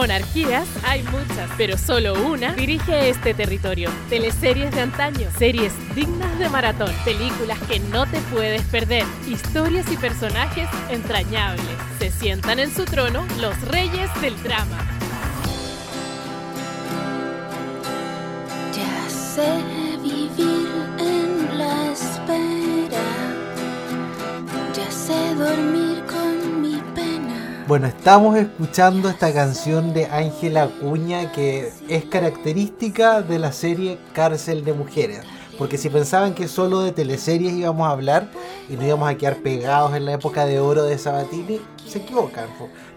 [0.00, 3.90] Monarquías hay muchas, pero solo una dirige este territorio.
[4.08, 9.98] Teleseries de antaño, series dignas de maratón, películas que no te puedes perder, historias y
[9.98, 11.66] personajes entrañables.
[11.98, 14.78] Se sientan en su trono los reyes del drama.
[18.74, 19.62] Ya sé
[20.02, 20.66] vivir
[20.98, 23.04] en la espera,
[24.72, 25.79] ya sé dormir.
[27.70, 34.64] Bueno, estamos escuchando esta canción de Ángela Acuña que es característica de la serie Cárcel
[34.64, 35.20] de Mujeres.
[35.56, 38.28] Porque si pensaban que solo de teleseries íbamos a hablar
[38.68, 42.48] y nos íbamos a quedar pegados en la época de oro de Sabatini, se equivocan.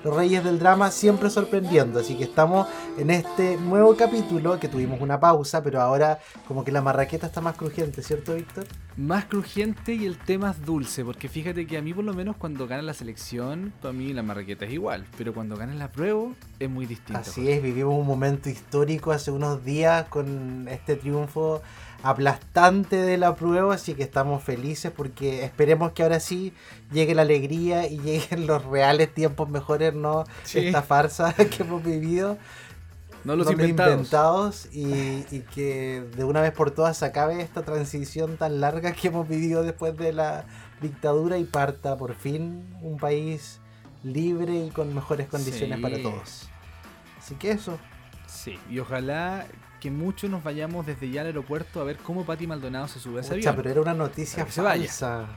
[0.04, 2.00] Los reyes del drama siempre sorprendiendo.
[2.00, 2.68] Así que estamos
[2.98, 7.40] en este nuevo capítulo que tuvimos una pausa, pero ahora como que la marraqueta está
[7.40, 8.66] más crujiente, ¿cierto, Víctor?
[8.98, 12.36] Más crujiente y el té más dulce, porque fíjate que a mí por lo menos
[12.36, 16.32] cuando gana la selección, para mí la marraqueta es igual, pero cuando gana la prueba
[16.60, 17.22] es muy distinto.
[17.22, 21.62] Así es, vivimos un momento histórico hace unos días con este triunfo
[22.04, 26.54] aplastante de la prueba, así que estamos felices porque esperemos que ahora sí
[26.92, 30.60] llegue la alegría y lleguen los reales tiempos mejores, no Sí.
[30.68, 32.38] esta farsa que hemos vivido,
[33.24, 33.94] No los no inventados.
[33.94, 38.92] inventados, y, y que de una vez por todas se acabe esta transición tan larga
[38.92, 40.46] que hemos vivido después de la
[40.82, 43.60] dictadura y parta por fin un país
[44.04, 45.82] libre y con mejores condiciones Sí.
[45.82, 46.50] para todos.
[47.18, 47.78] Así que eso.
[48.28, 49.46] Sí, y ojalá
[49.84, 53.18] que muchos nos vayamos desde ya al aeropuerto a ver cómo Pati Maldonado se sube
[53.18, 53.56] a ese Pucha, avión.
[53.64, 55.28] pero era una noticia falsa.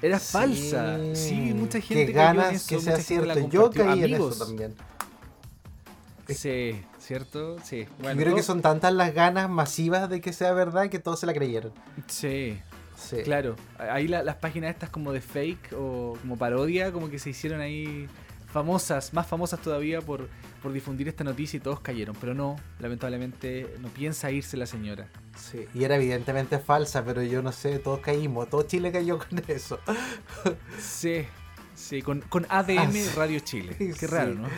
[0.00, 0.98] Era Sí, falsa.
[1.16, 3.48] Sí, mucha gente Que cayó en ganas eso, que sea cierto.
[3.48, 4.74] Yo caí en eso también.
[6.28, 7.56] Sí, ¿cierto?
[7.64, 7.86] Sí.
[8.00, 11.26] Bueno, creo que son tantas las ganas masivas de que sea verdad que todos se
[11.26, 11.72] la creyeron.
[12.06, 12.58] Sí,
[12.96, 13.16] Sí.
[13.24, 13.56] claro.
[13.76, 17.60] Ahí la- las páginas estas como de fake o como parodia, como que se hicieron
[17.60, 18.06] ahí
[18.52, 20.28] famosas, más famosas todavía por,
[20.62, 22.14] por difundir esta noticia y todos cayeron.
[22.20, 25.08] Pero no, lamentablemente no piensa irse la señora.
[25.36, 28.48] Sí, Y era evidentemente falsa, pero yo no sé, todos caímos.
[28.48, 29.78] Todo Chile cayó con eso.
[30.78, 31.24] Sí,
[31.74, 33.08] sí, con, con ADM Ah, sí.
[33.16, 33.74] Radio Chile.
[33.78, 34.06] Qué Sí.
[34.06, 34.48] raro, ¿no?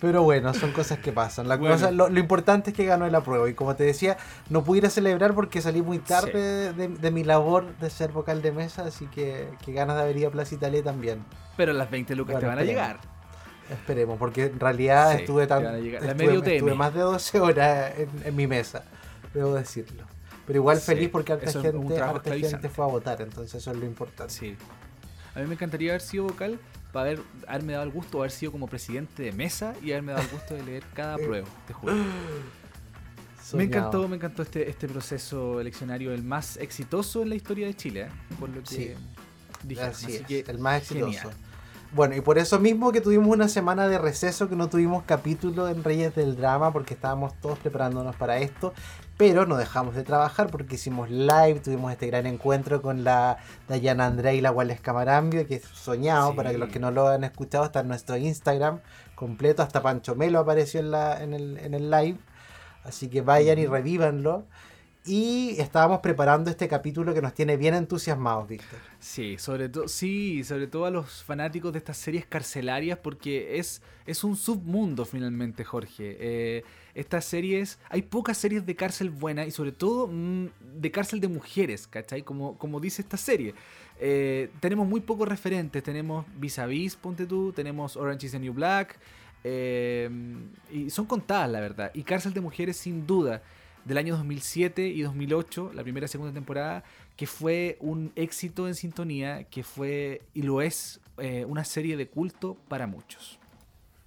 [0.00, 1.48] Pero bueno, son cosas que pasan.
[1.48, 1.74] La Bueno.
[1.74, 3.48] cosa- lo, lo importante es que ganó la prueba.
[3.48, 4.16] Y como te decía,
[4.50, 6.76] no pude ir a celebrar porque salí muy tarde Sí.
[6.76, 8.84] de, de mi labor de ser vocal de mesa.
[8.84, 11.24] Así que, que ganas de haber ido a Plaza Italia también.
[11.56, 13.00] Pero las 20 lucas Bueno, te van a llegar.
[13.70, 15.64] Esperemos, porque en realidad Sí, estuve tan.
[15.64, 18.84] Estuve, más de 12 horas en, en mi mesa,
[19.34, 20.04] debo decirlo.
[20.46, 23.76] Pero igual Sí, feliz porque harta gente, harta gente fue a votar, entonces eso es
[23.76, 24.32] lo importante.
[24.32, 24.56] Sí.
[25.34, 26.58] A mí me encantaría haber sido vocal
[26.92, 30.24] para haber, haberme dado el gusto, haber sido como presidente de mesa y haberme dado
[30.24, 31.94] el gusto de leer cada prueba, te juro.
[33.54, 37.74] Me encantó, me encantó este, este proceso eleccionario, el más exitoso en la historia de
[37.74, 38.08] Chile, ¿eh?
[38.40, 38.94] por lo que Sí.
[39.62, 39.90] dijeron.
[39.90, 41.12] Así, Así es, que el más exitoso.
[41.12, 41.30] genial.
[41.92, 45.68] Bueno, y por eso mismo que tuvimos una semana de receso, que no tuvimos capítulo
[45.68, 48.74] en Reyes del Drama, porque estábamos todos preparándonos para esto,
[49.16, 53.38] pero no dejamos de trabajar porque hicimos live, tuvimos este gran encuentro con la
[53.68, 56.36] Dayana Andrea y la Wallace Camarambio, que es soñado, Sí.
[56.36, 58.80] para que los que no lo han escuchado, está en nuestro Instagram
[59.14, 62.18] completo, hasta Pancho Melo apareció en, la, en, el, en el live,
[62.84, 64.44] así que vayan y revívanlo.
[65.06, 68.80] Y estábamos preparando este capítulo que nos tiene bien entusiasmados, Víctor.
[68.98, 73.82] Sí, sobre todo, sí, sobre todo a los fanáticos de estas series carcelarias, porque es,
[74.04, 76.16] es un submundo finalmente, Jorge.
[76.18, 76.64] Eh,
[76.94, 80.46] estas series, hay pocas series de cárcel buenas y sobre todo mm,
[80.80, 82.22] de cárcel de mujeres, ¿cachai?
[82.22, 83.54] Como, como dice esta serie.
[84.00, 88.40] Eh, tenemos muy pocos referentes, tenemos Vis a Vis, ponte tú, tenemos Orange is the
[88.40, 88.98] New Black,
[89.44, 90.10] eh,
[90.72, 91.92] y son contadas, la verdad.
[91.94, 93.42] Y Cárcel de Mujeres, sin duda,
[93.86, 96.82] del año 2007 y 2008, la primera y segunda temporada,
[97.16, 102.08] que fue un éxito en sintonía, que fue y lo es eh, una serie de
[102.08, 103.38] culto para muchos.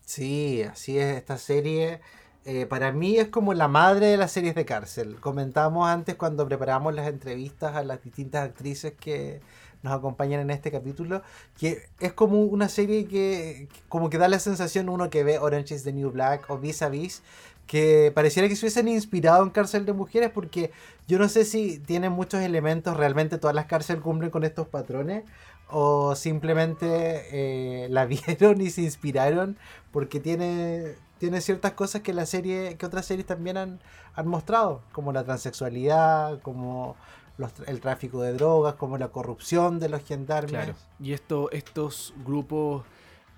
[0.06, 2.02] Sí, así es, esta serie
[2.46, 5.16] eh, para mí es como la madre de las series de cárcel.
[5.20, 9.40] Comentamos antes cuando preparamos las entrevistas a las distintas actrices que
[9.82, 11.22] nos acompañan en este capítulo,
[11.58, 15.76] que es como una serie que como que da la sensación uno que ve Orange
[15.76, 17.22] is the New Black o Vis a Vis,
[17.70, 20.72] que pareciera que se hubiesen inspirado en Cárcel de Mujeres porque
[21.08, 25.24] yo no sé si tienen muchos elementos, realmente todas las cárceles cumplen con estos patrones
[25.70, 26.88] o simplemente
[27.32, 29.56] eh, la vieron y se inspiraron
[29.92, 33.80] porque tiene, tiene ciertas cosas que la serie, que otras series también han,
[34.16, 36.96] han mostrado, como la transexualidad, como
[37.38, 40.52] los el tráfico de drogas, como la corrupción de los gendarmes.
[40.52, 40.74] Claro.
[41.00, 42.84] Y esto, estos grupos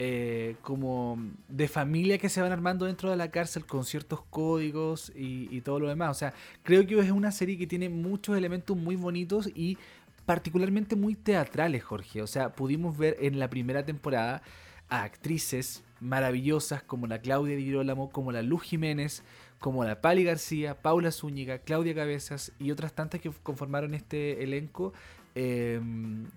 [0.04, 1.16] eh, como
[1.48, 5.62] de familia que se van armando dentro de la cárcel con ciertos códigos y, y
[5.62, 6.10] todo lo demás.
[6.10, 6.34] O sea,
[6.64, 9.78] creo que es una serie que tiene muchos elementos muy bonitos y
[10.26, 12.24] particularmente muy teatrales, Jorge.
[12.24, 14.42] O sea, pudimos ver en la primera temporada
[14.90, 19.22] a actrices maravillosas como la Claudia Di Girolamo, como la Luz Jiménez,
[19.60, 24.94] como la Pali García, Paula Zúñiga, Claudia Cabezas y otras tantas que conformaron este elenco,
[25.36, 25.80] eh,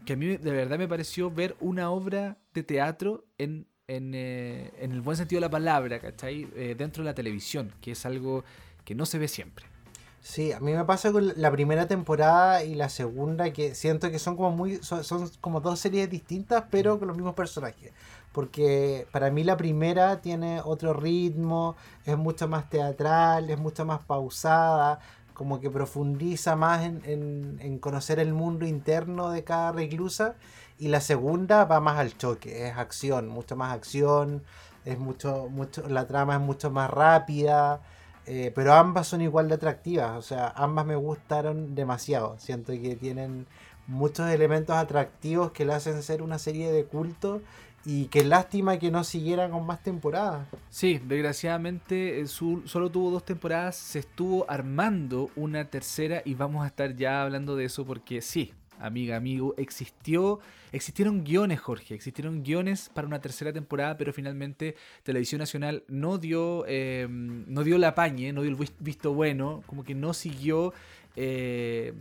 [0.05, 4.73] que a mí de verdad me pareció ver una obra de teatro en, en, eh,
[4.79, 6.49] en el buen sentido de la palabra, ¿cachai?
[6.55, 8.45] Eh, dentro de la televisión, que es algo
[8.85, 9.67] que no se ve siempre.
[10.21, 14.19] Sí, a mí me pasa con la primera temporada y la segunda que siento que
[14.19, 17.93] son como muy son, son como dos series distintas pero con los mismos personajes.
[18.33, 21.77] Porque para mí la primera tiene otro ritmo,
[22.07, 24.99] es mucho más teatral, es mucho más pausada,
[25.35, 27.03] como que profundiza más en,
[27.61, 30.35] en- conocer el mundo interno de cada reclusa.
[30.79, 34.43] Y la segunda va más al choque, es acción, mucho más acción,
[34.85, 37.81] es mucho, mucho, la trama es mucho más rápida.
[38.27, 42.37] Eh, pero ambas son igual de atractivas, o sea, ambas me gustaron demasiado.
[42.39, 43.47] Siento que tienen
[43.87, 47.43] muchos elementos atractivos que le hacen ser una serie de culto
[47.85, 50.47] y qué lástima que no siguieran con más temporadas.
[50.71, 56.69] Sí, desgraciadamente eh, solo tuvo dos temporadas, se estuvo armando una tercera y vamos a
[56.69, 60.41] estar ya hablando de eso porque sí, amiga, amigo, existió,
[60.73, 66.65] existieron guiones, Jorge, existieron guiones para una tercera temporada, pero finalmente Televisión Nacional no dio,
[66.67, 70.73] eh, no dio la pañe, no dio el vis- visto bueno, como que no siguió
[71.17, 71.93] eh,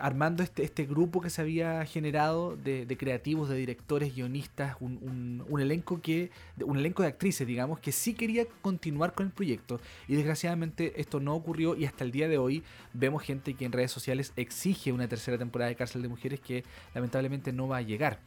[0.00, 5.44] armando este, este grupo que se había generado de, creativos, de directores, guionistas, un, un-
[5.48, 6.30] un elenco que,
[6.64, 9.80] un elenco de actrices, digamos, que sí quería continuar con el proyecto.
[10.08, 12.62] Y desgraciadamente esto no ocurrió y hasta el día de hoy
[12.92, 16.64] vemos gente que en redes sociales exige una tercera temporada de Cárcel de Mujeres que
[16.94, 18.18] lamentablemente no va a llegar.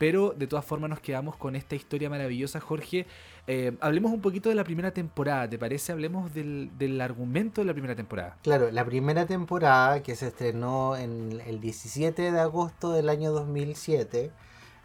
[0.00, 3.06] Pero de todas formas nos quedamos con esta historia maravillosa, Jorge.
[3.46, 5.92] Eh, hablemos un poquito de la primera temporada, ¿te parece?
[5.92, 8.38] Hablemos del, argumento de la primera temporada.
[8.42, 14.30] Claro, la primera temporada que se estrenó en el 17 de agosto del año 2007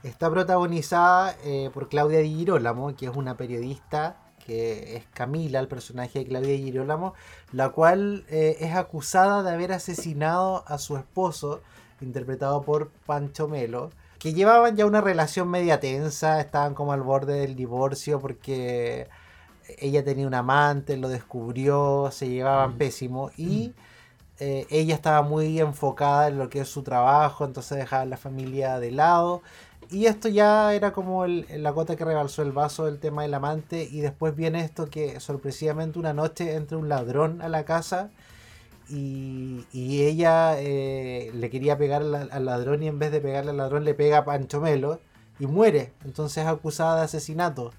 [0.03, 5.69] está protagonizada eh, por Claudia Di Girolamo, que es una periodista que es Camila, el
[5.69, 7.13] personaje de Claudia Di Girolamo,
[7.53, 11.61] la cual eh, es acusada de haber asesinado a su esposo,
[12.01, 13.91] interpretado por Pancho Melo,
[14.25, 19.07] que llevaban ya una relación media tensa, estaban como al borde del divorcio porque
[19.77, 22.77] ella tenía un amante, lo descubrió, se llevaban Mm.
[22.79, 23.73] pésimo y
[24.39, 28.79] eh, ella estaba muy enfocada en lo que es su trabajo, entonces dejaba la familia
[28.79, 29.43] de lado.
[29.91, 33.33] Y esto ya era como el- la gota que rebalsó el vaso del tema del
[33.35, 33.87] amante.
[33.89, 38.09] Y después viene esto que sorpresivamente una noche entra un ladrón a la casa
[38.89, 39.65] y,
[40.03, 43.93] ella eh, le quería pegar al, ladrón y en vez de pegarle al ladrón le
[43.93, 44.99] pega a Pancho Melo
[45.39, 45.93] y muere.
[46.03, 47.73] Entonces es acusada de asesinato.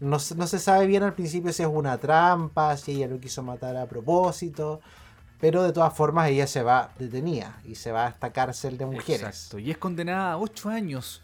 [0.00, 3.42] No, no se sabe bien al principio si es una trampa, si ella lo quiso
[3.42, 4.80] matar a propósito.
[5.40, 8.86] Pero de todas formas ella se va detenida y se va a esta cárcel de
[8.86, 9.22] mujeres.
[9.22, 9.58] Exacto.
[9.58, 11.22] Y es condenada a ocho años.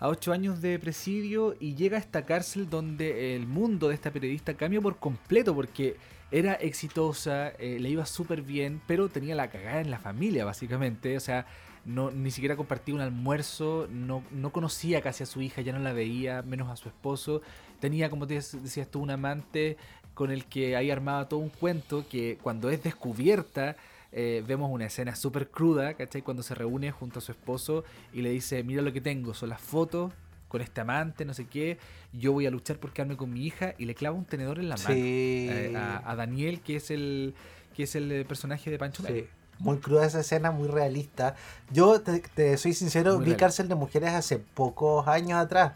[0.00, 4.12] A ocho años de presidio y llega a esta cárcel donde el mundo de esta
[4.12, 5.96] periodista cambia por completo porque
[6.30, 11.16] era exitosa, eh, le iba súper bien, pero tenía la cagada en la familia, básicamente.
[11.16, 11.46] O sea,
[11.84, 15.78] no, ni siquiera compartía un almuerzo, no, no conocía casi a su hija, ya no
[15.78, 17.40] la veía, menos a su esposo.
[17.80, 19.76] Tenía, como te dec- decías tú, un amante
[20.14, 23.76] con el que ahí armaba todo un cuento que cuando es descubierta
[24.10, 26.22] eh, vemos una escena súper cruda, ¿cachai?
[26.22, 29.50] Cuando se reúne junto a su esposo y le dice, mira lo que tengo, son
[29.50, 30.12] las fotos
[30.48, 31.78] con este amante, no sé qué,
[32.12, 34.68] yo voy a luchar por quedarme con mi hija y le clava un tenedor en
[34.68, 35.48] la mano Sí.
[35.50, 37.34] eh, a, a Daniel, que es el
[37.76, 39.02] que es el eh, personaje de Pancho.
[39.06, 39.26] Sí.
[39.60, 41.34] Muy cruda esa escena, muy realista.
[41.70, 43.34] Yo te, te soy sincero, Muy vi.
[43.34, 45.72] Cárcel de Mujeres hace pocos años atrás.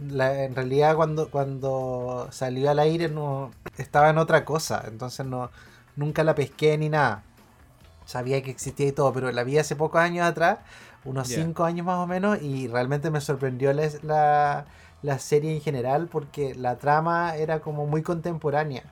[0.00, 5.50] La- en realidad cuando, cuando salió al aire no estaba en otra cosa, entonces no
[5.96, 7.22] nunca la pesqué ni nada.
[8.06, 10.58] Sabía que existía y todo, pero la vi hace pocos años atrás,
[11.04, 11.36] unos Ya.
[11.36, 14.66] 5 años más o menos, y realmente me sorprendió la, la,
[15.02, 18.82] la serie en general porque la trama era como muy contemporánea.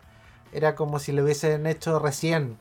[0.52, 2.56] Era como si lo hubiesen hecho recién.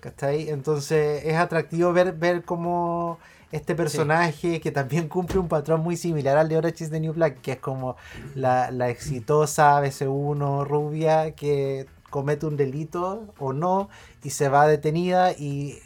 [0.00, 0.48] ¿Cachai?
[0.50, 3.18] Entonces es atractivo ver, ver cómo
[3.50, 7.14] este personaje que también cumple un patrón muy similar al de Orange is the New
[7.14, 7.96] Black, que es como
[8.36, 13.88] la, la exitosa BC1 rubia que comete un delito o no
[14.22, 15.78] y se va detenida y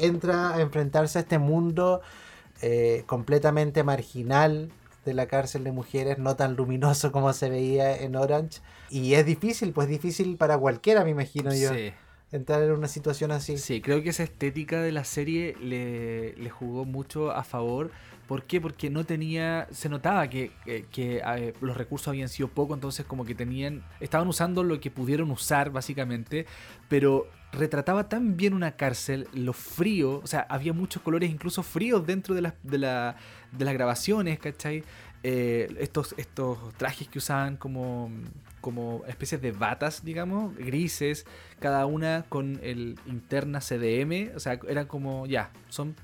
[0.00, 2.00] entra a enfrentarse a este mundo
[2.62, 4.70] eh, completamente marginal
[5.04, 8.60] de la cárcel de mujeres, no tan luminoso como se veía en Orange.
[8.90, 11.92] Y es difícil, pues difícil para cualquiera, me imagino yo Sí.
[12.32, 13.58] Entrar en una situación así.
[13.58, 17.90] Sí, creo que esa estética de la serie le, le jugó mucho a favor.
[18.28, 18.60] ¿Por qué?
[18.60, 19.66] Porque no tenía.
[19.72, 20.52] Se notaba que,
[20.92, 23.82] que- los recursos habían sido poco, entonces, como que tenían.
[23.98, 26.46] Estaban usando lo que pudieron usar, básicamente.
[26.88, 30.20] Pero retrataba tan bien una cárcel, lo frío.
[30.22, 33.16] O sea, había muchos colores, incluso fríos, dentro de las, de la-
[33.50, 34.84] de las grabaciones, ¿cachai?
[35.22, 38.10] eh, estos, estos trajes que usaban como,
[38.60, 41.26] como especies de batas, digamos, grises,
[41.58, 45.96] cada una con el interna CDM, o sea, eran como, ya, son,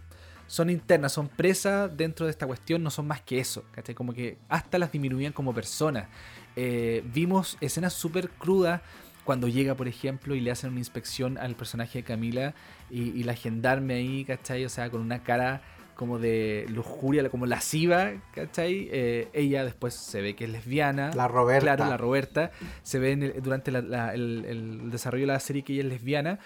[0.47, 3.95] son internas, son presas dentro de esta cuestión, no son más que eso, ¿cachai?
[3.95, 6.09] Como que hasta las disminuían como personas.
[6.55, 8.81] Eh, vimos escenas súper crudas
[9.25, 12.55] cuando llega, por ejemplo, y le hacen una inspección al personaje de Camila
[12.91, 14.65] y, y la gendarme ahí, ¿cachai?
[14.65, 15.63] O sea, con una cara
[15.97, 18.89] como de lujuria, como lasciva, ¿cachai?
[18.93, 21.11] Eh, ella después se ve que es lesbiana.
[21.15, 21.75] La Roberta.
[21.77, 22.51] Claro, la Roberta.
[22.83, 25.83] Se ve en el- durante la- la- el, el desarrollo de la serie que ella
[25.83, 26.39] es lesbiana.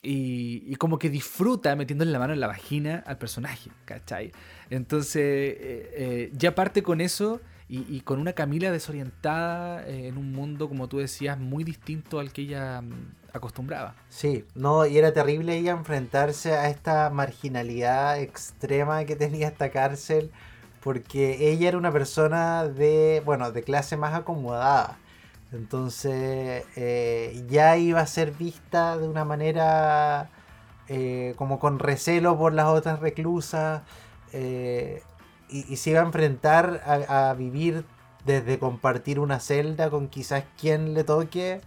[0.00, 4.30] Y, y como que disfruta metiéndole la mano en la vagina al personaje, ¿cachai?
[4.70, 10.32] Entonces, eh, eh, ya parte con eso y, con una Camila desorientada eh, en un
[10.32, 13.94] mundo, como tú decías, muy distinto al que ella mm, acostumbraba.
[14.08, 20.30] Sí, no, y era terrible ella enfrentarse a esta marginalidad extrema que tenía esta cárcel,
[20.82, 24.96] porque ella era una persona de, bueno, de clase más acomodada.
[25.52, 30.30] Entonces eh, ya iba a ser vista de una manera
[30.88, 33.82] eh, como con recelo por las otras reclusas
[35.48, 37.84] y, y se iba a enfrentar a, a vivir
[38.24, 41.60] desde compartir una celda con quizás quien le toque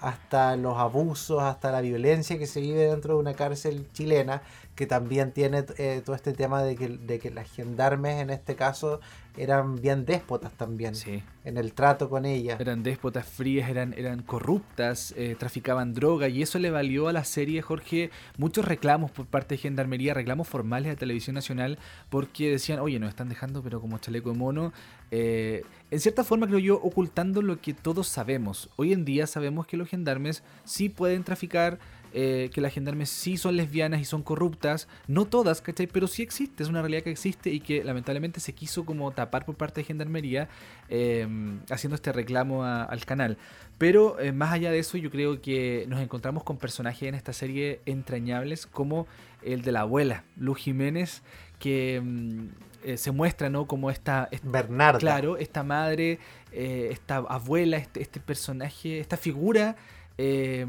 [0.00, 4.42] hasta los abusos, hasta la violencia que se vive dentro de una cárcel chilena,
[4.74, 8.54] que también tiene eh, todo este tema de que, de que las gendarmes en este
[8.54, 9.00] caso
[9.36, 11.22] eran bien déspotas también Sí.
[11.44, 12.60] en el trato con ellas.
[12.60, 17.24] Eran déspotas frías, eran, eran corruptas, eh, traficaban droga y eso le valió a la
[17.24, 21.78] serie, Jorge, muchos reclamos por parte de Gendarmería, reclamos formales a Televisión Nacional
[22.10, 24.72] porque decían, oye, nos están dejando pero como chaleco de mono.
[25.10, 28.70] Eh, en cierta forma, creo yo, ocultando lo que todos sabemos.
[28.76, 31.78] Hoy en día sabemos que los gendarmes sí pueden traficar,
[32.14, 34.88] eh, que las gendarmes sí son lesbianas y son corruptas.
[35.08, 35.86] No todas, ¿cachai?
[35.88, 39.44] Pero sí existe, es una realidad que existe y que lamentablemente se quiso como tapar
[39.44, 40.48] por parte de Gendarmería
[40.88, 41.26] eh,
[41.70, 43.36] haciendo este reclamo a- al canal.
[43.78, 47.32] Pero eh, más allá de eso, yo creo que nos encontramos con personajes en esta
[47.32, 49.06] serie entrañables como
[49.42, 51.22] el de la abuela, Luz Jiménez,
[51.58, 52.46] que mm,
[52.84, 53.66] eh, se muestra, ¿no?
[53.66, 54.98] Como esta, esta- Bernarda.
[55.00, 56.20] Claro, esta madre,
[56.52, 59.74] eh, esta abuela, este, este personaje, esta figura
[60.16, 60.64] eh,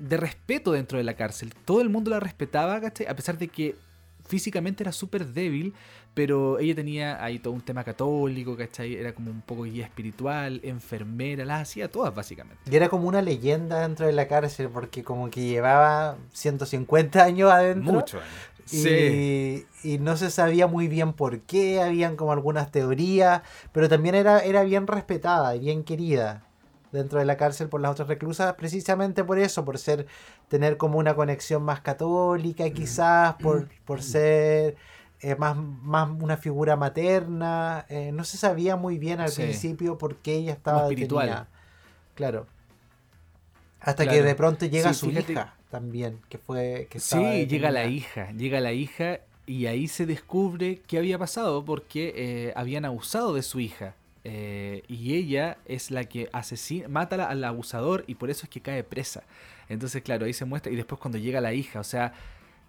[0.00, 1.54] de respeto dentro de la cárcel.
[1.64, 3.06] Todo el mundo la respetaba, ¿cachai?
[3.06, 3.76] A pesar de que
[4.26, 5.74] físicamente era súper débil,
[6.14, 8.94] pero ella tenía ahí todo un tema católico, ¿cachai?
[8.94, 12.62] Era como un poco guía espiritual, enfermera, las hacía todas básicamente.
[12.70, 17.50] Y era como una leyenda dentro de la cárcel, porque como que llevaba 150 años
[17.50, 18.04] adentro.
[18.72, 23.42] Y, y no se sabía muy bien por qué, habían como algunas teorías,
[23.72, 26.44] pero también era, era bien respetada y bien querida
[26.92, 30.06] dentro de la cárcel por las otras reclusas, precisamente por eso, por ser,
[30.48, 34.76] tener como una conexión más católica quizás, por, por ser
[35.20, 39.42] eh, más, más una figura materna, eh, no se sabía muy bien al Sí.
[39.42, 41.26] principio por qué ella estaba espiritual.
[41.26, 41.48] detenida.
[42.14, 42.46] Claro.
[43.80, 46.86] Hasta que de pronto llega Sí, su fíjate- hija también, que fue...
[46.90, 51.64] Que Sí, llega la hija, llega la hija y ahí se descubre qué había pasado
[51.64, 53.94] porque eh, habían abusado de su hija.
[54.24, 58.60] Eh, y ella es la que asesina, mata al- abusador y por eso es que
[58.60, 59.22] cae presa.
[59.68, 60.70] Entonces, claro, ahí se muestra.
[60.72, 62.12] Y después cuando llega la hija, o sea,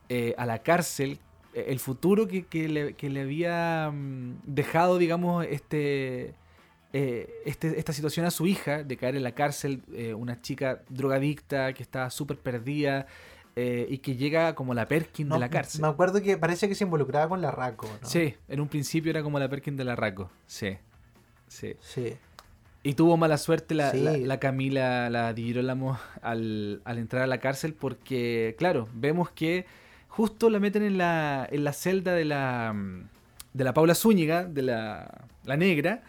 [0.09, 1.19] eh, a la cárcel,
[1.53, 6.33] eh, el futuro que, que le, que le había mm, dejado, digamos, este,
[6.93, 9.81] eh, este- esta situación a su hija, de caer en la cárcel,
[10.17, 13.07] una chica drogadicta que estaba súper perdida
[13.57, 15.81] eh, y que llega como la Perkin No, de la cárcel.
[15.81, 18.07] Me acuerdo que parece que se involucraba con la Raco, ¿no?
[18.07, 20.29] Sí, en un principio era como la Perkin de la Raco.
[20.47, 20.77] Sí,
[21.51, 21.75] sí.
[21.81, 22.15] Sí.
[22.83, 23.99] Y tuvo mala suerte la, Sí.
[24.01, 29.29] la- la Camila, la Di Girolamo, al, al entrar a la cárcel porque, claro, vemos
[29.29, 29.65] que
[30.07, 33.03] justo la meten en la, en la celda de la, mm,
[33.53, 36.01] de la Paula Zúñiga, de la, la negra,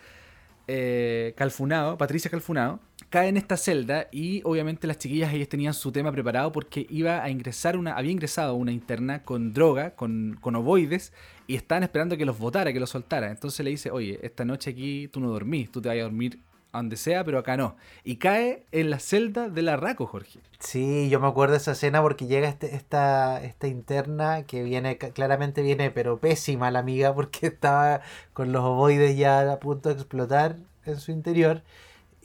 [0.69, 2.81] eh, Calfunado, Patricia Calfunado,
[3.11, 7.23] cae en esta celda y obviamente las chiquillas ellas tenían su tema preparado porque iba
[7.23, 11.13] a ingresar una, había ingresado una interna con droga, con, con ovoides,
[11.47, 13.31] y estaban esperando que los votara, que los soltara.
[13.31, 16.41] Entonces le dice, oye, esta noche aquí tú no dormís, tú te vas a dormir
[16.73, 17.77] donde sea, pero acá no.
[18.03, 20.41] Y cae en la celda de la Raco, Jorge.
[20.59, 24.97] Sí, yo me acuerdo de esa escena porque llega este, esta, esta interna que viene,
[24.97, 28.01] claramente viene, pero pésima la amiga porque estaba
[28.33, 31.63] con los ovoides ya a punto de explotar en su interior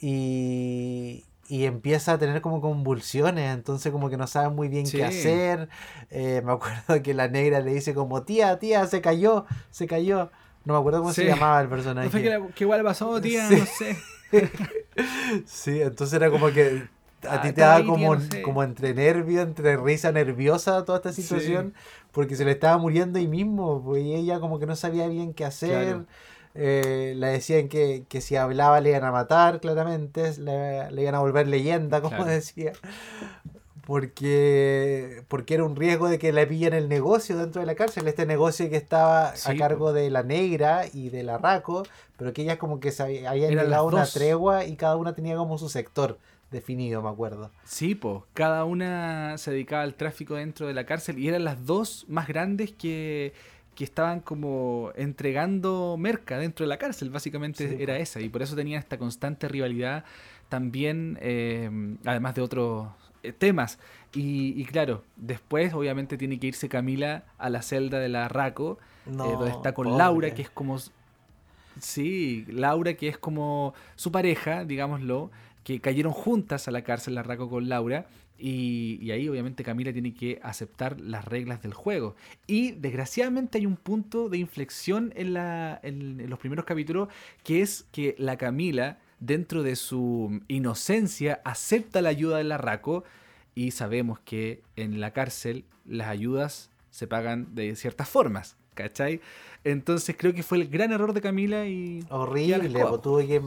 [0.00, 4.98] y, y empieza a tener como convulsiones, entonces como que no sabe muy bien Sí.
[4.98, 5.68] qué hacer.
[6.10, 10.30] Eh, me acuerdo que la negra le dice como, tía, tía, se cayó, se cayó.
[10.64, 12.10] No me acuerdo cómo se llamaba el personaje.
[12.38, 13.56] No la- qué igual pasó, tía, Sí.
[13.56, 13.96] no sé.
[15.46, 16.88] Sí, entonces era como que
[17.26, 18.42] a Ah, ti te daba como, tía, no sé.
[18.42, 21.74] como entre nervio, entre risa nerviosa toda esta situación,
[22.12, 25.34] porque se le estaba muriendo ahí mismo, pues, y ella como que no sabía bien
[25.34, 25.70] qué hacer.
[25.70, 26.04] Claro.
[26.54, 31.14] Eh, le decían que, que, si hablaba le iban a matar, claramente, le, le iban
[31.14, 32.72] a volver leyenda, como decía.
[33.88, 38.06] Porque, porque era un riesgo de que le pillen el negocio dentro de la cárcel,
[38.06, 41.84] este negocio que estaba a cargo de la negra y de la Raco,
[42.18, 45.56] pero que ellas como que se habían llegado una tregua y cada una tenía como
[45.56, 46.18] su sector
[46.50, 47.50] definido, me acuerdo.
[47.64, 51.64] Sí, pues, cada una se dedicaba al tráfico dentro de la cárcel y eran las
[51.64, 53.32] dos más grandes que,
[53.78, 58.56] que estaban como entregando merca dentro de la cárcel, básicamente era esa, y por eso
[58.56, 60.02] tenía esta constante rivalidad
[60.48, 61.70] también, eh,
[62.04, 62.88] además de otros
[63.22, 63.78] eh, temas.
[64.12, 69.12] Y, claro, después obviamente tiene que irse Camila a la celda de la Raco, eh,
[69.12, 70.76] donde está con Laura, que es como...
[71.78, 75.30] Sí, Laura, que es como su pareja, digámoslo,
[75.62, 78.06] que cayeron juntas a la cárcel la Raco con Laura.
[78.38, 82.14] Y, ahí obviamente Camila tiene que aceptar las reglas del juego.
[82.46, 87.08] Y desgraciadamente hay un punto de inflexión en, la, en los primeros capítulos,
[87.42, 93.04] que es que la Camila dentro de su inocencia, acepta la ayuda de la RACO
[93.54, 99.20] y sabemos que en la cárcel las ayudas se pagan de ciertas formas, ¿cachai?
[99.64, 102.04] Entonces creo que fue el gran error de Camila y...
[102.10, 103.42] Horrible, pues, que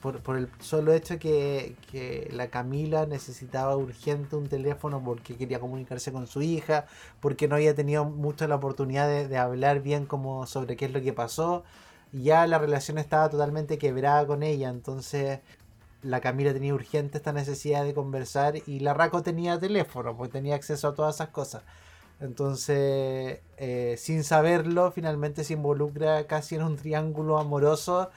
[0.00, 5.58] por, por, el solo hecho que, que la Camila necesitaba urgente un teléfono porque quería
[5.58, 6.86] comunicarse con su hija,
[7.20, 10.92] porque no había tenido mucho la oportunidad de, de hablar bien como sobre qué es
[10.92, 11.64] lo que pasó
[12.12, 15.40] ya la relación estaba totalmente quebrada con ella, entonces
[16.02, 20.54] la Camila tenía urgente esta necesidad de conversar y la Raco tenía teléfono, pues tenía
[20.54, 21.62] acceso a todas esas cosas.
[22.20, 28.10] Entonces, eh, sin saberlo, finalmente se involucra casi en un triángulo amoroso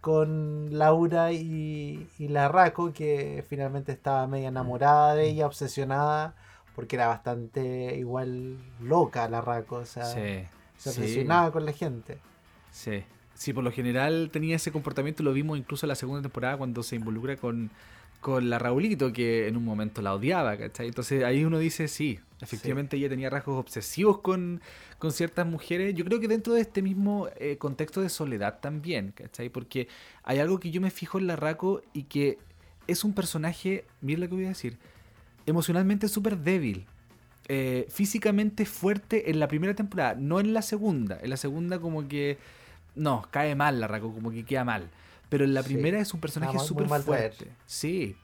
[0.00, 6.34] con Laura y, la Raco, que finalmente estaba media enamorada de ella, obsesionada,
[6.74, 10.48] porque era bastante igual loca la Raco, o sea, se
[10.84, 12.18] obsesionaba con la gente.
[12.70, 13.04] Sí.
[13.34, 16.82] Sí, por lo general tenía ese comportamiento, lo vimos incluso en la segunda temporada cuando
[16.82, 17.70] se involucra con,
[18.20, 20.86] con la Raulito, que en un momento la odiaba, ¿cachai?
[20.86, 24.60] Entonces ahí uno dice, sí, efectivamente ella tenía rasgos obsesivos con,
[24.98, 25.94] con, ciertas mujeres.
[25.94, 29.48] Yo creo que dentro de este mismo eh, contexto de soledad también, ¿cachai?
[29.48, 29.88] Porque
[30.22, 32.38] hay algo que yo me fijo en la Raco y que
[32.86, 34.78] es un personaje, miren lo que voy a decir,
[35.46, 36.86] emocionalmente súper débil.
[37.48, 41.18] Eh, físicamente fuerte en la primera temporada, no en la segunda.
[41.20, 42.38] En la segunda como que
[42.94, 44.90] no, cae mal la Raco, como que queda mal.
[45.28, 47.48] Pero en la primera es un personaje súper fuerte.
[47.66, 48.16] Sí.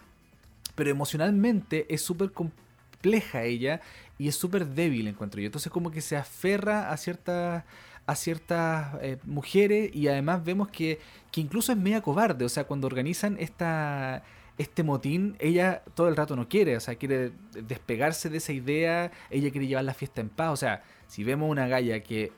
[0.75, 3.81] Pero emocionalmente es súper compleja ella
[4.21, 5.47] y es súper débil, encuentro yo.
[5.47, 7.65] Entonces como que se aferra a ciertas
[8.05, 10.99] a ciertas eh, mujeres y además vemos que,
[11.33, 12.45] que incluso es media cobarde.
[12.45, 14.23] O sea, cuando organizan esta,
[14.59, 19.11] este motín, ella todo el rato no quiere, o sea, quiere despegarse de esa idea,
[19.31, 20.51] ella quiere llevar la fiesta en paz.
[20.51, 22.31] O sea, si vemos una galla que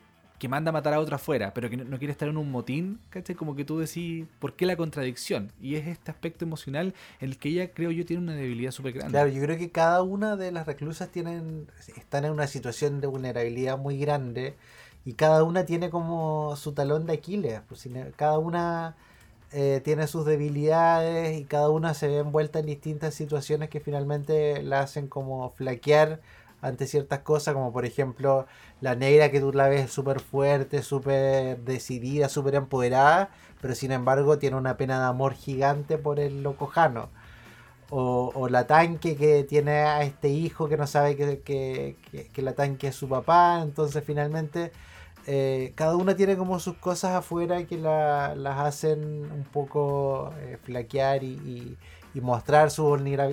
[0.43, 2.99] que manda a matar a otra afuera, pero que no, quiere estar en un motín,
[3.09, 3.33] ¿cachai?
[3.33, 5.53] Como que tú decís, ¿por qué la contradicción?
[5.61, 8.91] Y es este aspecto emocional en el que ella, creo yo, tiene una debilidad súper
[8.91, 9.13] grande.
[9.13, 13.07] Claro, yo creo que cada una de las reclusas tienen, están en una situación de
[13.07, 14.57] vulnerabilidad muy grande
[15.05, 17.61] y cada una tiene como su talón de Aquiles.
[17.69, 18.97] Pues, cada una
[19.53, 24.61] eh, tiene sus debilidades y cada una se ve envuelta en distintas situaciones que finalmente
[24.61, 26.19] la hacen como flaquear
[26.63, 28.47] ante ciertas cosas, como por ejemplo
[28.81, 33.29] la negra que tú la ves súper fuerte, súper decidida, súper empoderada,
[33.61, 37.09] pero sin embargo tiene una pena de amor gigante por el locojano.
[37.89, 41.95] O, o la tanque que tiene a este hijo que no sabe que, que,
[42.33, 44.71] que, la tanque es su papá, entonces finalmente
[45.27, 48.99] eh, cada una tiene como sus cosas afuera que la, las hacen
[49.31, 51.77] un poco eh, flaquear y
[52.21, 52.83] mostrar su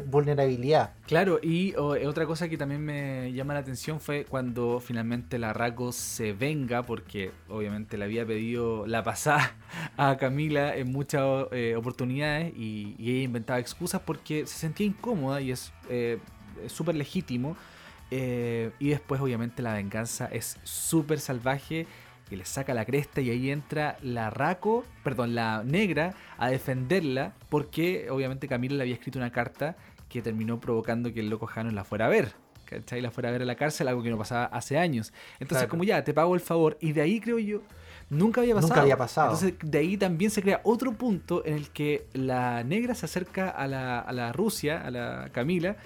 [0.07, 0.95] vulnerabilidad.
[1.07, 5.53] Claro, y eh, otra cosa que también me llama la atención fue cuando finalmente la
[5.53, 9.55] Raco se venga, porque obviamente le había pedido la pasada
[9.97, 15.51] a Camila en muchas eh, oportunidades y, ella inventaba excusas porque se sentía incómoda y
[15.51, 16.19] es eh,
[16.67, 17.57] súper legítimo.
[18.11, 21.87] y después obviamente la venganza es súper salvaje
[22.31, 27.33] que le saca la cresta y ahí entra la Raco, perdón, la negra a defenderla
[27.49, 29.77] porque obviamente Camila le había escrito una carta
[30.09, 32.33] que terminó provocando que el loco Jano la fuera a ver.
[32.65, 33.01] ¿Cachai?
[33.01, 35.13] La fuera a ver a la cárcel, algo que no pasaba hace años.
[35.41, 36.79] Entonces, como ya, te pago el favor.
[36.81, 37.63] Y de ahí creo yo,
[38.11, 38.69] nunca había pasado.
[38.69, 39.33] Nunca había pasado.
[39.33, 43.51] Entonces, de ahí también se crea otro punto en el que la negra se acerca
[43.51, 45.79] a la, a la Rusia, a la Camila,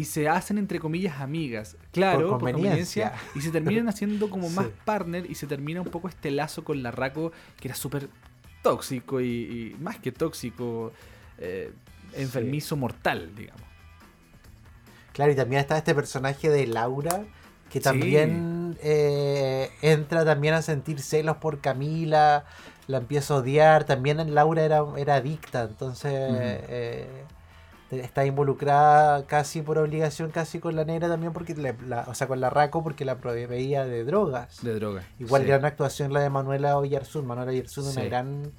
[0.00, 4.68] y se hacen entre comillas amigas, claro, por conveniencia, y se terminan haciendo como más
[4.86, 8.08] partner y se termina un poco este lazo con la Raco que era súper
[8.62, 10.90] tóxico y, más que tóxico,
[11.36, 11.70] eh,
[12.14, 13.60] enfermizo mortal, digamos.
[15.12, 17.26] Claro, y también está este personaje de Laura
[17.68, 22.46] que también eh, entra también a sentir celos por Camila,
[22.86, 23.84] la empieza a odiar.
[23.84, 27.06] También Laura era, era adicta, entonces eh,
[27.90, 32.40] está involucrada casi por obligación, casi con la negra también, porque la- o sea, con
[32.40, 34.62] la Raco, porque la proveía de drogas.
[34.62, 35.04] De droga.
[35.18, 35.48] Igual sí.
[35.48, 37.26] gran actuación la de Manuela Oyarzún.
[37.26, 38.52] Manuela Oyarzún es una gran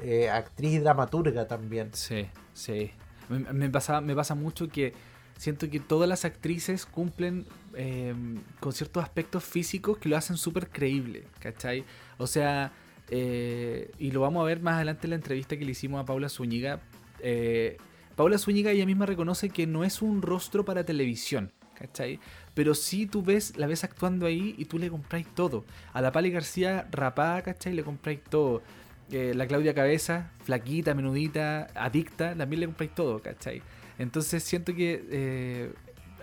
[0.00, 1.90] eh, actriz dramaturga también.
[1.92, 2.90] Sí, sí.
[3.28, 4.94] Me, me pasa, me pasa mucho que
[5.38, 8.14] siento que todas las actrices cumplen eh,
[8.60, 11.84] con ciertos aspectos físicos que lo hacen súper creíble, ¿cachai?
[12.18, 12.72] O sea,
[13.10, 16.04] eh, y lo vamos a ver más adelante en la entrevista que le hicimos a
[16.04, 16.80] Paula Zúñiga.
[17.20, 17.76] eh,
[18.16, 22.20] Paula Zúñiga ella misma reconoce que no es un rostro para televisión, ¿cachai?
[22.54, 25.64] Pero sí tú ves, la ves actuando ahí y tú le compráis todo.
[25.92, 27.72] A la Pali García rapada, ¿cachai?
[27.72, 28.62] Le compráis todo.
[29.10, 33.62] Eh, la Claudia Cabeza, flaquita, menudita, adicta, también le compráis todo, ¿cachai?
[33.98, 35.72] Entonces siento que eh,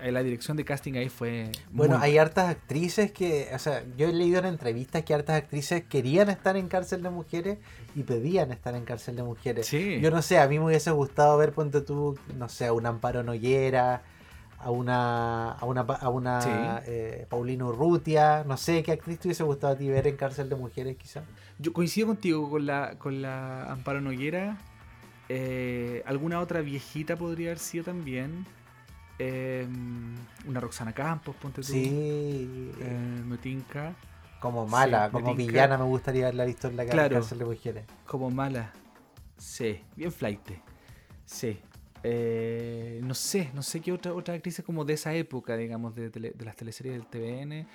[0.03, 1.51] la dirección de casting ahí fue...
[1.71, 5.35] Bueno, muy hay hartas actrices que, o sea, yo he leído en entrevistas que hartas
[5.35, 7.57] actrices querían estar en cárcel de mujeres
[7.95, 9.67] y pedían estar en cárcel de mujeres.
[9.67, 9.99] Sí.
[10.01, 12.85] Yo no sé, a mí me hubiese gustado ver, ponte tú, no sé, a un
[12.85, 14.01] Amparo Noguera,
[14.57, 16.49] a una, a una, a una Sí.
[16.87, 20.49] eh, Paulina Urrutia, no sé, ¿qué actriz te hubiese gustado a ti ver en cárcel
[20.49, 21.23] de mujeres quizás?
[21.59, 24.57] Yo coincido contigo con la, con la Amparo Noguera.
[25.29, 28.45] Eh, alguna otra viejita podría haber sido también.
[29.19, 29.67] Eh,
[30.47, 31.67] una Roxana Campos, ponte tú.
[31.67, 33.93] Sí, Eh, me tinca.
[34.39, 37.15] como mala, sí, como villana me gustaría haberla visto en la Claro.
[37.17, 37.83] cárcel de mujeres.
[38.07, 38.71] Como mala.
[39.37, 40.39] Sí, bien flight.
[41.25, 41.59] Sí.
[42.03, 46.09] Eh, no sé, no sé qué otra, otra actriz como de esa época, digamos, de,
[46.09, 47.67] tele- de las teleseries del TVN,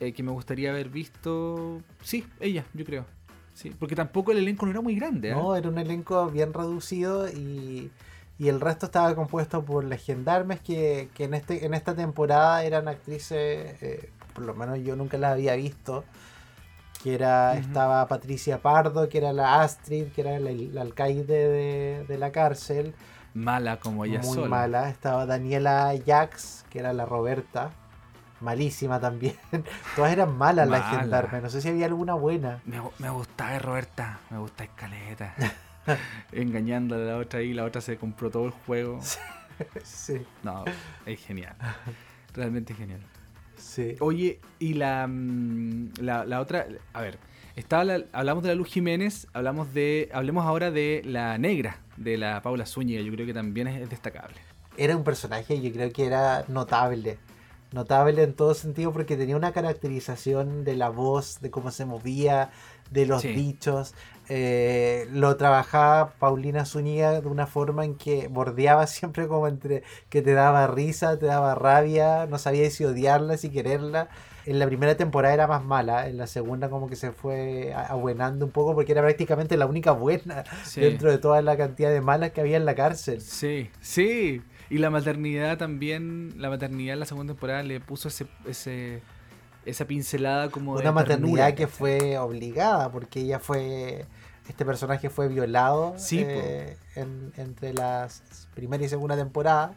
[0.00, 1.82] eh, que me gustaría haber visto.
[2.02, 3.04] Sí, ella, yo creo.
[3.52, 5.32] Sí, porque tampoco el elenco no era muy grande.
[5.32, 5.34] ¿ah?
[5.34, 7.90] No, era un elenco bien reducido y,
[8.38, 12.62] y el resto estaba compuesto por las gendarmes que, que en, este, en esta temporada
[12.62, 16.04] eran actrices, eh, por lo menos yo nunca las había visto,
[17.02, 22.04] que era, estaba Patricia Pardo, que era la Astrid, que era la, la alcaide de,
[22.06, 22.94] de la cárcel,
[23.34, 24.48] Mala como ella muy sola.
[24.48, 27.70] mala, estaba Daniela Jax, que era la Roberta,
[28.40, 29.36] malísima también,
[29.96, 32.62] todas eran malas las gendarmes, no sé si había alguna buena.
[32.64, 35.34] Me, me gustaba Roberta, me gusta Escaleta.
[36.32, 39.00] Engañando a la otra y la otra se compró todo el juego.
[39.82, 40.64] Sí, No,
[41.04, 41.56] es genial.
[42.32, 43.00] Realmente genial.
[43.56, 43.96] sí.
[43.98, 47.18] Oye, y la, mm, la, la otra, a ver,
[47.56, 52.16] estaba la- hablamos de la Luz Jiménez, hablamos de, hablemos ahora de la negra, de
[52.18, 54.36] la Paula Zúñiga, yo creo que también es, es destacable.
[54.76, 57.18] era un personaje, yo creo que era notable.
[57.72, 62.50] Notable en todo sentido porque tenía una caracterización de la voz, de cómo se movía,
[62.92, 63.32] de los Sí.
[63.32, 63.92] dichos.
[64.30, 70.20] Eh, lo trabajaba Paulina Zúñiga de una forma en que bordeaba siempre como entre que
[70.22, 74.08] te daba risa, te daba rabia, no sabía si odiarla, si quererla.
[74.44, 78.46] En la primera temporada era más mala, en la segunda como que se fue abuenando
[78.46, 80.80] un poco porque era prácticamente la única buena Sí.
[80.80, 83.20] dentro de toda la cantidad de malas que había en la cárcel.
[83.20, 84.40] Sí, sí.
[84.70, 89.02] Y la maternidad también, la maternidad en la segunda temporada le puso ese, ese
[89.66, 94.06] esa pincelada como de una maternidad ternura, que fue obligada porque ella fue
[94.48, 98.22] este personaje fue violado Sí, eh, en- entre las
[98.54, 99.74] primera y segunda temporada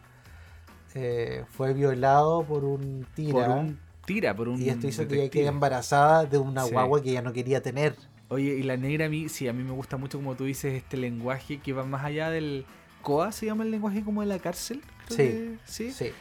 [0.93, 5.21] Eh, fue violado por un tira por un tira, por un y esto hizo que
[5.21, 6.71] ella quede embarazada de una Sí.
[6.73, 7.95] guagua que ella no quería tener
[8.27, 10.73] Oye, y la negra a mí, sí, a mí me gusta mucho como tú dices
[10.73, 12.65] este lenguaje que va más allá del
[13.01, 14.81] COA, se llama el lenguaje como de la cárcel.
[15.07, 15.23] Creo Sí.
[15.23, 15.91] que- sí.
[15.91, 16.11] sí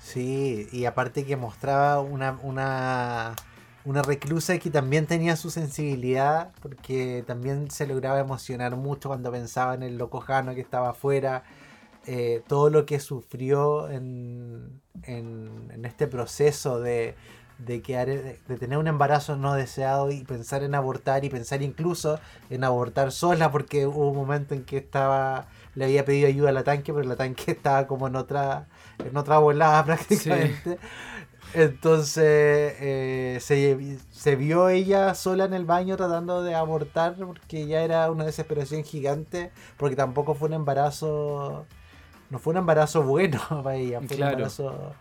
[0.00, 3.34] sí y aparte que mostraba una una
[3.88, 9.74] una reclusa que también tenía su sensibilidad porque también se lograba emocionar mucho cuando pensaba
[9.74, 11.44] en el loco Jano que estaba afuera
[12.06, 17.16] eh, todo lo que sufrió en, en, en este proceso de,
[17.58, 18.06] de, quedar-
[18.46, 22.18] de tener un embarazo no deseado y pensar en abortar y pensar incluso
[22.50, 26.52] en abortar sola porque hubo un momento en que estaba le había pedido ayuda a
[26.52, 28.68] la tanque pero la tanque estaba como en otra
[29.04, 30.78] en otra volada prácticamente
[31.54, 37.82] entonces eh, se, se vio ella sola en el baño tratando de abortar porque ya
[37.82, 41.66] era una desesperación gigante porque tampoco fue un embarazo
[42.30, 44.36] no fue un embarazo bueno para ella fue Claro.
[44.36, 44.94] un embarazo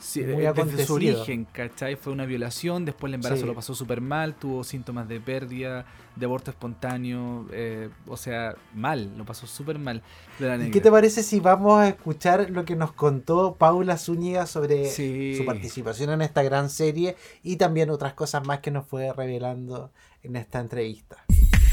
[0.00, 1.94] Sí, Muy desde su origen, ¿cachai?
[1.94, 3.46] Fue una violación, después el embarazo Sí.
[3.46, 5.84] lo pasó súper mal, tuvo síntomas de pérdida,
[6.16, 10.02] de aborto espontáneo, eh, o sea, mal, lo pasó súper mal.
[10.38, 10.72] de la ¿Y negra.
[10.72, 15.34] qué te parece si vamos a escuchar lo que nos contó Paula Zúñiga sobre Sí.
[15.36, 19.90] su participación en esta gran serie y también otras cosas más que nos fue revelando
[20.22, 21.16] en esta entrevista?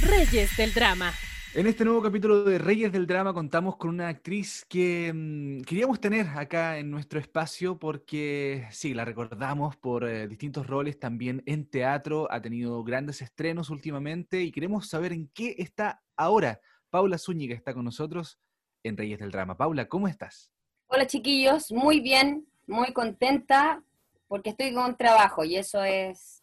[0.01, 1.13] Reyes del drama.
[1.53, 5.99] En este nuevo capítulo de Reyes del Drama contamos con una actriz que mm, queríamos
[5.99, 11.67] tener acá en nuestro espacio porque sí, la recordamos por eh, distintos roles también en
[11.69, 16.59] teatro, ha tenido grandes estrenos últimamente y queremos saber en qué está ahora.
[16.89, 18.39] Paula Zúñiga está con nosotros
[18.83, 19.57] en Reyes del Drama.
[19.57, 20.51] Paula, ¿cómo estás?
[20.87, 23.81] Hola chiquillos, muy bien, muy contenta
[24.27, 26.36] porque estoy con trabajo y eso es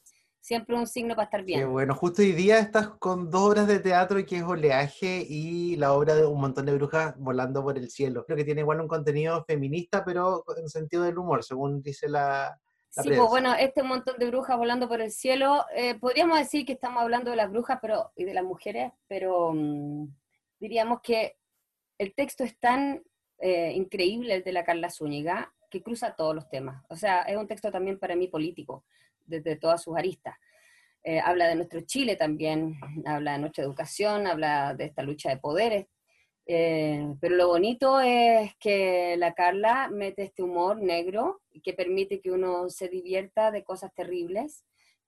[0.45, 1.73] siempre un signo para estar bien.
[1.73, 5.95] bueno, justo hoy día estás con dos obras de teatro que es Oleaje y la
[5.95, 8.27] obra de Un montón de brujas volando por el cielo.
[8.27, 12.61] Creo que tiene igual un contenido feminista, pero en sentido del humor, según dice la...
[12.91, 16.75] sí, pues bueno, este montón de brujas volando por el cielo, eh, podríamos decir que
[16.75, 20.09] estamos hablando de las brujas pero, y de las mujeres, pero mm,
[20.61, 21.39] diríamos que
[21.97, 23.03] el texto es tan
[23.39, 26.85] eh, increíble, el de la Carla Zúñiga, que cruza todos los temas.
[26.91, 28.85] O sea, es un texto también para mí político
[29.25, 30.37] desde todas sus aristas.
[31.03, 35.37] Eh, habla de nuestro Chile también, habla de nuestra educación, habla de esta lucha de
[35.37, 35.87] poderes.
[36.47, 42.31] Eh, pero lo bonito es que la Carla mete este humor negro que permite que
[42.31, 44.65] uno se divierta de cosas terribles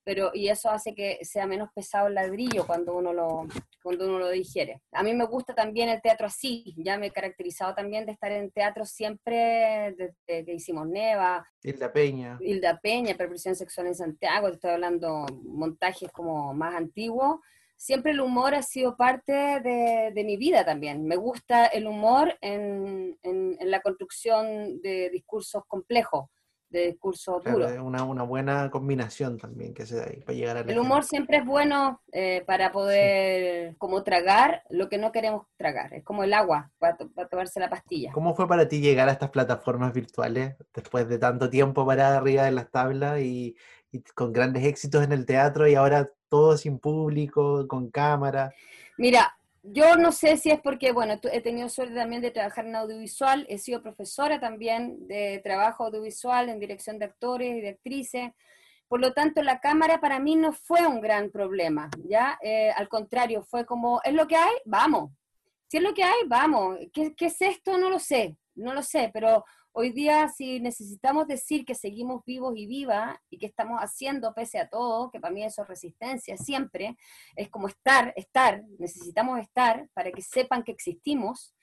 [0.06, 3.44] pero y eso hace que sea menos pesado el ladrillo cuando uno lo
[3.82, 4.80] cuando uno lo digiere.
[4.92, 8.30] A mí me gusta también el teatro así, ya me he caracterizado también de estar
[8.30, 14.46] en teatro siempre desde que hicimos Neva, Hilda Peña, Hilda Peña, Perversión sexual en Santiago,
[14.46, 17.40] te estoy hablando montajes como más antiguos.
[17.76, 21.04] Siempre el humor ha sido parte de, de mi vida también.
[21.04, 26.30] Me gusta el humor en, en, en la construcción de discursos complejos
[26.70, 27.66] de discurso duro.
[27.84, 31.38] Una, una, buena combinación también que se da ahí para llegar a El humor siempre
[31.38, 35.94] es bueno eh, para poder como tragar lo que no queremos tragar.
[35.94, 38.12] Es como el agua para, tomarse la pastilla.
[38.12, 42.44] ¿Cómo fue para ti llegar a estas plataformas virtuales después de tanto tiempo para arriba
[42.44, 43.56] de las tablas y,
[43.92, 48.52] y con grandes éxitos en el teatro y ahora todo sin público, con cámara?
[48.98, 49.35] Mira,
[49.72, 53.46] yo no sé si es porque, bueno, he tenido suerte también de trabajar en audiovisual,
[53.48, 58.30] he sido profesora también de trabajo audiovisual en dirección de actores y de actrices.
[58.88, 62.38] Por lo tanto, la cámara para mí no fue un gran problema, ¿ya?
[62.40, 64.54] Eh, al contrario, fue como, ¿es lo que hay?
[64.64, 65.10] Vamos.
[65.68, 66.78] Si es lo que hay, vamos.
[66.92, 67.76] ¿Qué, ¿Qué es esto?
[67.76, 69.44] No lo sé, no lo sé, pero
[69.78, 74.58] Hoy día, si necesitamos decir que seguimos vivos y vivas y que estamos haciendo pese
[74.58, 76.96] a todo, que para mí eso es resistencia siempre,
[77.34, 81.54] es como estar, estar, necesitamos estar para que sepan que existimos.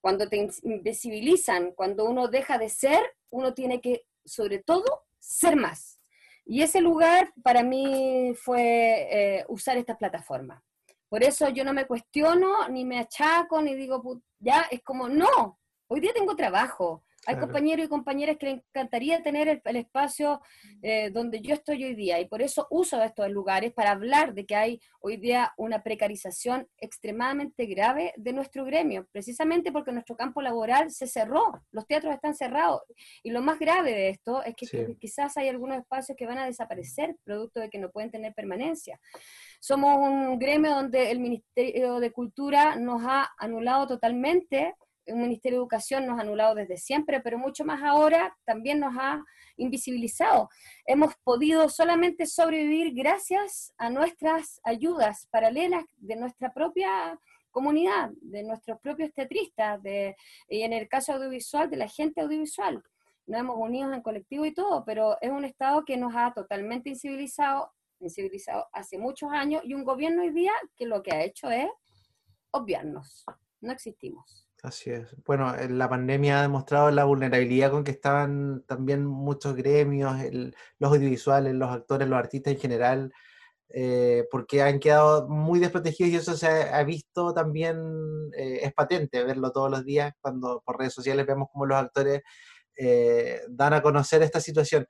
[0.00, 3.00] Cuando te invisibilizan, cuando uno deja de ser,
[3.30, 5.98] uno tiene que, sobre todo, ser más.
[6.44, 10.62] Y ese lugar para mí fue eh, usar esta plataforma.
[11.08, 15.58] Por eso yo no me cuestiono, ni me achaco, ni digo, ya, es como, no,
[15.88, 20.40] hoy día tengo trabajo, hay compañeros y compañeras que les encantaría tener el, espacio
[20.82, 24.44] eh, donde yo estoy hoy día y por eso uso estos lugares para hablar de
[24.44, 30.42] que hay hoy día una precarización extremadamente grave de nuestro gremio, precisamente porque nuestro campo
[30.42, 32.82] laboral se cerró, los teatros están cerrados
[33.22, 36.46] y lo más grave de esto es que, quizás hay algunos espacios que van a
[36.46, 38.98] desaparecer producto de que no pueden tener permanencia.
[39.60, 44.74] Somos un gremio donde el Ministerio de Cultura nos ha anulado totalmente
[45.06, 48.94] el Ministerio de Educación nos ha anulado desde siempre, pero mucho más ahora también nos
[48.98, 49.24] ha
[49.56, 50.48] invisibilizado.
[50.86, 57.18] Hemos podido solamente sobrevivir gracias a nuestras ayudas paralelas de nuestra propia
[57.50, 60.16] comunidad, de nuestros propios teatristas, de,
[60.48, 62.82] y en el caso audiovisual, de la gente audiovisual.
[63.26, 66.88] Nos hemos unido en colectivo y todo, pero es un Estado que nos ha totalmente
[66.88, 71.50] incivilizado, incivilizado hace muchos años, y un gobierno hoy día que lo que ha hecho
[71.50, 71.68] es
[72.50, 73.24] obviarnos.
[73.60, 74.48] No existimos.
[74.62, 75.08] Así es.
[75.24, 80.16] Bueno, la pandemia ha demostrado la vulnerabilidad con que estaban también muchos gremios,
[80.78, 83.12] los audiovisuales, los actores, los artistas en general,
[83.70, 87.76] eh, porque han quedado muy desprotegidos y eso se ha, visto también,
[88.36, 92.22] eh, es patente verlo todos los días cuando por redes sociales vemos cómo los actores
[92.76, 94.86] eh, dan a conocer esta situación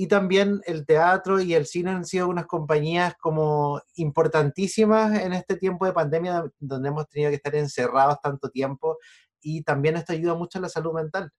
[0.00, 5.56] y también el teatro y el cine han sido unas compañías como importantísimas en este
[5.56, 8.96] tiempo de pandemia donde hemos tenido que estar encerrados tanto tiempo
[9.42, 11.30] y también esto ayuda mucho a la salud mental.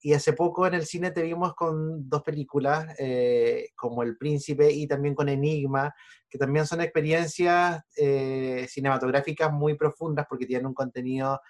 [0.00, 4.68] Y hace poco en el cine te vimos con dos películas, eh, como El Príncipe
[4.68, 5.94] y también con Enigma,
[6.28, 11.40] que también son experiencias eh, cinematográficas muy profundas porque tienen un contenido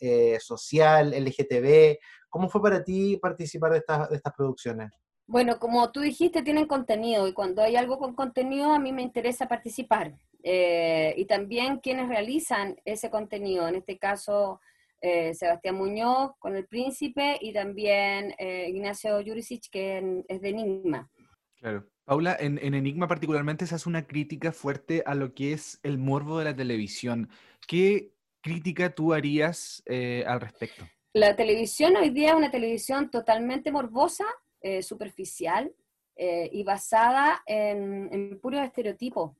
[0.00, 1.98] eh, social, LGTB.
[2.28, 4.90] ¿Cómo fue para ti participar de estas, de estas producciones?
[5.26, 9.02] Bueno, como tú dijiste, tienen contenido y cuando hay algo con contenido a mí me
[9.02, 10.14] interesa participar.
[10.42, 14.60] Eh, y también quienes realizan ese contenido, en este caso
[15.00, 21.10] eh, Sebastián Muñoz con El Príncipe y también eh, Ignacio Jurisic que es de Enigma.
[21.56, 21.86] Claro.
[22.04, 25.98] Paula, en, en, Enigma particularmente se hace una crítica fuerte a lo que es el
[25.98, 27.28] morbo de la televisión.
[27.66, 30.86] ¿Qué crítica tú harías eh, al respecto?
[31.12, 34.24] La televisión hoy día es una televisión totalmente morbosa,
[34.66, 35.72] eh, superficial
[36.16, 39.30] eh, y basada en, en puros estereotipos.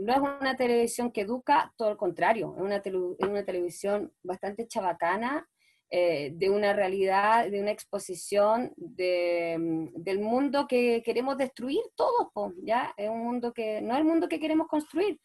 [0.00, 4.66] no es una televisión que educa, todo lo contrario, es una, es una televisión bastante
[4.66, 5.46] chabacana,
[5.90, 9.56] de una realidad, de una exposición de,
[9.94, 12.92] del mundo que queremos destruir todos, ¿ya?
[12.96, 15.20] Es un mundo que no es el mundo que queremos construir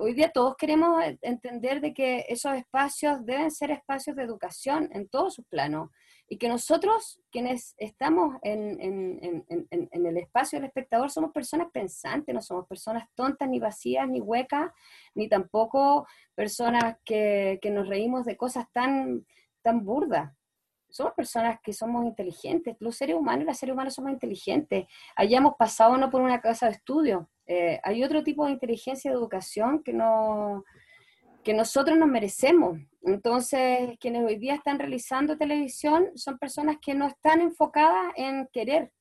[0.00, 5.08] hoy día todos queremos entender de que esos espacios deben ser espacios de educación en
[5.08, 5.90] todos sus planos
[6.32, 12.32] y que nosotros, quienes estamos en, en, en, el espacio del espectador, somos personas pensantes,
[12.32, 14.70] no somos personas tontas, ni vacías, ni huecas,
[15.16, 19.26] ni tampoco personas que, que nos reímos de cosas tan,
[19.60, 20.32] tan burdas.
[20.88, 25.96] Somos personas que somos inteligentes, los seres humanos, los seres humanos somos inteligentes, hayamos pasado
[25.96, 29.92] no por una casa de estudio, eh, hay otro tipo de inteligencia de educación que,
[29.92, 30.64] no,
[31.42, 32.78] que nosotros nos merecemos.
[33.02, 38.92] Entonces, quienes hoy día están realizando televisión son personas que no están enfocadas en querer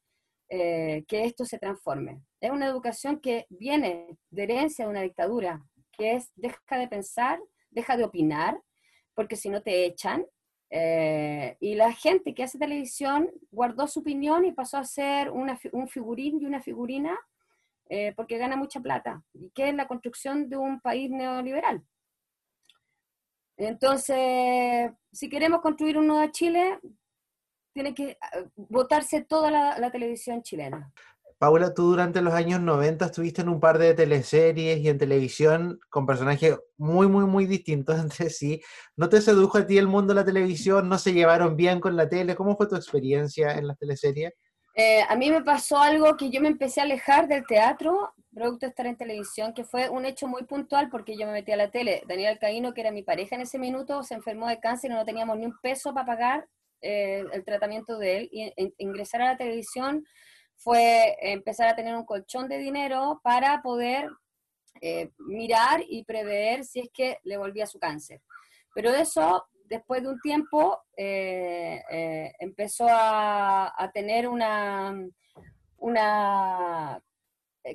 [0.50, 2.22] eh, que esto se transforme.
[2.40, 7.40] Es una educación que viene de herencia de una dictadura, que es deja de pensar,
[7.70, 8.60] deja de opinar,
[9.14, 10.26] porque si no te echan,
[10.72, 15.88] eh, y la gente que hace televisión guardó su opinión y pasó a ser un
[15.88, 17.18] figurín y una figurina
[17.92, 21.84] eh, porque gana mucha plata, y que es la construcción de un país neoliberal.
[23.60, 26.80] Entonces, si queremos construir un nuevo Chile,
[27.74, 30.94] tiene que ah, votarse toda la, televisión chilena.
[31.38, 35.78] Paula, tú durante los años 90 estuviste en un par de teleseries y en televisión
[35.90, 38.62] con personajes muy, muy, muy distintos entre sí.
[38.96, 40.88] ¿No te sedujo a ti el mundo de la televisión?
[40.88, 42.36] ¿No se llevaron bien con la tele?
[42.36, 44.32] ¿Cómo fue tu experiencia en las teleseries?
[44.76, 48.66] Eh, a mí me pasó algo que yo me empecé a alejar del teatro, producto
[48.66, 51.58] de estar en televisión, que fue un hecho muy puntual porque yo me metí a
[51.58, 52.04] la tele.
[52.08, 55.06] Daniel Caíno, que era mi pareja en ese minuto, se enfermó de cáncer y no
[55.06, 56.48] teníamos ni un peso para pagar
[56.82, 58.30] eh, el tratamiento de él.
[58.32, 60.06] Y ingresar a la televisión
[60.56, 64.10] fue empezar a tener un colchón de dinero para poder
[64.82, 68.22] eh, mirar y prever si es que le volvía su cáncer.
[68.74, 74.94] Pero eso después de un tiempo eh, eh, empezó a, tener una,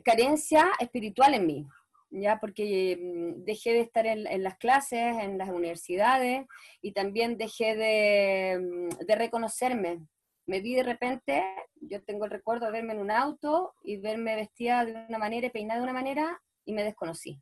[0.04, 1.66] carencia espiritual en mí,
[2.11, 2.40] ¿ya?
[2.40, 6.46] porque mm, dejé de estar en, las clases, en las universidades,
[6.83, 10.07] y también dejé de, mm, de, reconocerme.
[10.46, 11.44] Me vi de repente,
[11.80, 15.46] yo tengo el recuerdo de verme en un auto y verme vestida de una manera
[15.46, 17.40] y peinada de una manera, y me desconocí.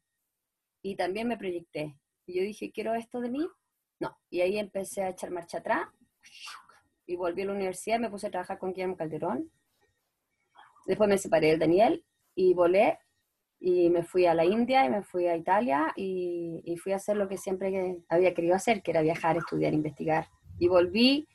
[0.83, 1.97] Y también me proyecté.
[2.27, 3.49] Y yo dije, quiero esto de mí,
[4.03, 5.87] no, y ahí empecé a echar marcha atrás
[7.07, 9.49] y volví a la universidad, me puse a trabajar con Guillermo Calderón.
[10.87, 12.99] Después me separé del Daniel y volé
[13.61, 16.97] y me fui a la India y me fui a Italia y, y, fui a
[16.97, 20.27] hacer lo que siempre había querido hacer, que era viajar, estudiar, investigar.
[20.59, 21.29] Y volví,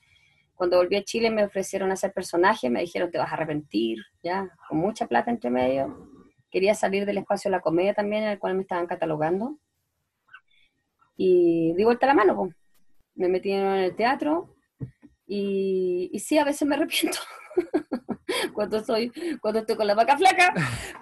[0.54, 4.50] cuando volví a Chile me ofrecieron hacer personajes, me dijeron te vas a arrepentir, ya,
[4.68, 6.10] con mucha plata entre medio.
[6.52, 9.58] Quería salir del espacio de la comedia también, en el cual me estaban catalogando
[11.18, 12.50] y di vuelta la mano,
[13.16, 14.56] me metí en el teatro
[15.26, 17.18] y, y sí, a veces me arrepiento
[18.54, 20.54] cuando, soy, cuando estoy con la vaca flaca,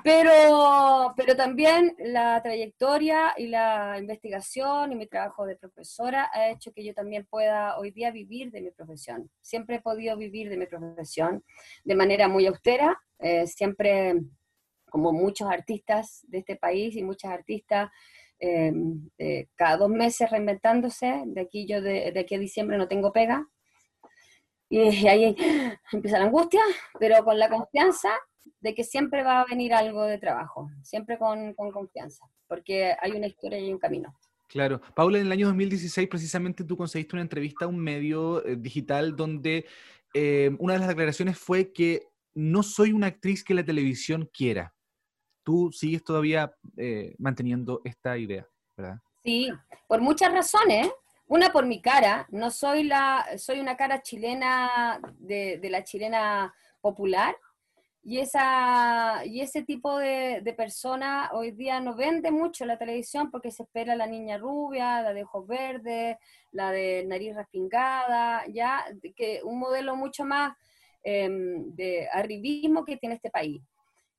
[0.04, 6.72] pero, pero también la trayectoria y la investigación y mi trabajo de profesora ha hecho
[6.72, 9.30] que yo también pueda hoy día vivir de mi profesión.
[9.42, 11.44] Siempre he podido vivir de mi profesión
[11.84, 14.16] de manera muy austera, eh, siempre
[14.90, 17.90] como muchos artistas de este país y muchas artistas
[18.40, 23.14] Em, eh, cada dos meses reinventándose, de aquí yo de, aquí a diciembre no tengo
[23.14, 23.48] pega,
[24.70, 25.36] y, ahí
[25.92, 26.62] empieza la angustia,
[27.00, 28.10] pero con la confianza
[28.60, 33.28] de que siempre va a venir algo de trabajo, siempre con, confianza, porque hay una
[33.28, 34.14] historia y un camino.
[34.50, 34.82] Claro.
[34.96, 39.16] Paula, en el año 2016 precisamente tú conseguiste una entrevista a un medio eh, digital
[39.16, 39.66] donde
[40.14, 42.04] eh, una de las declaraciones fue que
[42.36, 44.75] no soy una actriz que la televisión quiera
[45.46, 49.00] tú sigues todavía eh, manteniendo esta idea, ¿verdad?
[49.24, 49.50] Sí,
[49.88, 50.92] por muchas razones.
[51.28, 57.36] Una por mi cara, no soy la, soy una cara chilena de, la chilena popular,
[58.04, 63.32] y, esa, y ese tipo de, de, persona hoy día no vende mucho la televisión
[63.32, 66.18] porque se espera la niña rubia, la de ojos verdes,
[66.52, 68.86] la de nariz respingada, ya,
[69.16, 70.56] que un modelo mucho más
[71.02, 73.64] em, de arribismo que tiene este país.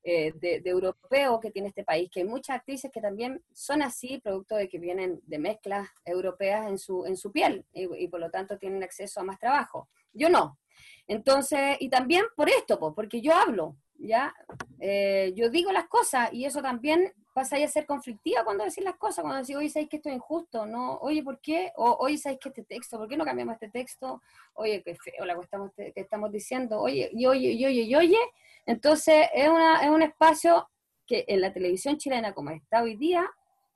[0.08, 4.20] Eh, de, europeo que tiene este país, que hay muchas actrices que también son así,
[4.20, 8.30] producto de que vienen de mezclas europeas en su, en su piel y, por lo
[8.30, 9.88] tanto tienen acceso a más trabajo.
[10.12, 10.60] Yo no.
[11.08, 14.32] Entonces, y también por esto, porque yo hablo, ¿ya?
[14.78, 18.96] Eh, yo digo las cosas y eso también pasáis a ser conflictiva cuando decís las
[18.96, 20.64] cosas, cuando decís, oye, ¿sabéis que esto es injusto?
[20.64, 21.70] No, oye, ¿por qué?
[21.76, 22.96] O, oye, ¿sabéis que este texto?
[22.96, 24.22] ¿Por qué no cambiamos este texto?
[24.54, 26.80] Oye, qué feo la que estamos, que estamos diciendo.
[26.80, 28.18] Oye, y oye, y oye, y oye.
[28.64, 30.66] Entonces, es, una, es un espacio
[31.06, 33.30] que en la televisión chilena, como está hoy día,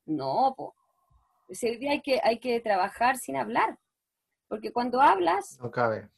[0.07, 0.75] no, po.
[1.47, 3.79] hoy día hay que, hay que trabajar sin hablar.
[4.49, 5.61] Porque cuando hablas...
[5.61, 6.09] No cabe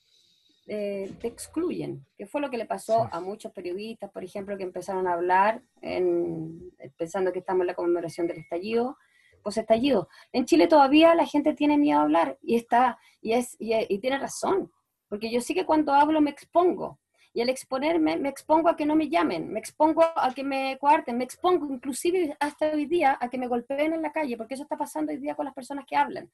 [0.66, 4.62] eh, te excluyen, que fue lo que le pasó a muchos periodistas, por ejemplo, que
[4.62, 8.96] empezaron a hablar en, pensando que estamos en la conmemoración del estallido,
[9.42, 10.08] pues estallido.
[10.32, 14.18] En Chile todavía la gente tiene miedo a hablar y está y es y, tiene
[14.18, 14.70] razón,
[15.08, 17.00] porque yo sí que cuando hablo me expongo
[17.34, 20.76] y al exponerme me expongo a que no me llamen, me expongo a que me
[20.78, 24.54] cuarten, me expongo inclusive hasta hoy día a que me golpeen en la calle, porque
[24.54, 26.30] eso está pasando hoy día con las personas que hablan.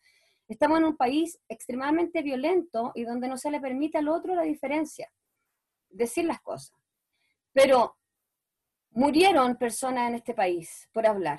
[0.49, 4.43] Estamos en un país extremadamente violento y donde no se le permite al otro la
[4.43, 5.13] diferencia,
[5.91, 6.75] decir las cosas.
[7.53, 7.97] Pero
[8.91, 11.39] murieron personas en este país por hablar.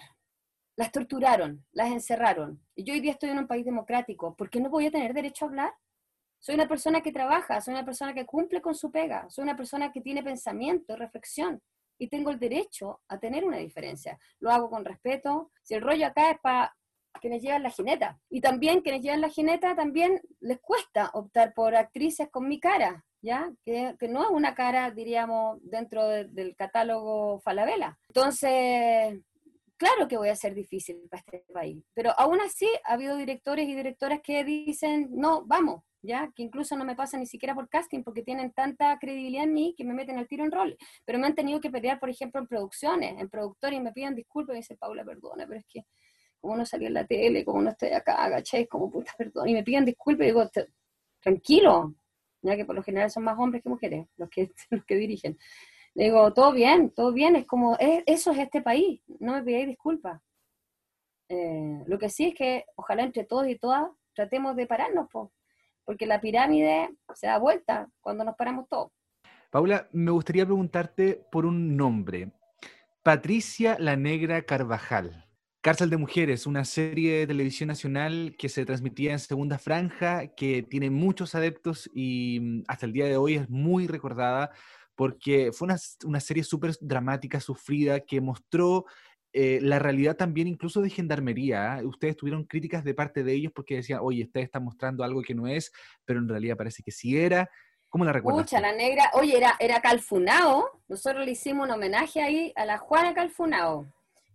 [0.75, 2.63] Las torturaron, las encerraron.
[2.75, 4.35] Y yo hoy día estoy en un país democrático.
[4.35, 5.73] ¿Por qué no voy a tener derecho a hablar?
[6.39, 9.57] Soy una persona que trabaja, soy una persona que cumple con su pega, soy una
[9.57, 11.61] persona que tiene pensamiento, reflexión
[11.99, 14.17] y tengo el derecho a tener una diferencia.
[14.39, 15.51] Lo hago con respeto.
[15.61, 16.73] Si el rollo acá es para
[17.19, 18.19] quienes llevan la jineta.
[18.29, 23.03] Y también quienes llevan la jineta también les cuesta optar por actrices con mi cara,
[23.21, 23.51] ¿ya?
[23.65, 27.97] Que, no es una cara, diríamos, dentro del catálogo Falabella.
[28.07, 29.19] Entonces,
[29.79, 33.67] claro que voy a ser difícil para este país, pero aún así ha habido directores
[33.67, 36.31] y directoras que dicen, no, vamos, ¿ya?
[36.35, 39.73] Que incluso no me pasa ni siquiera por casting porque tienen tanta credibilidad en mí
[39.77, 40.77] que me meten al tiro en rol.
[41.05, 44.15] Pero me han tenido que pelear, por ejemplo, en producciones, en productores y me piden
[44.15, 45.85] disculpas y dicen, Paula, perdona, pero es que
[46.39, 48.67] como no salí en la tele, como no estoy acá, ¿cachai?
[48.67, 49.47] Como puta, perdón.
[49.49, 50.49] Y me piden disculpas y digo,
[51.21, 51.95] tranquilo,
[52.41, 55.37] ya que por lo general son más hombres que mujeres los que, los que dirigen.
[55.99, 60.21] Digo, todo bien, todo bien, es como, eso es este país, no me pidáis disculpas.
[61.27, 63.83] Eh, lo que sí es que ojalá entre todos y todas
[64.15, 65.09] tratemos de pararnos,
[65.83, 68.93] porque la pirámide se da vuelta cuando nos paramos todos.
[69.51, 72.31] Paula, me gustaría preguntarte por un nombre.
[73.03, 75.25] Patricia la Negra Carvajal.
[75.61, 80.63] Cárcel de Mujeres, una serie de televisión nacional que se transmitía en segunda franja, que
[80.63, 84.51] tiene muchos adeptos y mm, hasta el día de hoy es muy recordada
[84.99, 85.69] porque fue
[86.03, 88.83] una, serie súper dramática, sufrida, que mostró
[89.31, 91.75] eh, la realidad también incluso de gendarmería.
[91.75, 91.81] ¿ah?
[91.85, 95.33] Ustedes tuvieron críticas de parte de ellos porque decían, oye, usted está mostrando algo que
[95.33, 95.71] no es,
[96.03, 97.49] pero en realidad parece que sí era.
[97.87, 98.41] ¿Cómo la recuerdas?
[98.41, 100.69] Mucha, la negra, oye, era, era Calfunao.
[100.89, 103.87] Nosotros le hicimos un homenaje ahí a la Juana Calfunao.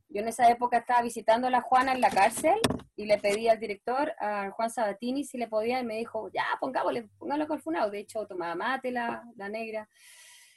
[0.09, 2.59] Yo en esa época estaba visitando a la Juana en la cárcel
[2.97, 6.47] y le pedí al director, a Juan Sabatini, si le podía, y me dijo, ya,
[6.59, 7.91] pongámosle, póngalo con Funao.
[7.91, 9.87] De hecho, tomaba mate la, la negra.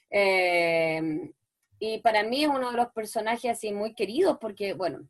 [0.10, 1.32] Eh,
[1.80, 5.08] y para mí es uno de los personajes así muy queridos porque, bueno,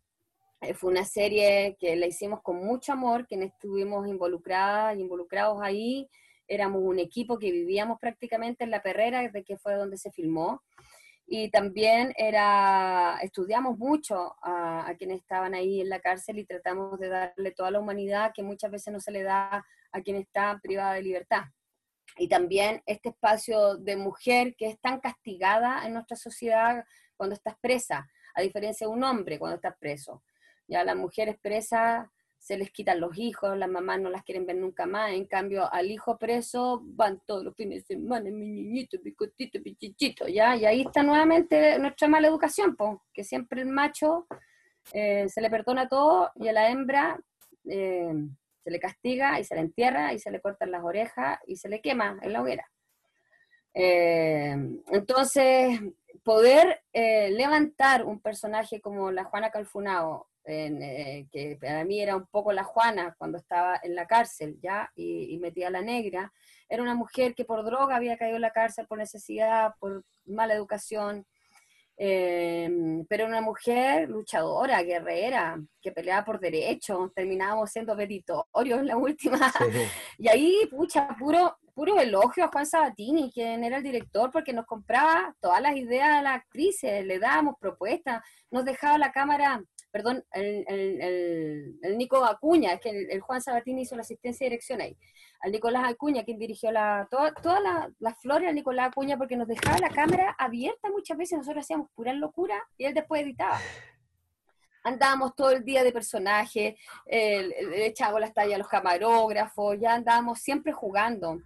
[0.61, 6.09] eh, fue una serie que la hicimos con mucho amor, que estuvimos involucradas, involucrados ahí.
[6.47, 10.61] Éramos un equipo que vivíamos prácticamente en la perrera, de que fue donde se filmó
[11.29, 17.09] y también era, estudiamos mucho a, quienes estaban ahí en la cárcel y tratamos de
[17.09, 20.93] darle toda la humanidad que muchas veces no se le da a quien está privada
[20.93, 21.41] de libertad.
[22.17, 26.85] Y también este espacio de mujer que es tan castigada en nuestra sociedad
[27.15, 30.23] cuando estás presa, a diferencia de un hombre cuando estás preso.
[30.67, 34.45] Ya la mujer es presa se les quitan los hijos, las mamás no las quieren
[34.45, 38.49] ver nunca más, en cambio al hijo preso van todos los fines de semana, mi
[38.49, 39.75] niñito, mi cotito, mi
[40.33, 40.55] ¿ya?
[40.55, 44.27] Y ahí está nuevamente nuestra mala educación, pues, que siempre el macho
[44.93, 47.19] eh, se le perdona todo y a la hembra
[47.65, 48.13] eh,
[48.67, 51.69] se le castiga y se le entierra y se le cortan las orejas y se
[51.69, 52.69] le quema en la hoguera.
[53.73, 54.57] Eh,
[54.91, 55.79] entonces,
[56.21, 62.53] poder levantar un personaje como la Juana Calfunao, eh, que para mí era un poco
[62.53, 64.89] la Juana cuando estaba en la cárcel, ¿ya?
[64.95, 66.31] Y, metía a la negra.
[66.69, 70.53] Era una mujer que por droga había caído en la cárcel por necesidad, por mala
[70.53, 71.25] educación,
[71.99, 78.97] eh, pero una mujer luchadora, guerrera, que peleaba por derechos, terminábamos siendo petitorios en la
[78.97, 79.51] última.
[80.19, 84.65] Y ahí, pucha, puro, puro elogio a Juan Sabatini, quien era el director, porque nos
[84.65, 89.61] compraba todas las ideas de las actrices, le dábamos propuestas, nos dejaba la cámara
[89.91, 90.65] perdón, el,
[91.81, 94.97] el, Nico Acuña, es que el, Juan Sabatini hizo la asistencia de dirección ahí,
[95.41, 99.47] al Nicolás Acuña, quien dirigió la, todas toda las flores al Nicolás Acuña, porque nos
[99.47, 103.59] dejaba la cámara abierta muchas veces, nosotros hacíamos pura locura y él después editaba.
[104.83, 110.39] Andábamos todo el día de personaje, le echábamos las tallas a los camarógrafos, ya andábamos
[110.39, 111.39] siempre jugando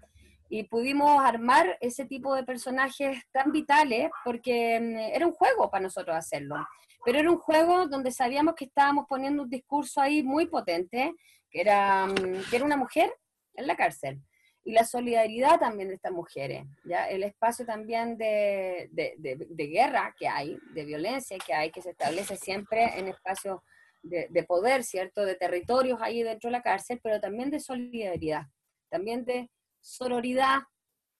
[0.51, 5.83] y pudimos armar ese tipo de personajes tan vitales porque mm, era un juego para
[5.83, 6.57] nosotros hacerlo.
[7.03, 11.13] Pero era un juego donde sabíamos que estábamos poniendo un discurso ahí muy potente,
[11.49, 13.13] que era, mm, que era una mujer
[13.55, 14.21] en la cárcel.
[14.63, 17.09] Y la solidaridad también de estas mujeres, ¿ya?
[17.09, 21.89] el espacio también de, de, de, guerra que hay, de violencia que hay, que se
[21.89, 23.59] establece siempre en espacios
[24.03, 25.25] de, de poder, ¿cierto?
[25.25, 28.43] De territorios ahí dentro de la cárcel, pero también de solidaridad,
[28.89, 29.49] también de
[29.79, 30.59] sororidad,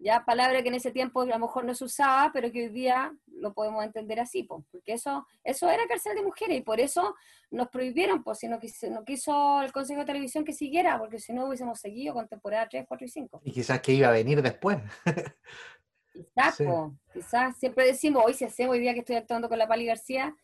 [0.02, 2.70] ya palabra que en ese tiempo a lo mejor no se usaba, pero que hoy
[2.70, 7.16] día lo podemos entender así, porque eso, eso era cárcel de mujeres y por eso
[7.52, 11.20] nos prohibieron, pues si no quiso, no quiso el Consejo de Televisión que siguiera, porque
[11.20, 13.42] si no hubiésemos seguido con temporada 3, 4 y 5.
[13.44, 14.80] Y quizás que iba a venir después.
[16.14, 16.58] Quizás,
[17.14, 20.36] quizás siempre decimos, hoy si hacemos, hoy día que estoy actuando con la Pali García,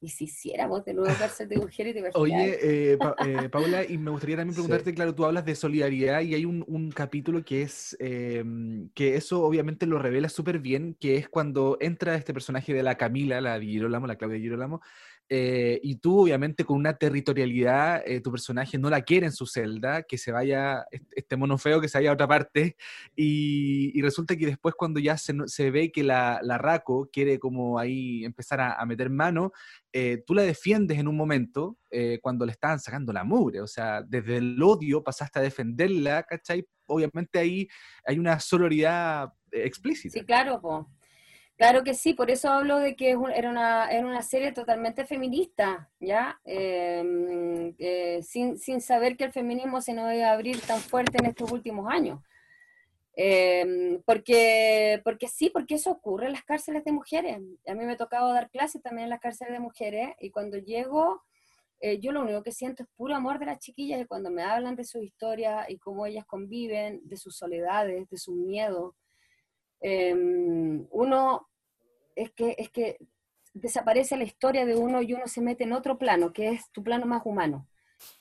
[0.00, 4.10] y si hiciéramos de nuevo cárcel de mujeres de Oye, eh, eh, Paula, y me
[4.10, 7.96] gustaría también preguntarte, claro, tú hablas de solidaridad y hay un, un capítulo que es,
[8.00, 12.82] em, que eso obviamente lo revela súper bien, que es cuando entra este personaje de
[12.82, 14.80] la Camila, la de Girolamo, la Claudia Girolamo,
[15.32, 19.46] eh, y tú, obviamente, con una territorialidad, eh, tu personaje no la quiere en su
[19.46, 22.76] celda, que se vaya, este mono feo que se vaya a otra parte,
[23.14, 27.78] y, resulta que después cuando ya se, se ve que la, la, Raco quiere como
[27.78, 29.52] ahí empezar a, meter mano,
[29.92, 31.76] eh, tú la defiendes en un momento
[32.22, 36.66] cuando le estaban sacando la mugre, o sea, desde el odio pasaste a defenderla, ¿cachai?
[36.86, 37.68] Obviamente ahí
[38.04, 40.18] hay una sororidad explícita.
[40.18, 40.88] Sí, claro, po.
[41.60, 45.90] Claro que sí, por eso hablo de que era una, era una serie totalmente feminista,
[46.00, 46.40] ¿ya?
[46.42, 51.18] Em, eh, sin, sin, saber que el feminismo se nos iba a abrir tan fuerte
[51.18, 52.18] en estos últimos años.
[53.14, 57.36] Em, porque, porque sí, porque eso ocurre en las cárceles de mujeres.
[57.66, 60.56] A mí me ha tocado dar clases también en las cárceles de mujeres y cuando
[60.56, 61.22] llego,
[61.80, 64.42] eh, yo lo único que siento es puro amor de las chiquillas y cuando me
[64.44, 68.94] hablan de su historia y cómo ellas conviven, de sus soledades, de sus miedos.
[69.82, 71.49] Em, uno
[72.22, 72.98] es que, es que
[73.54, 76.84] desaparece la historia de uno y uno se mete en otro plano, que es tu
[76.84, 77.66] plano más humano,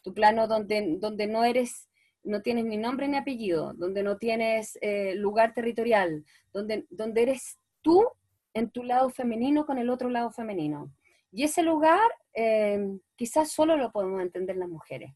[0.02, 1.90] tu plano donde, donde no eres,
[2.24, 6.24] no tienes ni nombre ni apellido, donde no tienes eh, lugar territorial,
[6.54, 8.08] donde, donde eres tú
[8.54, 10.92] en tu lado femenino con el otro lado femenino.
[11.32, 15.14] Y ese lugar eh, quizás solo lo podemos entender las mujeres.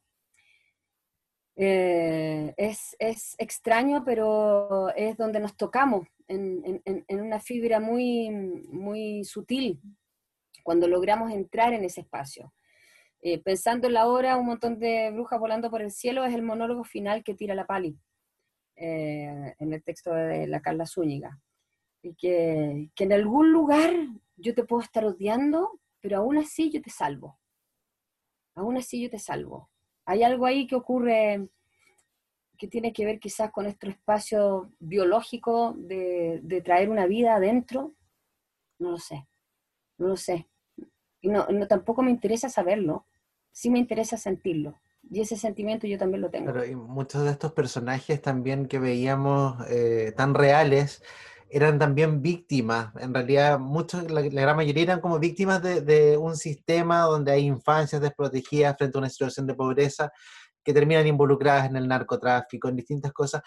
[1.56, 9.80] Eh, es, es, extraño, pero es donde nos tocamos en, una fibra muy, muy sutil
[10.64, 12.54] cuando logramos entrar en ese espacio.
[13.22, 16.42] Eh, pensando en la hora, un montón de brujas volando por el cielo es el
[16.42, 17.98] monólogo final que tira la Pali
[18.76, 21.40] eh, en el texto de la Carla Zúñiga.
[22.02, 23.94] Y que, que en algún lugar
[24.36, 27.40] yo te puedo estar odiando, pero aún así yo te salvo.
[28.56, 29.70] Aún así yo te salvo
[30.06, 31.48] hay algo ahí que ocurre
[32.58, 37.94] que tiene que ver quizás con nuestro espacio biológico de, traer una vida adentro.
[38.80, 39.28] No lo sé,
[39.98, 40.48] no lo sé.
[41.22, 43.06] Y no, tampoco me interesa saberlo,
[43.52, 44.80] sí me interesa sentirlo.
[45.10, 46.54] Y ese sentimiento yo también lo tengo.
[46.54, 51.04] Pero muchos de estos personajes también que veíamos eh, tan reales
[51.50, 52.96] eran también víctimas.
[52.96, 57.46] En realidad, muchos, la, gran mayoría eran como víctimas de, de, un sistema donde hay
[57.46, 60.12] infancias desprotegidas frente a una situación de pobreza
[60.64, 63.42] que terminan involucradas en el narcotráfico, en distintas cosas.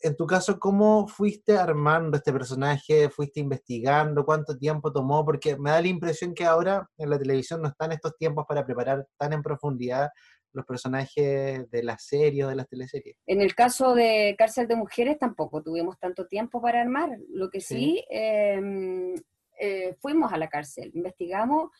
[0.00, 3.10] En tu caso, ¿cómo fuiste armando este personaje?
[3.10, 4.24] ¿Fuiste investigando?
[4.24, 5.24] ¿Cuánto tiempo tomó?
[5.24, 8.64] Porque me da la impresión que ahora en la televisión no están estos tiempos para
[8.64, 10.08] preparar tan en profundidad
[10.52, 13.16] los personajes de las series o de las teleseries.
[13.26, 17.10] En el caso de Cárcel de Mujeres tampoco tuvimos tanto tiempo para armar.
[17.30, 19.14] Lo que sí, em,
[19.60, 21.70] eh, fuimos a la cárcel, investigamos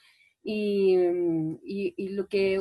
[0.43, 0.97] y,
[1.65, 2.61] y, lo que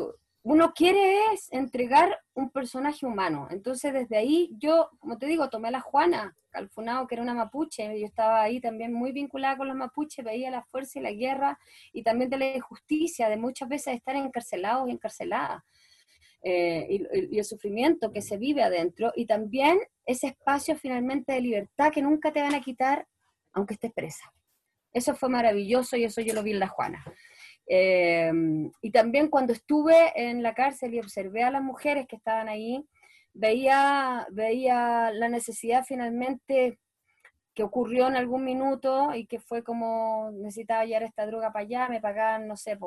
[0.50, 3.50] uno quiere es entregar un personaje humano.
[3.52, 7.34] Entonces desde ahí yo, como te digo, tomé a la Juana Calfunao, que era una
[7.34, 11.12] mapuche, yo estaba ahí también muy vinculada con los mapuches, veía la fuerza y la
[11.12, 11.60] guerra
[11.92, 15.64] y también de la injusticia, de muchas veces estar encarcelados y encarceladas.
[16.42, 21.92] Eh, y, el sufrimiento que se vive adentro y también ese espacio finalmente de libertad
[21.92, 23.06] que nunca te van a quitar
[23.52, 24.32] aunque estés presa.
[24.94, 27.04] Eso fue maravilloso y eso yo lo vi en La Juana.
[27.70, 28.32] Eh,
[28.82, 32.86] y también cuando estuve en la cárcel y observé a las mujeres que estaban ahí,
[33.34, 36.80] veía, veía la necesidad finalmente
[37.54, 41.90] que ocurrió en algún minuto y que fue como necesitaba llevar esta droga para allá,
[41.90, 42.78] me pagaban, no sé,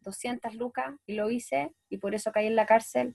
[0.00, 3.14] 200 lucas y lo hice y por eso caí en la cárcel,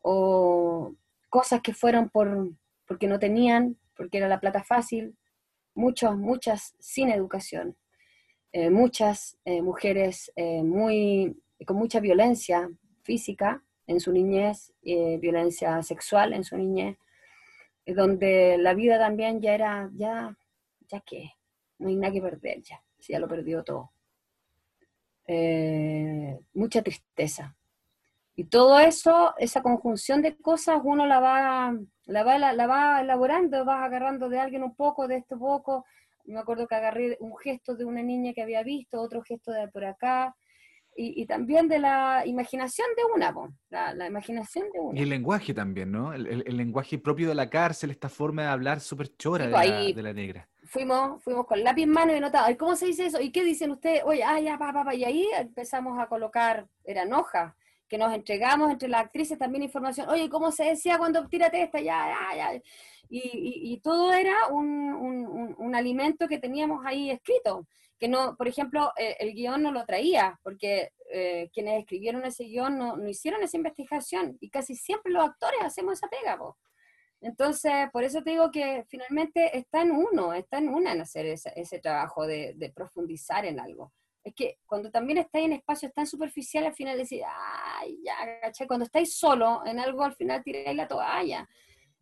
[0.00, 0.94] o
[1.28, 2.50] cosas que fueron por,
[2.86, 5.16] porque no tenían, porque era la plata fácil,
[5.74, 7.76] muchas, muchas sin educación,
[8.56, 12.70] eh, muchas eh, mujeres eh, muy, con mucha violencia
[13.02, 16.96] física en su niñez, violencia sexual en su niñez,
[17.84, 20.38] donde la vida también ya era, ya,
[20.86, 21.32] ya que,
[21.80, 23.90] no hay nada que perder ya, ya lo perdió todo.
[26.54, 27.56] mucha tristeza.
[28.36, 31.76] Y todo eso, esa conjunción de cosas, uno la va,
[32.06, 35.84] la va, la, va elaborando, vas agarrando de alguien un poco, de esto poco.
[36.24, 39.68] Me acuerdo que agarré un gesto de una niña que había visto, otro gesto de
[39.68, 40.34] por acá,
[40.96, 43.34] y, también de la imaginación de una,
[43.70, 44.98] la, imaginación de una.
[44.98, 46.12] Y el lenguaje también, ¿no?
[46.12, 50.48] El, lenguaje propio de la cárcel, esta forma de hablar súper chora de, la, negra.
[50.64, 53.20] Fuimos, fuimos con lápiz en mano y notaba, ¿cómo se dice eso?
[53.20, 54.02] ¿Y qué dicen ustedes?
[54.04, 54.94] Oye, ah, ya, pa, pa, pa.
[54.94, 57.54] Y ahí empezamos a colocar, eran hojas,
[57.88, 60.08] que nos entregamos entre las actrices también información.
[60.08, 61.80] Oye, ¿cómo se decía cuando tírate esta?
[61.80, 62.08] Ya.
[63.10, 67.66] Y, todo era un, un, un, alimento que teníamos ahí escrito
[67.98, 72.44] que no, por ejemplo, eh, el guion no lo traía, porque eh, quienes escribieron ese
[72.44, 76.38] guion no, no, hicieron esa investigación, y casi siempre los actores hacemos esa pega,
[77.20, 81.26] Entonces, por eso te digo que finalmente está en uno, está en una en hacer
[81.26, 83.92] ese, ese trabajo de, profundizar en algo.
[84.24, 88.66] Es que cuando también estáis en espacios tan superficiales, al final decís, ay, ya.
[88.66, 91.46] Cuando estáis solo en algo, al final tiráis la toalla.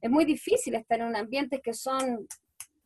[0.00, 2.28] Es muy difícil estar en un ambiente que son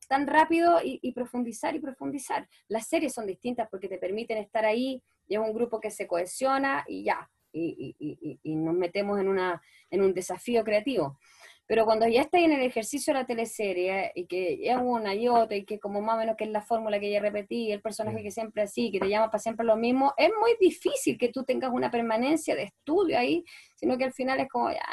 [0.08, 2.48] tan rápido y, profundizar y profundizar.
[2.68, 6.06] Las series son distintas porque te permiten estar ahí, y es un grupo que se
[6.06, 9.60] cohesiona y ya, y, nos metemos en, una,
[9.90, 11.18] en un desafío creativo.
[11.66, 15.28] Pero cuando ya estás en el ejercicio de la teleserie y que es una y
[15.28, 17.82] otra y que como más o menos que es la fórmula que ya repetí, el
[17.82, 21.30] personaje que siempre así, que te llama para siempre lo mismo, es muy difícil que
[21.30, 23.44] tú tengas una permanencia de estudio ahí,
[23.74, 24.84] sino que al final es como, ya,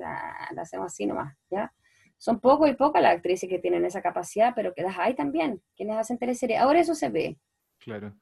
[0.00, 1.72] ya, lo hacemos así nomás, ¿ya?
[2.18, 5.62] son poco y pocas las actrices que tienen esa capacidad, pero que las hay también,
[5.76, 6.60] quienes hacen teleseries.
[6.60, 7.38] Ahora eso se ve.
[7.78, 8.14] Claro.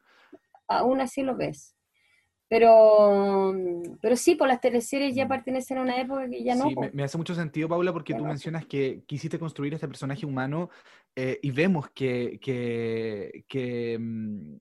[0.68, 1.75] Aún así lo ves.
[2.48, 3.52] Pero,
[4.00, 5.28] pero sí, por las teleseries ya mm.
[5.28, 6.68] pertenecen a una época que ya no.
[6.68, 10.70] Sí, me, hace mucho sentido, Paula, porque tú mencionas que quisiste construir este personaje humano
[11.16, 14.56] eh, y vemos que, que, que mm,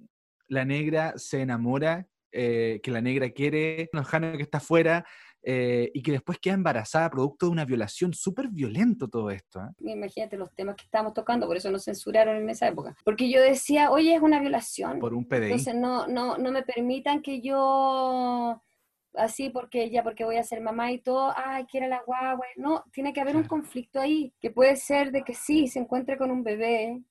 [0.48, 5.06] la negra se enamora, eh, que la negra quiere, Jano que está afuera,
[5.48, 9.62] eh, y que después queda embarazada producto de una violación, súper violento todo esto.
[9.62, 9.92] ¿eh?
[9.92, 12.96] Imagínate los temas que estábamos tocando, por eso nos censuraron en esa época.
[13.06, 14.98] Porque yo decía, oye, es una violación.
[14.98, 15.44] Por un PDI.
[15.44, 18.60] Entonces no, no, no me permitan que yo
[19.14, 22.48] así porque ya porque voy a ser mamá y todo, ay, quiere la guagua.
[22.56, 26.18] No, tiene que haber un conflicto ahí, que puede ser de que sí, se encuentre
[26.18, 27.04] con un bebé,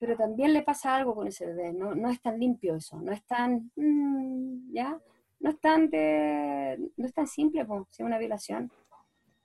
[0.00, 3.12] pero también le pasa algo con ese bebé, no, no es tan limpio eso, no
[3.12, 4.98] es tan, mm, ¿ya?
[5.40, 8.70] No es tan, no es tan simple, pues, es una violación.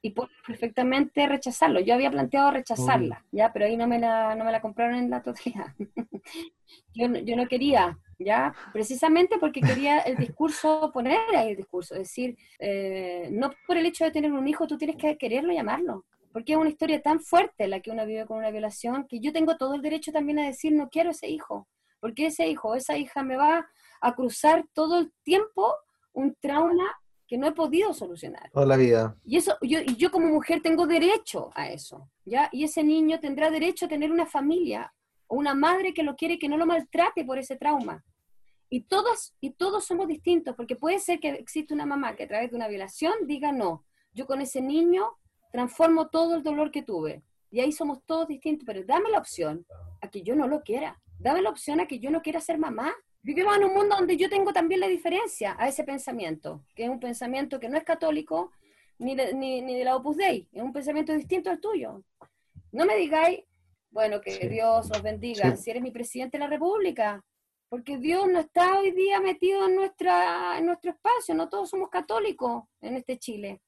[0.02, 1.80] Y puedo perfectamente rechazarlo.
[1.80, 3.52] Yo había planteado rechazarla, ¿ya?
[3.52, 5.74] Pero ahí no me la, no me la compraron en la totalidad.
[6.93, 8.54] yo, yo no quería, ¿ya?
[8.72, 13.86] Precisamente porque quería el discurso, poner ahí el discurso, es decir, eh, no por el
[13.86, 17.02] hecho de tener un hijo tú tienes que quererlo y amarlo, porque es una historia
[17.02, 20.12] tan fuerte la que uno vive con una violación que yo tengo todo el derecho
[20.12, 21.68] también a decir no quiero ese hijo,
[22.00, 23.68] porque ese hijo o esa hija me va
[24.02, 25.74] a cruzar todo el tiempo
[26.16, 26.86] un trauma
[27.28, 28.49] que no he podido solucionar.
[28.51, 29.16] Toda la vida.
[29.24, 32.49] Y eso, yo, yo como mujer tengo derecho a eso, ¿ya?
[32.51, 34.93] Y ese niño tendrá derecho a tener una familia
[35.28, 38.03] o una madre que lo quiere que no lo maltrate por ese trauma.
[38.70, 42.28] Y todos, y todos somos distintos, porque puede ser que exista una mamá que a
[42.28, 45.13] través de una violación diga no, yo con ese niño
[45.51, 47.24] transformo todo el dolor que tuve.
[47.51, 49.66] Y ahí somos todos distintos, pero dame la opción
[50.01, 51.01] a que yo no lo quiera.
[51.20, 52.93] Dame la opción a que yo no quiera ser mamá
[53.26, 56.89] vivimos en un mundo donde yo tengo también la diferencia a ese pensamiento, que es
[56.89, 58.51] un pensamiento que no es católico
[58.99, 62.03] ni de, ni, ni de la Opus Dei, es un pensamiento distinto al tuyo.
[62.71, 63.43] No me digáis,
[63.89, 67.26] bueno, que Dios os bendiga, si eres mi presidente de la República,
[67.67, 71.89] porque Dios no está hoy día metido en, nuestra, en nuestro espacio, no todos somos
[71.89, 73.59] católicos en este Chile.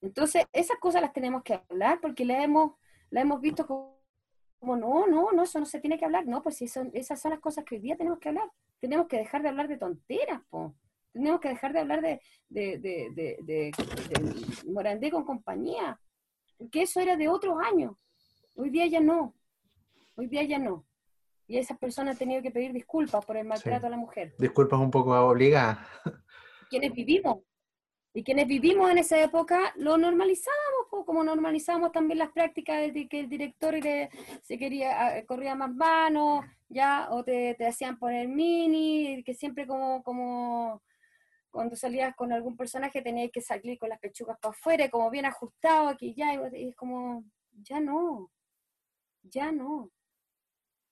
[0.00, 2.74] Entonces, esas cosas las tenemos que hablar porque las hemos,
[3.10, 3.99] la hemos visto como
[4.60, 6.26] como, no, no, no, eso no se tiene que hablar.
[6.26, 8.48] No, pues si son, esas son las cosas que hoy día tenemos que hablar.
[8.78, 10.74] Tenemos que dejar de hablar de tonteras, po.
[11.12, 13.72] Tenemos que dejar de hablar de, de, de, de,
[14.66, 15.98] Morandé con compañía.
[16.56, 17.96] Porque eso era de otros años.
[18.54, 19.34] Hoy día ya no.
[20.14, 20.86] Hoy día ya no.
[21.46, 24.34] Y esas personas han tenido que pedir disculpas por el maltrato a la mujer.
[24.38, 25.78] Disculpas un poco obligadas.
[26.68, 27.38] Quienes vivimos
[28.12, 33.20] y quienes vivimos en esa época lo normalizamos, como normalizamos también las prácticas de que
[33.20, 33.74] el director
[34.42, 39.66] se quería, ah, corría más vano, ya, o te, te, hacían poner mini, que siempre
[39.66, 40.82] como, como
[41.50, 45.26] cuando salías con algún personaje tenías que salir con las pechugas para afuera, como bien
[45.26, 47.24] ajustado, aquí ya, y es como,
[47.62, 48.30] ya no,
[49.22, 49.90] ya no.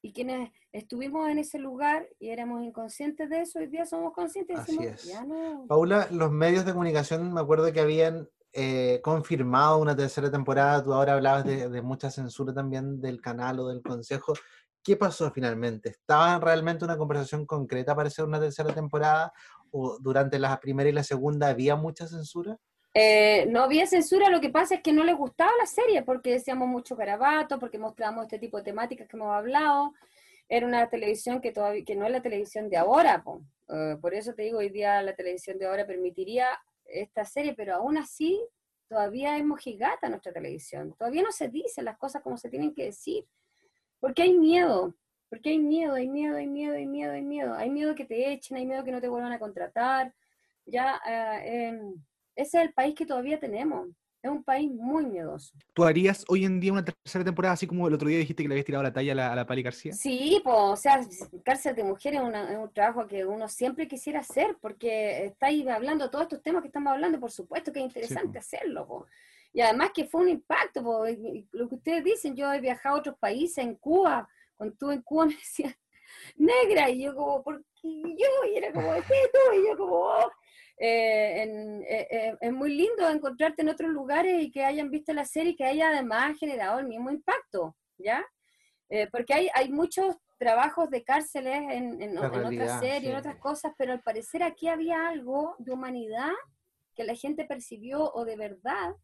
[0.01, 4.59] Y quienes estuvimos en ese lugar y éramos inconscientes de eso, hoy día somos conscientes.
[4.59, 5.13] Así es.
[5.67, 10.93] Paula, los medios de comunicación me acuerdo que habían eh, confirmado una tercera temporada, tú
[10.93, 14.35] ahora hablabas de, mucha censura también del canal o del consejo.
[14.83, 15.91] ¿qué pasó finalmente?
[15.91, 19.33] ¿Estaba realmente una conversación concreta para hacer una tercera temporada?
[19.71, 22.57] ¿O durante la primera y la segunda había mucha censura?
[22.95, 26.33] Eh, no había censura, lo que pasa es que no les gustaba la serie porque
[26.33, 29.93] decíamos mucho garabato, porque mostrábamos este tipo de temáticas que hemos hablado.
[30.49, 33.23] Era una televisión que todavía que no es la televisión de ahora,
[33.69, 36.49] eh, por eso te digo, hoy día la televisión de ahora permitiría
[36.89, 38.41] esta serie, pero aún así
[38.89, 40.95] todavía es mojigata nuestra televisión.
[40.99, 43.27] Todavía no se dicen las cosas como se tienen que decir,
[44.01, 44.95] porque hay miedo,
[45.29, 47.55] porque hay miedo, hay miedo, hay miedo, hay miedo, hay miedo.
[47.55, 50.15] Hay miedo que te echen, hay miedo que no te vuelvan a contratar.
[50.65, 51.95] Ya, eh, em,
[52.35, 53.89] ese es el país que todavía tenemos.
[54.21, 55.55] Es un país muy miedoso.
[55.73, 58.49] ¿Tú harías hoy en día una tercera temporada, así como el otro día dijiste que
[58.49, 59.93] le habías tirado la talla a la, a la Pali García?
[59.93, 61.01] Sí, pues, o sea,
[61.45, 66.25] cárcel de mujeres es, un trabajo que uno siempre quisiera hacer, porque estáis hablando todos
[66.25, 69.07] estos temas que estamos hablando, por supuesto que es interesante hacerlo, po.
[69.53, 71.05] Y además que fue un impacto, po,
[71.53, 75.03] lo que ustedes dicen, yo he viajado a otros países, en Cuba, cuando estuve en
[75.03, 75.77] Cuba me decían,
[76.37, 78.51] negra, y yo como, ¿por qué yo?
[78.53, 79.55] Y era como, ¿qué tú?
[79.55, 80.33] Y yo como, oh".
[80.81, 85.25] Eh, eh, eh, es muy lindo encontrarte en otros lugares y que hayan visto la
[85.25, 88.25] serie y que haya además generado el mismo impacto, ¿ya?
[89.13, 93.93] porque hay, hay muchos trabajos de cárceles en, en, otras series, en otras cosas, pero
[93.93, 96.33] al parecer aquí había algo de humanidad
[96.95, 98.95] que la gente percibió o de verdad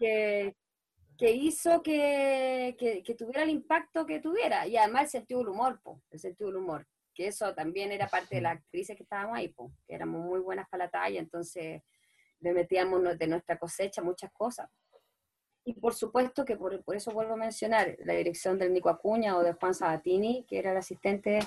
[0.00, 0.56] que,
[1.16, 4.66] que hizo que, que, tuviera el impacto que tuviera.
[4.66, 5.80] Y además el sentido del humor,
[6.10, 6.84] el sentido del humor
[7.14, 10.40] que eso también era parte de las actrices que estábamos ahí, pues, que éramos muy
[10.40, 11.82] buenas para la talla, entonces
[12.40, 14.68] le metíamos de nuestra cosecha muchas cosas.
[15.64, 19.36] Y por supuesto que por, por, eso vuelvo a mencionar la dirección del Nico Acuña
[19.36, 21.38] o de Juan Sabatini, que era el asistente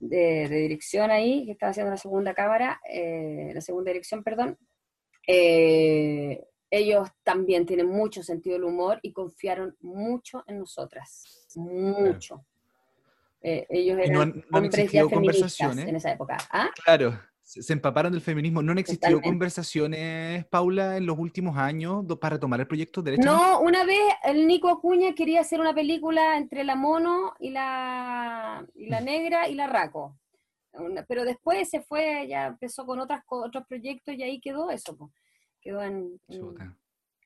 [0.00, 4.58] de, de dirección ahí, que estaba haciendo la segunda cámara, eh, la segunda dirección, perdón.
[5.28, 12.44] Eh, ellos también tienen mucho sentido del humor y confiaron mucho en nosotras, mucho.
[13.48, 16.36] Eh, ellos eran no hombres ya conversaciones en esa época.
[16.50, 16.68] ¿Ah?
[16.84, 18.60] Claro, se empaparon del feminismo.
[18.60, 23.60] ¿No han existido conversaciones, Paula, en los últimos años para retomar el proyecto de No,
[23.60, 28.88] una vez el Nico Acuña quería hacer una película entre la mono y la, y
[28.88, 30.18] la negra y la raco.
[31.06, 34.98] Pero después se fue, ya empezó con otras, otros proyectos y ahí quedó eso.
[35.60, 36.20] Quedó en,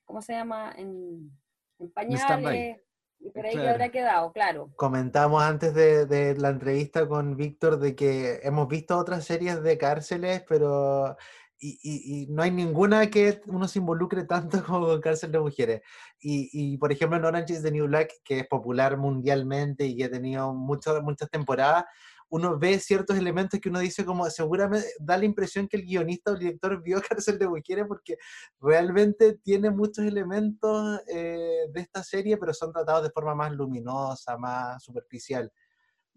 [0.05, 0.71] ¿cómo se llama?
[0.77, 1.31] En,
[1.79, 2.77] en pañales.
[3.23, 4.69] Y por ahí habrá quedado, claro.
[4.75, 10.43] Comentamos antes de, la entrevista con Víctor de que hemos visto otras series de cárceles,
[10.47, 11.15] pero
[11.59, 15.81] y, no hay ninguna que uno se involucre tanto como con cárcel de mujeres.
[16.19, 19.95] Y, y, por ejemplo en Orange is the New Black, que es popular mundialmente y
[19.95, 21.85] que ha tenido muchas muchas temporadas,
[22.31, 26.31] uno ve ciertos elementos que uno dice como seguramente da la impresión que el guionista
[26.31, 28.17] o el director vio Cárcel de Mujeres porque
[28.59, 34.37] realmente tiene muchos elementos eh, de esta serie, pero son tratados de forma más luminosa,
[34.37, 35.51] más superficial.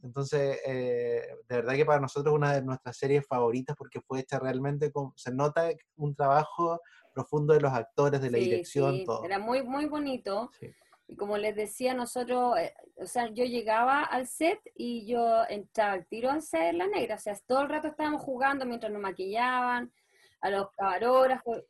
[0.05, 4.21] Entonces, eh, de verdad que para nosotros es una de nuestras series favoritas porque fue
[4.21, 6.81] hecha realmente, con, se nota un trabajo
[7.13, 9.05] profundo de los actores, de la dirección, sí.
[9.05, 9.25] todo.
[9.25, 10.51] Era muy, muy bonito.
[10.61, 10.73] Sí.
[11.07, 15.93] Y como les decía, nosotros, eh, o sea, yo llegaba al set y yo entraba
[15.93, 17.17] al tiro a ser la negra.
[17.17, 19.93] O sea, todo el rato estábamos jugando mientras nos maquillaban,
[20.41, 21.63] a los camarógrafos.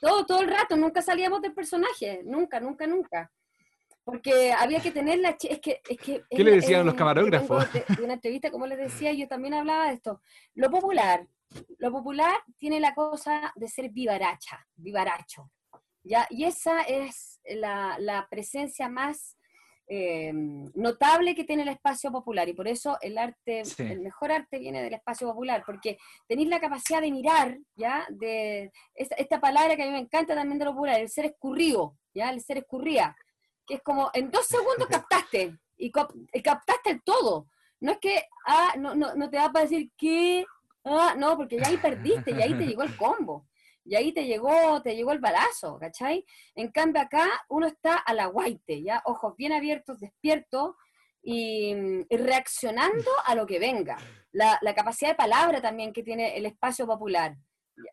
[0.00, 3.32] Todo, todo el rato, nunca salíamos del personaje, nunca, nunca, nunca.
[4.04, 5.30] Porque había que tener la...
[5.30, 7.72] Es que, es que, ¿Qué le decían los camarógrafos?
[7.72, 10.22] De, una entrevista, como les decía, yo también hablaba de esto.
[10.54, 11.26] Lo popular,
[11.78, 15.50] lo popular tiene la cosa de ser vivaracha, vivaracho.
[16.02, 16.26] ¿ya?
[16.30, 19.36] Y esa es la, presencia más
[19.86, 20.32] eh,
[20.74, 24.82] notable que tiene el espacio popular y por eso el arte, el mejor arte viene
[24.82, 28.06] del espacio popular, porque tenéis la capacidad de mirar, ¿ya?
[28.10, 31.96] De esta, palabra que a mí me encanta también de lo popular, el ser escurrido,
[32.14, 32.30] ¿ya?
[32.30, 33.16] El ser escurría,
[33.66, 37.46] que es como en dos segundos captaste y, captaste el todo.
[37.80, 40.44] No es que, ah, no, no, no te va a decir que,
[40.84, 43.47] ah, no, porque ya ahí perdiste, y ahí te llegó el combo
[43.88, 46.22] y ahí te llegó, te llegó el balazo, ¿cachai?
[46.54, 49.02] En cambio acá uno está a la guaite, ¿ya?
[49.06, 50.74] Ojos bien abiertos, despiertos
[51.22, 51.74] y,
[52.10, 53.96] reaccionando a lo que venga.
[54.30, 57.34] La, capacidad de palabra también que tiene el espacio popular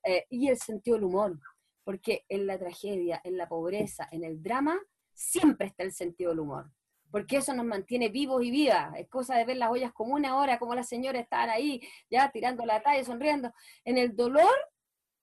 [0.03, 1.39] eh, y el sentido del humor,
[1.85, 4.77] porque en la tragedia, en la pobreza, en el drama,
[5.13, 6.69] siempre está el sentido del humor
[7.11, 8.93] porque eso nos mantiene vivos y vivas.
[8.97, 11.79] Es cosa de ver las ollas comunes ahora, como las señoras están ahí,
[12.09, 13.53] ya tirando la talla, sonriendo.
[13.85, 14.51] En el dolor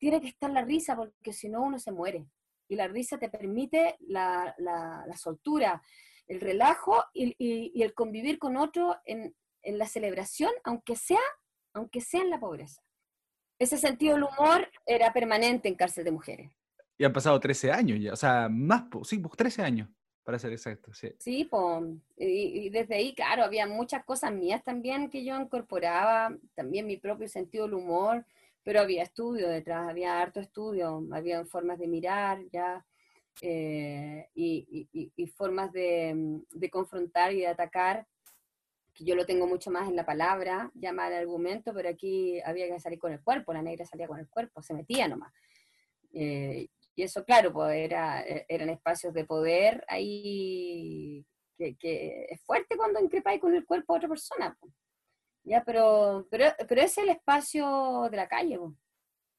[0.03, 2.27] tiene que estar la risa, porque si no uno se muere.
[2.67, 4.53] Y la risa te permite la,
[5.17, 5.81] soltura,
[6.27, 9.33] el relajo y, el convivir con otro en,
[9.63, 11.21] la celebración, aunque sea,
[11.73, 12.83] aunque sea en la pobreza.
[13.61, 16.51] Ese sentido del humor era permanente en cárcel de mujeres.
[16.99, 19.89] Y han pasado 13 años ya, o sea, más, sí, 13 pues, años.
[20.25, 21.15] para ser exacto, sí.
[21.21, 21.85] Sí, pues,
[22.17, 26.97] y, y, desde ahí, claro, había muchas cosas mías también que yo incorporaba, también mi
[26.97, 28.27] propio sentido del humor,
[28.63, 32.85] pero había estudio detrás, había harto estudio, había formas de mirar ya,
[33.41, 38.07] eh, y, y, y, formas de, de, confrontar y de atacar,
[38.93, 42.79] que yo lo tengo mucho más en la palabra, llamar argumento, pero aquí había que
[42.79, 45.33] salir con el cuerpo, la negra salía con el cuerpo, se metía nomás.
[46.13, 51.25] Eh, y eso, claro, pues era, e, eran espacios de poder ahí
[51.57, 54.57] que, que es fuerte cuando increpáis con el cuerpo a otra persona.
[54.61, 54.73] Pues.
[55.45, 58.59] Ya, pero, pero, pero es el espacio de la calle,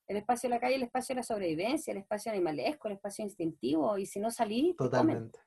[0.08, 3.24] el espacio de la calle, el espacio de la sobrevivencia, el espacio animalesco, el espacio
[3.24, 5.39] instintivo, y si no salís, totalmente.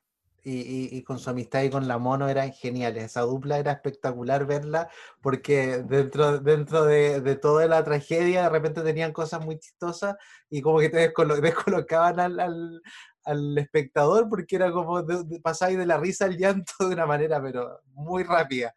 [0.43, 3.03] Y, y, y, con su amistad y con la mono eran geniales.
[3.03, 4.87] Esa dupla era espectacular verla
[5.21, 10.15] porque dentro, dentro de, de, toda la tragedia de repente tenían cosas muy chistosas
[10.49, 12.81] y como que te descolo descolocaban al, al,
[13.25, 17.05] al, espectador porque era como de, de, pasáis de la risa al llanto de una
[17.05, 18.73] manera pero muy rápida.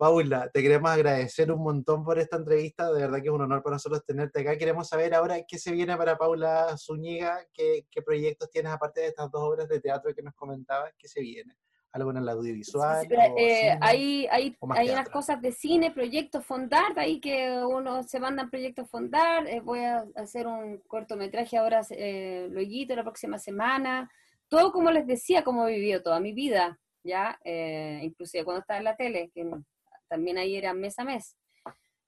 [0.00, 3.62] Paula, te queremos agradecer un montón por esta entrevista, de verdad que es un honor
[3.62, 4.56] para nosotros tenerte acá.
[4.56, 9.08] Queremos saber ahora qué se viene para Paula Zúñiga, qué, qué proyectos tienes aparte de
[9.08, 11.54] estas dos obras de teatro que nos comentabas, qué se viene.
[11.92, 13.02] ¿Algo en el audiovisual?
[13.02, 18.02] Sí, sí, eh, hay hay, hay unas cosas de cine, proyectos Fondar, ahí que uno
[18.02, 19.46] se mandan proyectos Fondar.
[19.48, 24.10] Eh, voy a hacer un cortometraje ahora, eh, luego, la próxima semana.
[24.48, 28.78] Todo como les decía, como he vivido toda mi vida, ya, eh, inclusive cuando estaba
[28.78, 29.44] en la tele, que
[30.10, 31.36] también ahí era mes a mes.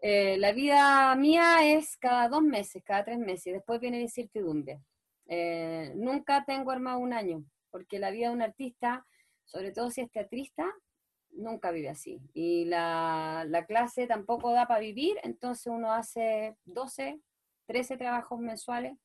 [0.00, 4.80] Eh, la vida mía es cada dos meses, cada tres meses, después viene la incertidumbre.
[5.28, 9.06] Eh, nunca tengo armado un año, porque la vida de un artista,
[9.44, 10.66] sobre todo si es teatrista,
[11.30, 12.20] nunca vive así.
[12.34, 17.20] Y la, la clase tampoco da para vivir, entonces uno hace 12,
[17.66, 18.98] 13 trabajos mensuales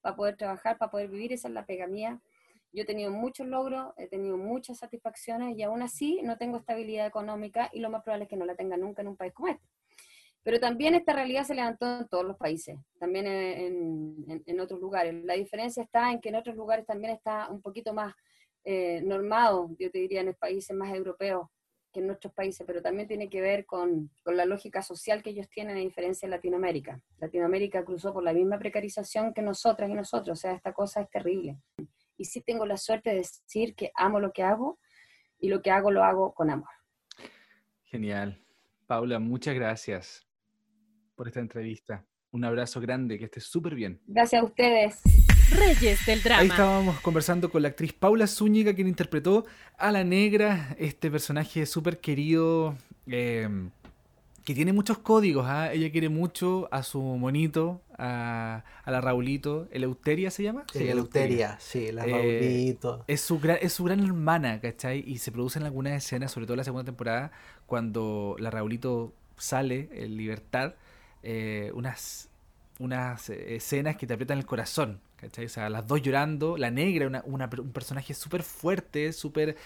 [0.00, 2.20] para poder trabajar, para poder vivir, esa es la pega mía.
[2.72, 7.06] Yo he tenido muchos logros, he tenido muchas satisfacciones y aún así no tengo estabilidad
[7.06, 9.48] económica y lo más probable es que no la tenga nunca en un país como
[9.48, 9.66] este.
[10.42, 15.14] Pero también esta realidad se levantó en todos los países, también en, en, otros lugares.
[15.24, 18.14] La diferencia está en que en otros lugares también está un poquito más
[18.64, 21.48] eh, normado, yo te diría en los países más europeos
[21.92, 25.30] que en nuestros países, pero también tiene que ver con, con, la lógica social que
[25.30, 27.00] ellos tienen a diferencia de Latinoamérica.
[27.18, 31.10] Latinoamérica cruzó por la misma precarización que nosotras y nosotros, o sea, esta cosa es
[31.10, 31.58] terrible
[32.22, 34.78] y sí tengo la suerte de decir que amo lo que hago
[35.40, 36.68] y lo que hago lo hago con amor.
[37.82, 38.40] Genial.
[38.86, 40.24] Paula, muchas gracias
[41.16, 42.06] por esta entrevista.
[42.30, 44.00] Un abrazo grande, que estés súper bien.
[44.06, 45.00] Gracias a ustedes.
[45.50, 46.42] Reyes del drama.
[46.42, 49.44] Ahí estábamos conversando con la actriz Paula Zúñiga, quien interpretó
[49.76, 52.76] a la negra, este personaje súper querido.
[53.06, 53.48] Eh,
[54.44, 55.48] que tiene muchos códigos.
[55.48, 55.70] ¿eh?
[55.74, 59.68] Ella quiere mucho a su monito, a, a la Raulito.
[59.70, 60.64] ¿Eleuteria se llama?
[60.72, 63.00] Sí, Eleuteria, sí, la Raulito.
[63.00, 65.04] Eh, es, su gran, es su gran hermana, ¿cachai?
[65.06, 67.32] Y se producen algunas escenas, sobre todo en la segunda temporada,
[67.66, 70.74] cuando la Raulito sale en libertad,
[71.22, 72.28] eh, unas,
[72.78, 75.00] unas escenas que te aprietan el corazón.
[75.16, 75.46] ¿cachai?
[75.46, 79.56] O sea, las dos llorando, la negra, una, una, un personaje súper fuerte, súper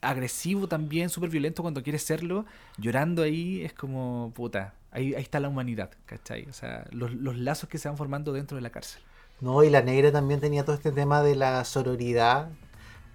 [0.00, 2.46] agresivo también, súper violento cuando quiere serlo,
[2.76, 6.46] llorando ahí es como, puta, ahí, ahí está la humanidad, ¿cachai?
[6.48, 9.02] O sea, los, los, lazos que se van formando dentro de la cárcel.
[9.40, 12.48] No, y la negra también tenía todo este tema de la sororidad,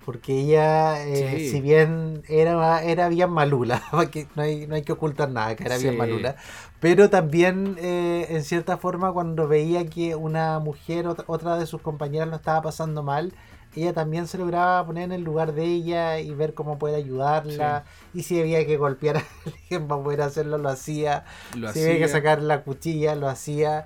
[0.05, 1.49] porque ella, eh, sí.
[1.49, 5.63] si bien era, era bien malula, porque no hay, no hay que ocultar nada, que
[5.63, 5.83] era sí.
[5.83, 6.35] bien malula,
[6.79, 12.27] pero también eh, en cierta forma cuando veía que una mujer, otra de sus compañeras
[12.27, 13.33] lo estaba pasando mal,
[13.75, 17.83] ella también se lograba poner en el lugar de ella y ver cómo poder ayudarla.
[18.11, 18.19] Sí.
[18.19, 21.25] Y si había que golpear a alguien para poder hacerlo, lo hacía.
[21.55, 21.93] Lo si hacía.
[21.93, 23.85] había que sacar la cuchilla, lo hacía.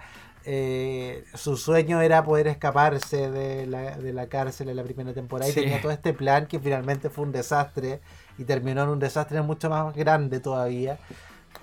[0.49, 5.51] Eh, su sueño era poder escaparse de la, de la cárcel en la primera temporada
[5.51, 5.59] sí.
[5.59, 7.99] y tenía todo este plan que finalmente fue un desastre
[8.37, 10.99] y terminó en un desastre mucho más grande todavía.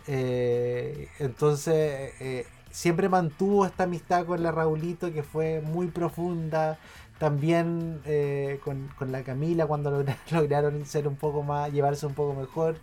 [0.06, 6.78] Eh, entonces, eh, siempre mantuvo esta amistad con la Raulito que fue muy profunda
[7.18, 12.14] también eh, con, con, la Camila cuando lograron, lograron, ser un poco más, llevarse un
[12.14, 12.76] poco mejor.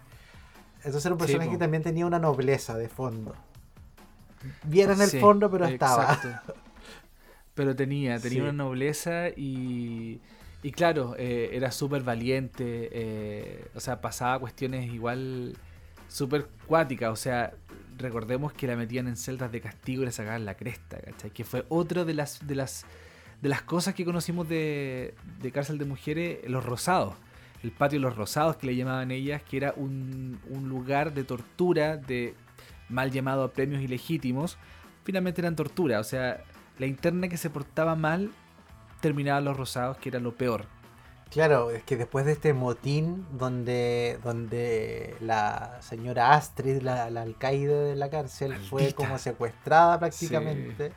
[0.77, 3.35] Entonces era un personaje sí, que también tenía una nobleza de fondo.
[4.63, 6.13] Bien en el sí, fondo, pero estaba.
[6.13, 6.53] Exacto.
[7.53, 8.41] Pero tenía, tenía sí.
[8.41, 10.21] una nobleza y,
[10.63, 15.57] y claro, eh, era súper valiente, eh, o sea, pasaba cuestiones igual
[16.07, 17.53] súper cuáticas, o sea,
[17.97, 21.31] recordemos que la metían en celdas de castigo y le sacaban la cresta, ¿cachai?
[21.31, 22.85] Que fue otra de las, de las
[23.41, 27.15] de las cosas que conocimos de, de cárcel de mujeres, los rosados.
[27.63, 31.23] El patio de los rosados que le llamaban ellas, que era un, un lugar de
[31.23, 32.35] tortura, de
[32.89, 34.57] mal llamado a premios ilegítimos,
[35.03, 35.99] finalmente eran tortura.
[35.99, 36.43] O sea,
[36.79, 38.31] la interna que se portaba mal
[38.99, 40.65] terminaba los rosados, que era lo peor.
[41.31, 47.73] Claro, es que después de este motín donde, donde la señora Astrid, la, la alcaide
[47.73, 50.91] de la cárcel, fue como secuestrada prácticamente.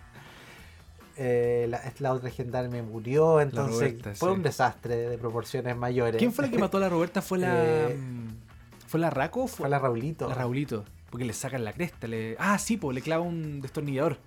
[1.16, 4.34] Eh, la, la otra gendarme murió, entonces Roberta, fue sí.
[4.34, 6.18] un desastre de proporciones mayores.
[6.18, 7.22] ¿Quién fue la que mató a la Roberta?
[7.22, 7.64] ¿Fue la.
[7.90, 8.28] Eh, mm,
[8.86, 10.28] ¿Fue la Raco o Fue la Raulito.
[10.28, 10.84] La Raulito.
[11.10, 12.06] Porque le sacan la cresta.
[12.08, 12.36] Le...
[12.38, 14.18] Ah, sí, pues le clava un destornillador.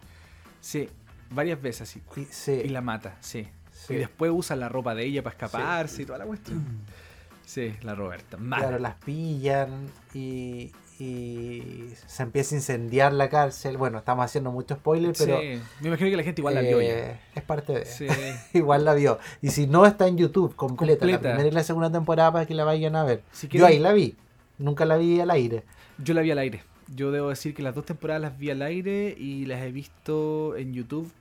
[0.62, 0.90] Sí,
[1.30, 2.02] varias veces así.
[2.16, 3.48] Y- sí, Y la mata, sí.
[3.72, 3.94] sí.
[3.94, 6.66] Y después usa la ropa de ella para escaparse y toda la cuestión.
[7.46, 8.38] Sí, la Roberta.
[8.38, 13.78] Claro, las pillan y, y se empieza a incendiar la cárcel.
[13.78, 16.82] Bueno, estamos haciendo mucho spoiler, pero Sí, me imagino que la gente igual la vio
[16.82, 16.88] ya.
[17.12, 17.86] eh, es parte de...
[17.86, 18.08] Sí.
[18.54, 19.20] Igual la vio.
[19.42, 21.30] Y si no, está en YouTube completa, la Completa.
[21.36, 23.22] primera y la segunda temporada para que la vayan a ver.
[23.32, 24.16] Si Yo ahí la vi.
[24.58, 25.64] Nunca la vi al aire.
[26.00, 26.64] Yo la vi al aire.
[26.96, 30.56] Yo debo decir que las dos temporadas las vi al aire y las he visto
[30.56, 31.12] en YouTube.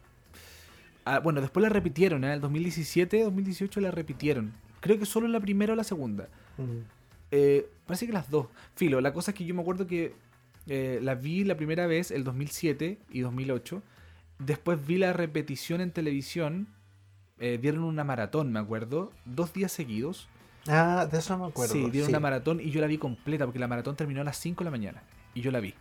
[1.05, 2.33] Ah, bueno, después la repitieron, ¿eh?
[2.33, 4.53] El 2017, 2018 la repitieron.
[4.81, 6.29] Creo que solo la primera o la segunda.
[6.59, 6.96] Mm.
[7.31, 8.47] Eh, parece que las dos.
[8.75, 10.15] Filo, la cosa es que yo me acuerdo que
[10.67, 13.83] eh, la vi la primera vez el 2007 y 2008.
[14.39, 16.69] Después vi la repetición en televisión.
[17.39, 19.13] Eh, dieron una maratón, me acuerdo.
[19.25, 20.29] Dos días seguidos.
[20.69, 21.73] Ah, de eso me acuerdo.
[21.73, 22.13] Sí, dieron sí.
[22.13, 24.65] una maratón y yo la vi completa porque la maratón terminó a las 5 de
[24.65, 25.03] la mañana.
[25.35, 25.75] Y yo la vi.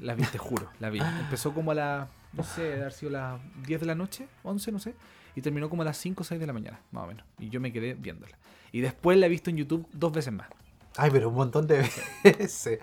[0.00, 0.98] La vi, te juro, la vi.
[0.98, 4.78] Empezó como a las, no sé, haber sido las 10 de la noche, 11, no
[4.78, 4.94] sé.
[5.36, 7.24] Y terminó como a las 5 o 6 de la mañana, más o menos.
[7.38, 8.36] Y yo me quedé viéndola.
[8.72, 10.48] Y después la he visto en YouTube dos veces más.
[10.96, 11.84] Ay, pero un montón de
[12.24, 12.78] veces.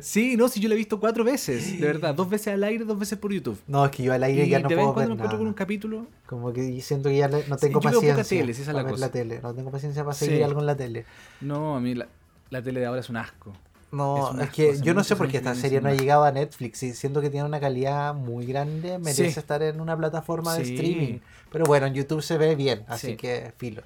[0.00, 2.14] Sí, no, sí, yo la he visto cuatro veces, de verdad.
[2.14, 3.58] Dos veces al aire, dos veces por YouTube.
[3.68, 5.14] No, es que yo al aire Y ya no de vez puedo ver cuando me
[5.14, 5.38] encuentro nada.
[5.38, 6.06] con un capítulo.
[6.26, 8.62] Como que siento que ya le- no Sí, tengo yo veo poca paciencia tele, si
[8.62, 9.12] esa es la para ver cosa.
[9.12, 9.40] tele.
[9.40, 10.24] No tengo paciencia para Sí.
[10.26, 11.04] seguir algo en la tele.
[11.40, 12.08] No, a mí la,
[12.50, 13.52] la tele de ahora es un asco.
[13.92, 16.30] No, Es que hace yo no sé por qué esta serie no ha llegado a
[16.32, 19.38] Netflix y siento que tiene una calidad muy grande, merece Sí.
[19.38, 20.74] estar en una plataforma de Sí.
[20.74, 21.20] streaming.
[21.50, 23.16] Pero bueno, en YouTube se ve bien, así Sí.
[23.16, 23.82] que filo.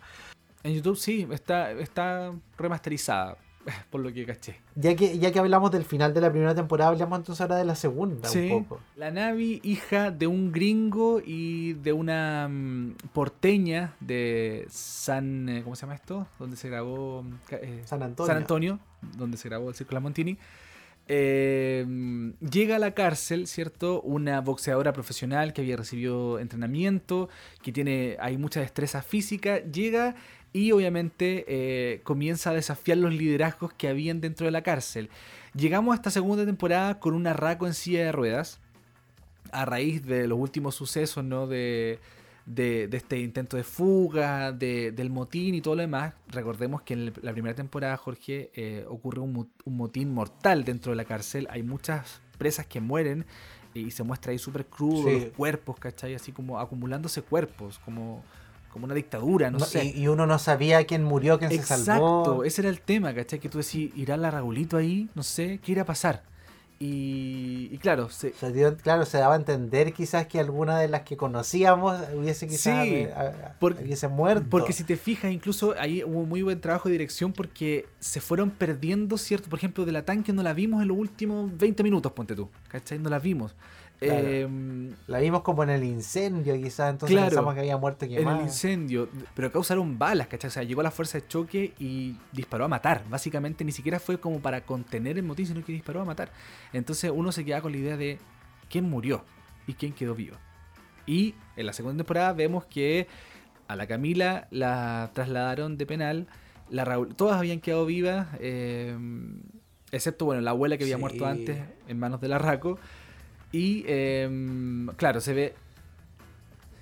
[0.64, 3.36] En YouTube sí, está, está remasterizada,
[3.90, 4.60] por lo que caché.
[4.76, 7.64] Ya que, ya que hablamos del final de la primera temporada, hablamos entonces ahora de
[7.64, 8.48] la segunda Sí.
[8.50, 8.80] un poco.
[8.96, 15.48] La Navi, hija de un gringo y de una mm, porteña de San.
[15.48, 16.26] eh, ¿Cómo se llama esto?
[16.38, 17.24] Donde se grabó.
[17.50, 18.26] eh, San Antonio.
[18.28, 18.78] San Antonio,
[19.16, 20.38] donde se grabó el Círculo Montini.
[21.08, 21.84] eh,
[22.40, 24.00] llega a la cárcel, ¿cierto?
[24.02, 27.28] Una boxeadora profesional que había recibido entrenamiento,
[27.62, 30.14] que tiene hay mucha destreza física, llega
[30.53, 35.09] y obviamente eh, comienza a desafiar los liderazgos que habían dentro de la cárcel.
[35.55, 38.61] Llegamos a esta segunda temporada con un arraco en silla de ruedas,
[39.50, 41.46] a raíz de los últimos sucesos, ¿no?
[41.46, 41.98] De,
[42.46, 46.14] de, de este intento de fuga, de- del motín y todo lo demás.
[46.28, 51.05] Recordemos que en la primera temporada, Jorge, eh, ocurre un motín mortal dentro de la
[51.05, 51.46] cárcel.
[51.50, 53.26] Hay muchas presas que mueren
[53.74, 55.20] y se muestra ahí súper crudo Sí.
[55.20, 56.14] los cuerpos, ¿cachai?
[56.14, 58.24] Así como acumulándose cuerpos, como,
[58.72, 59.84] como una dictadura, no, No, sé.
[59.84, 62.44] y, y uno no sabía quién murió, quién se Exacto, salvó.
[62.44, 63.38] ese era el tema, ¿cachai?
[63.38, 66.22] Que tú decís, irá la Raulito ahí, no sé, ¿qué irá a pasar?
[66.84, 70.88] Y, y claro, se, Se dio- claro, se daba a entender quizás que alguna de
[70.88, 74.46] las que conocíamos hubiese quizás Sí, eh, a- por- hubiese muerto.
[74.50, 78.50] Porque si te fijas, incluso ahí hubo muy buen trabajo de dirección porque se fueron
[78.50, 79.48] perdiendo, ¿cierto?
[79.48, 82.48] Por ejemplo, de la tanque no la vimos en los últimos 20 minutos, ponte tú.
[82.66, 82.98] ¿Cachai?
[82.98, 83.54] No la vimos.
[84.03, 84.26] Claro.
[84.28, 84.48] Eh,
[85.07, 88.38] La vimos como en el incendio, quizás, entonces Claro, pensamos que había muerto en quemada.
[88.38, 89.09] el incendio.
[89.34, 90.48] Pero causaron balas, ¿cachai?
[90.48, 93.05] O sea, llegó la fuerza de choque y disparó a matar.
[93.09, 96.30] Básicamente ni siquiera fue como para contener el motín, sino que disparó a matar.
[96.72, 98.18] Entonces uno se queda con la idea de
[98.68, 99.24] quién murió
[99.66, 100.36] y quién quedó vivo.
[101.07, 103.07] Y en la segunda temporada vemos que
[103.68, 106.26] a la Camila la trasladaron de penal.
[106.70, 108.96] La Raúl, todas habían quedado vivas, eh,
[109.90, 111.00] excepto bueno, la abuela que había Sí.
[111.00, 112.78] muerto antes en manos de la Raco.
[113.53, 115.55] Y eh, claro, se ve.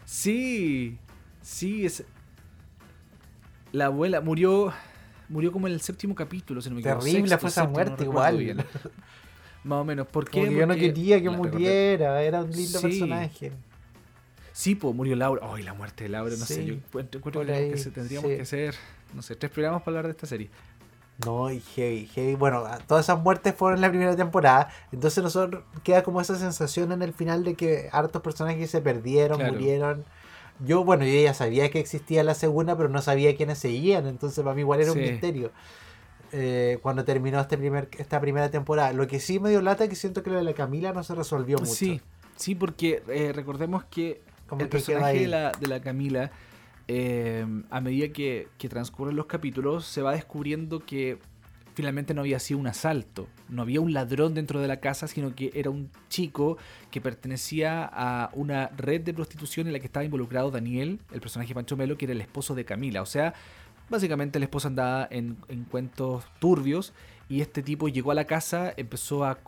[0.05, 0.99] Sí,
[1.43, 2.05] sí, es.
[3.73, 4.73] La abuela murió.
[5.29, 7.05] Murió como en el séptimo capítulo, si no me equivoco.
[7.05, 8.37] Terrible sexto, fue esa séptimo, muerte, igual.
[8.39, 8.57] bien.
[9.64, 10.07] Más o menos.
[10.09, 10.41] ¿Por qué?
[10.41, 11.53] Como que yo no Porque quería que recordé.
[11.53, 12.87] muriera, era un lindo Sí.
[12.89, 13.53] personaje.
[14.53, 15.47] Sí, pues murió Laura.
[15.55, 16.64] Ay, la muerte de Laura, no sé.
[16.66, 18.37] Yo encuentro que, tendríamos sí.
[18.37, 18.75] que hacer,
[19.14, 20.51] no sé, tres programas para hablar de esta serie.
[21.25, 22.35] No, y heavy, heavy.
[22.35, 24.68] Bueno, a- todas esas muertes fueron en la primera temporada.
[24.93, 29.39] Entonces nosotros queda como esa sensación en el final de que hartos personajes se perdieron,
[29.39, 29.53] Claro.
[29.53, 30.05] murieron.
[30.64, 34.07] Yo, bueno, yo ya sabía que existía la segunda, pero no sabía quiénes seguían.
[34.07, 35.51] Entonces para mí igual era un misterio.
[36.33, 38.93] eh, cuando terminó este primer, esta primera temporada.
[38.93, 41.03] Lo que sí me dio lata es que siento que lo de la Camila no
[41.03, 41.75] se resolvió mucho.
[41.75, 42.01] Sí,
[42.37, 46.31] sí, porque eh, recordemos que Como el que personaje de la, de la Camila,
[46.93, 51.18] eh, a medida que, transcurren los capítulos, se va descubriendo que
[51.74, 55.36] finalmente no había sido un asalto, no había un ladrón dentro de la casa, sino
[55.36, 56.59] que era un chico
[56.91, 61.55] que pertenecía a una red de prostitución en la que estaba involucrado Daniel, el personaje
[61.55, 63.03] Pancho Melo, que era el esposo de Camila.
[63.03, 63.34] O sea,
[63.88, 66.93] Básicamente la esposa andaba en, en cuentos turbios
[67.28, 69.41] y este tipo llegó a la casa, empezó a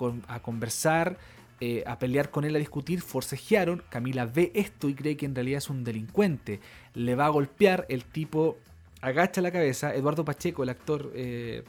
[0.43, 1.17] conversar,
[1.61, 3.83] eh, a pelear con él, a discutir, forcejearon.
[3.89, 6.61] Camila ve esto y cree que en realidad es un delincuente.
[6.95, 8.59] Le va a golpear, el tipo
[9.01, 9.95] agacha la cabeza.
[9.95, 11.63] Eduardo Pacheco, el actor, eh,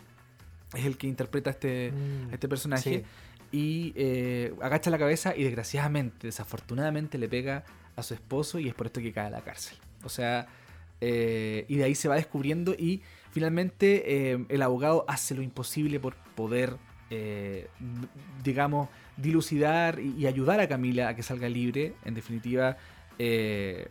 [0.76, 3.00] es el que interpreta a este, Mm, a este personaje.
[3.00, 3.04] sí.
[3.52, 7.64] Y eh, agacha la cabeza y desgraciadamente, desafortunadamente, le pega
[7.96, 9.78] a su esposo y es por esto que cae a la cárcel.
[10.04, 10.48] O sea,
[11.00, 16.78] y de ahí se va descubriendo y finalmente el abogado hace lo imposible por poder,
[18.44, 21.94] digamos, dilucidar y, y ayudar a Camila a que salga libre.
[22.06, 22.78] En definitiva,
[23.20, 23.88] eh,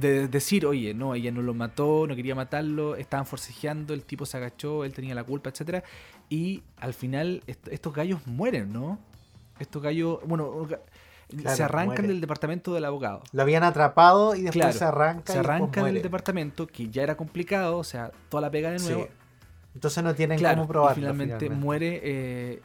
[0.00, 4.26] de decir, oye, no, ella no lo mató, no quería matarlo, estaban forcejeando, el tipo
[4.26, 5.84] se agachó, él tenía la culpa, etcétera
[6.28, 8.98] Y al final est- estos gallos mueren, ¿no?
[9.60, 10.66] Estos gallos, bueno,
[11.28, 13.22] Claro, se arrancan del departamento del abogado.
[13.32, 15.32] Lo habían atrapado y después Claro, se arranca.
[15.34, 18.86] Se arranca del departamento, que ya era complicado, o sea, toda la pega de Sí.
[18.86, 19.08] nuevo.
[19.74, 20.92] Entonces no tienen Claro, cómo probarlo.
[20.92, 21.64] y finalmente, finalmente.
[21.64, 22.00] muere.
[22.02, 22.62] eh,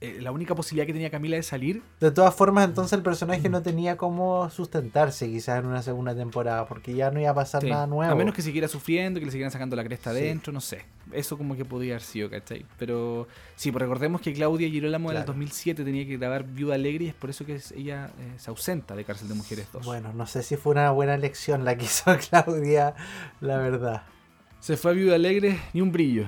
[0.00, 1.82] eh, la única posibilidad que tenía Camila de salir.
[1.98, 6.66] De todas formas, entonces el personaje no tenía cómo sustentarse quizás en una segunda temporada,
[6.66, 8.12] porque ya no iba a pasar Sí, nada nuevo.
[8.12, 10.18] A menos que siguiera sufriendo, que le siguieran sacando la cresta Sí.
[10.18, 10.84] adentro, no sé.
[11.10, 12.64] Eso como que podía haber sido, ¿cachai?
[12.78, 13.26] Pero
[13.56, 15.32] sí, pues recordemos que Claudia Girolamo en el Claro.
[15.32, 18.94] 2007 tenía que grabar Viuda Alegre y es por eso que ella eh, se ausenta
[18.94, 19.84] de Cárcel de Mujeres 2.
[19.84, 22.94] Bueno, no sé si fue una buena elección la que hizo Claudia,
[23.40, 24.02] la verdad.
[24.60, 26.26] Se fue a Viuda Alegre, ni un brillo.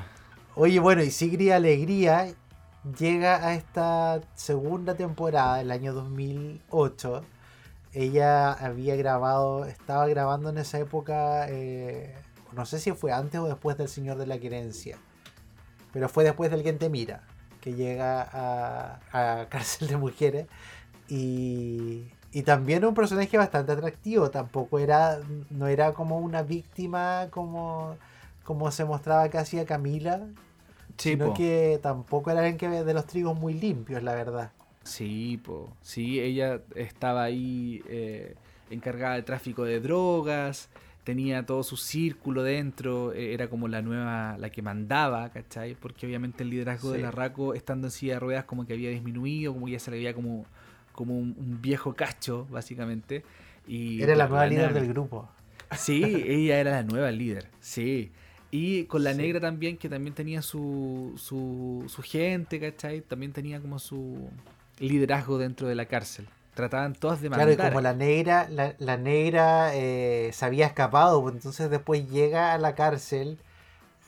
[0.56, 2.32] Oye, bueno, y Sigrid Alegría
[2.98, 7.22] llega a esta segunda temporada, el año 2008.
[7.92, 12.14] Ella había grabado, estaba grabando en esa época, eh,
[12.52, 14.96] no sé si fue antes o después del Señor de la Querencia,
[15.92, 17.22] pero fue después del Quien te mira,
[17.60, 20.46] que llega a, a Cárcel de Mujeres.
[21.08, 25.18] Y, y también un personaje bastante atractivo, tampoco era,
[25.50, 27.96] no era como una víctima como,
[28.44, 30.28] como se mostraba casi a Camila,
[31.00, 31.34] Sí, sino po.
[31.34, 34.52] que tampoco era alguien que de los trigos muy limpios, la verdad.
[34.84, 35.74] Sí, po.
[35.80, 38.34] Sí, ella estaba ahí eh,
[38.68, 40.68] encargada de tráfico de drogas,
[41.02, 45.74] tenía todo su círculo dentro, eh, era como la nueva, la que mandaba, ¿cachai?
[45.74, 48.90] Porque obviamente el liderazgo de la Raco, estando en silla de ruedas, como que había
[48.90, 50.44] disminuido, como que ya se le veía como,
[50.92, 53.24] como un, un viejo cacho, básicamente.
[53.66, 55.30] Y Era la nueva líder del grupo.
[55.78, 58.12] Sí, ella era la nueva líder, sí.
[58.50, 59.18] Y con la Sí.
[59.18, 63.00] negra también, que también tenía su, su, su gente, ¿cachai?
[63.00, 64.28] También tenía como su
[64.78, 66.26] liderazgo dentro de la cárcel.
[66.54, 67.66] Trataban todas de Claro, mandar.
[67.66, 72.52] y como la negra, la, la negra eh, se había escapado, pues entonces después llega
[72.52, 73.38] a la cárcel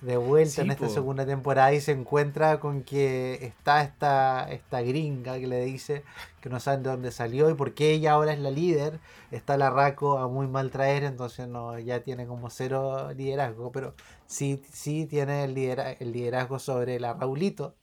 [0.03, 0.92] de vuelta Sí, en esta po.
[0.92, 6.03] segunda temporada y se encuentra con que está esta, esta gringa que le dice
[6.40, 8.98] que no saben de dónde salió y por qué ella ahora es la líder.
[9.30, 13.94] Está la Raco a muy mal traer, entonces no, ya tiene como cero liderazgo, pero
[14.26, 17.74] sí, sí tiene el, lidera- el liderazgo sobre la Raulito,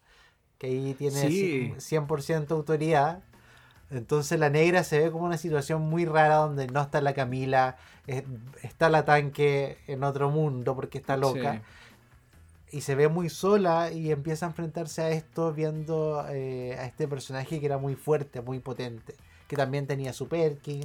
[0.57, 1.73] que ahí tiene Sí.
[1.77, 3.23] 100% autoridad.
[3.91, 7.77] Entonces la negra se ve como una situación muy rara donde no está la Camila,
[8.07, 8.23] es-
[8.61, 11.59] está la tanque en otro mundo porque está loca Sí.
[12.71, 17.07] Y se ve muy sola y empieza a enfrentarse a esto viendo eh, a este
[17.07, 19.15] personaje que era muy fuerte, muy potente,
[19.47, 20.83] que también tenía su Perkin,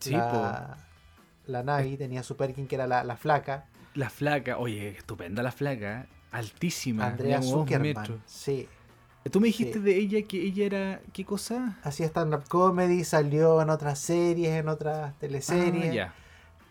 [0.00, 0.78] Sí, la,
[1.46, 3.66] la Navi tenía su Perkin que era la, la flaca.
[3.94, 8.20] La flaca, oye, estupenda la flaca, altísima, Andrea Zuckerman.
[8.26, 8.68] Sí,
[9.30, 9.84] Tú me dijiste Sí.
[9.84, 11.78] de ella que ella era, ¿qué cosa?
[11.84, 15.96] hacía stand-up comedy, salió en otras series, en otras teleseries.
[16.08, 16.12] Ah,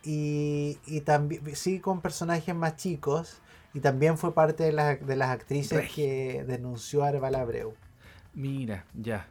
[0.04, 3.41] y, y también sí con personajes más chicos
[3.74, 5.96] y también fue parte de, las de las actrices Regi.
[6.02, 7.74] que denunció a Arbal Abreu.
[8.34, 9.28] Mira, ya.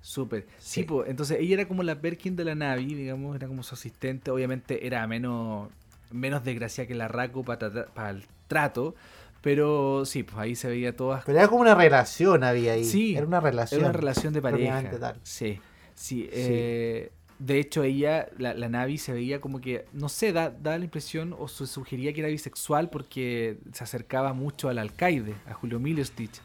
[0.00, 0.46] Súper.
[0.58, 0.84] Sí, Sí.
[0.84, 4.30] pues, entonces ella era como la Perkin de la Navi, digamos, era como su asistente.
[4.30, 5.68] Obviamente era menos,
[6.10, 8.94] menos desgraciada que la Raco para el trato,
[9.42, 11.24] pero sí, pues ahí se veía todas.
[11.24, 12.84] Pero era como una relación había ahí.
[12.84, 13.80] Sí, era una relación.
[13.80, 14.90] Era una relación de pareja.
[14.98, 15.16] tal.
[15.22, 15.60] Sí,
[15.94, 16.28] sí.
[16.32, 20.76] eh, de hecho, ella, la, la Navi, se veía como que, no sé, da, da
[20.78, 25.54] la impresión o se sugería que era bisexual porque se acercaba mucho al alcaide, a
[25.54, 26.40] Julio Milostich.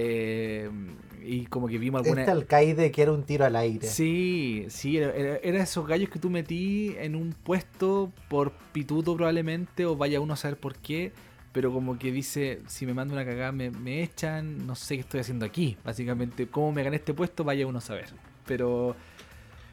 [0.00, 0.70] Eh,
[1.24, 2.20] y como que vimos alguna...
[2.20, 3.84] Este alcaide que era un tiro al aire.
[3.88, 9.16] Sí, sí, era, era- era esos gallos que tú metí en un puesto por pituto
[9.16, 11.12] probablemente, o vaya uno a saber por qué,
[11.52, 15.00] pero como que dice, si me mando una cagada me, me echan, no sé qué
[15.00, 18.06] estoy haciendo aquí, básicamente, cómo me gané este puesto, vaya uno a saber.
[18.46, 18.94] Pero,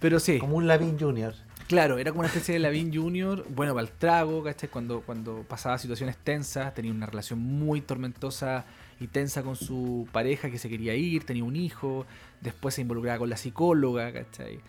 [0.06, 1.34] pero sí, Como un Lavín Jr.
[1.68, 4.70] claro, era como una especie de Lavín Junior, bueno, para el trago, ¿cachai?
[4.70, 8.66] Cuando, cuando pasaba situaciones tensas, tenía una relación muy tormentosa
[9.00, 12.06] y tensa con su pareja que se quería ir, tenía un hijo,
[12.40, 14.60] después se involucraba con la psicóloga, ¿cachai?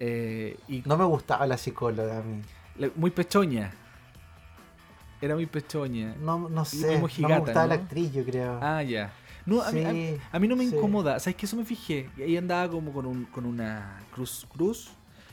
[0.00, 2.42] Eh, y No me gustaba la psicóloga a mí.
[2.96, 3.70] muy pechoña.
[5.20, 6.16] Era muy pechoña.
[6.20, 7.82] No, no sé, muy no mojigata, me gustaba la ¿no?
[7.84, 8.58] actriz, yo creo.
[8.60, 9.12] Ah, ya.
[9.46, 10.74] No, a, mí, a- Sí, a mí no me sí.
[10.74, 11.18] incomoda.
[11.20, 12.08] ¿Sabes que Eso me fijé.
[12.18, 14.90] Ella andaba como con, un, con una cruz cruz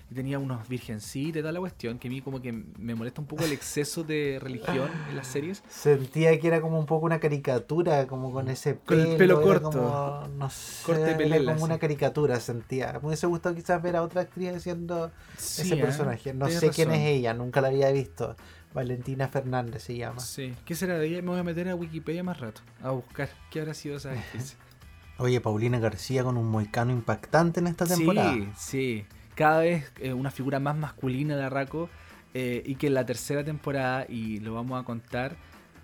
[0.09, 1.99] y tenía unos virgencitas y toda la cuestión.
[1.99, 5.27] Que a mí como que me molesta un poco el exceso de religión en las
[5.27, 5.61] series.
[5.69, 9.11] Sentía que era como un poco una caricatura, como con ese Con pelo.
[9.11, 9.69] el pelo corto.
[9.71, 11.79] como, no sé, Corte era pelela, como una sí.
[11.81, 12.93] caricatura, sentía.
[13.01, 15.81] Me hubiese gustado quizás ver a otra actriz haciendo Sí, ese ¿eh?
[15.81, 16.34] personaje.
[16.34, 17.01] No sé quién razón.
[17.03, 18.38] es ella, nunca la había visto.
[18.77, 20.19] Valentina Fernández se llama.
[20.19, 20.53] Sí.
[20.65, 21.21] ¿Qué será de ella?
[21.21, 22.61] Me voy a meter a Wikipedia más rato.
[22.83, 23.27] A buscar.
[23.49, 24.55] ¿Qué habrá sido esa actriz?
[25.17, 28.33] Oye, Paulina García con un moicano impactante en esta temporada.
[28.33, 29.05] Sí, sí.
[29.33, 31.89] Cada vez eh, una figura más masculina de Arraco
[32.35, 35.35] eh, y que en la tercera temporada, y lo vamos a contar,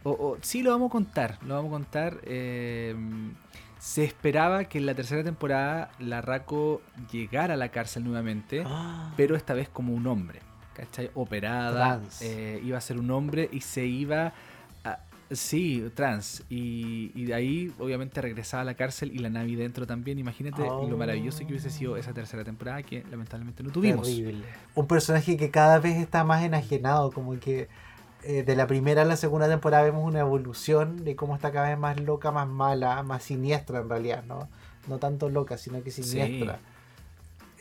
[0.04, 2.96] o, o- sí lo vamos a contar, lo vamos a contar, eh,
[3.80, 9.12] se esperaba que en la tercera temporada la Raco llegara a la cárcel nuevamente, Ah,
[9.18, 10.40] pero esta vez como un hombre,
[10.74, 11.12] ¿cachai?
[11.16, 14.34] Operada, eh, iba a ser un hombre y se iba
[14.84, 15.00] a...
[15.32, 16.44] Sí, trans.
[16.50, 20.20] Y, y de ahí, obviamente, regresaba a la cárcel y la Navi dentro también.
[20.20, 20.88] Imagínate Oh.
[20.88, 24.08] lo maravilloso que hubiese sido esa tercera temporada que lamentablemente no tuvimos.
[24.08, 24.44] Terrible.
[24.76, 27.68] Un personaje que cada vez está más enajenado, como que
[28.24, 31.70] eh, de la primera a la segunda temporada vemos una evolución de cómo está cada
[31.70, 34.50] vez más loca, más mala, más siniestra en realidad, ¿no?
[34.88, 36.60] No tanto loca, sino que siniestra.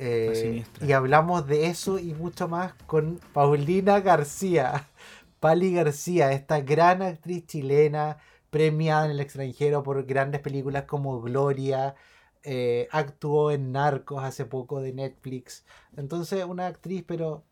[0.04, 4.88] Eh, y hablamos de eso y mucho más con Paulina García.
[5.38, 8.18] Pali García, esta gran actriz chilena,
[8.50, 11.94] premiada en el extranjero por grandes películas como Gloria,
[12.42, 15.64] eh, actuó en Narcos hace poco de Netflix.
[15.96, 17.44] Entonces, una actriz, pero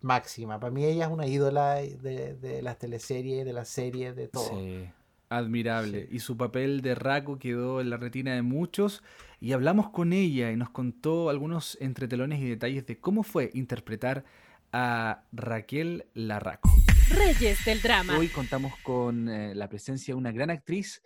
[0.00, 0.58] máxima.
[0.58, 4.48] Para mí ella es una ídola de, de las teleseries, de las series, de todo.
[4.48, 4.88] Sí,
[5.36, 6.06] admirable.
[6.08, 6.16] Sí.
[6.16, 9.02] Y su papel de Raco quedó en la retina de muchos.
[9.40, 14.24] Y hablamos con ella y nos contó algunos entretelones y detalles de cómo fue interpretar
[14.72, 16.70] a Raquel Larraco.
[17.10, 18.16] Reyes del drama.
[18.16, 21.02] Hoy contamos con eh, la presencia de una gran actriz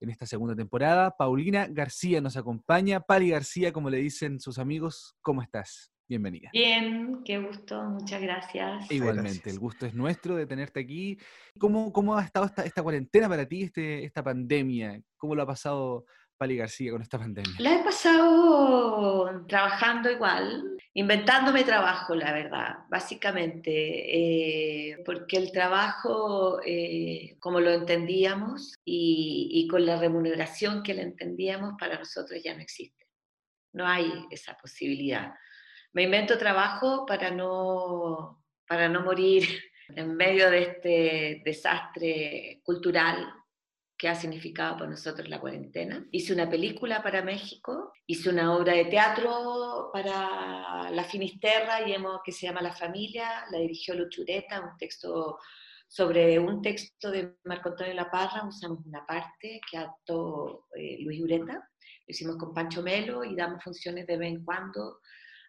[0.00, 1.16] en esta segunda temporada.
[1.16, 3.00] Paulina García nos acompaña.
[3.00, 5.92] Pali García, como le dicen sus amigos, ¿cómo estás?
[6.10, 6.50] Bienvenida.
[6.52, 8.90] Bien, qué gusto, muchas gracias.
[8.90, 9.54] Igualmente, gracias.
[9.54, 11.16] el gusto es nuestro de tenerte aquí.
[11.56, 15.00] ¿Cómo, cómo ha estado esta, esta cuarentena para ti, este, esta pandemia?
[15.16, 16.06] ¿Cómo lo ha pasado
[16.36, 17.54] Pali García con esta pandemia?
[17.60, 27.36] La he pasado trabajando igual, inventándome trabajo, la verdad, básicamente, eh, porque el trabajo, eh,
[27.38, 32.62] como lo entendíamos y, y con la remuneración que le entendíamos, para nosotros ya no
[32.62, 33.06] existe.
[33.72, 35.34] No hay esa posibilidad.
[35.92, 39.44] Me invento trabajo para no, para no morir
[39.88, 43.34] en medio de este desastre cultural
[44.00, 46.06] que ha significado para nosotros la cuarentena.
[46.10, 52.22] Hice una película para México, hice una obra de teatro para la Finisterra y hemos,
[52.24, 55.38] que se llama La Familia, la dirigió Luchureta, un texto
[55.86, 61.20] sobre un texto de Marco Antonio La Parra, usamos una parte que adaptó eh, Luis
[61.20, 65.00] Ureta, lo hicimos con Pancho Melo y damos funciones de vez en cuando.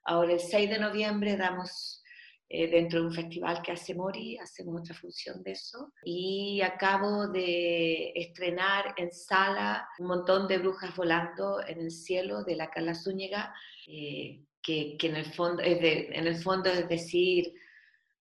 [0.03, 2.03] Ahora el 6 de noviembre damos
[2.49, 5.93] eh, dentro de un festival que hace Mori, hacemos otra función de eso.
[6.03, 12.55] Y acabo de estrenar en sala un montón de brujas volando en el cielo de
[12.57, 13.53] la Carla Zúñiga,
[13.87, 17.53] eh, que, que en, el fondo, es de- en el fondo es decir,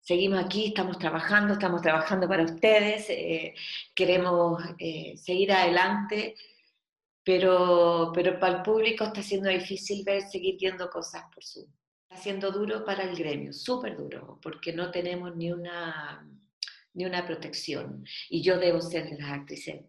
[0.01, 3.53] seguimos aquí, estamos trabajando, estamos trabajando para ustedes, eh,
[3.95, 4.63] queremos
[5.17, 6.35] seguir adelante.
[7.25, 11.67] Pero, pero para el público está siendo difícil ver, seguir viendo cosas por Zoom.
[12.09, 16.27] Está siendo duro para el gremio, súper duro, porque no tenemos ni una,
[16.95, 18.05] ni una protección.
[18.29, 19.85] Y yo debo ser de las actrices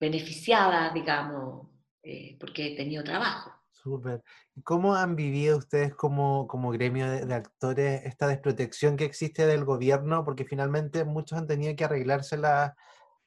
[0.00, 1.68] beneficiadas, digamos,
[2.02, 3.52] eh, porque he tenido trabajo.
[3.70, 4.22] Súper.
[4.54, 9.46] ¿Y ¿Cómo han vivido ustedes como, como gremio de, de actores esta desprotección que existe
[9.46, 10.24] del gobierno?
[10.24, 12.76] Porque finalmente muchos han tenido que arreglársela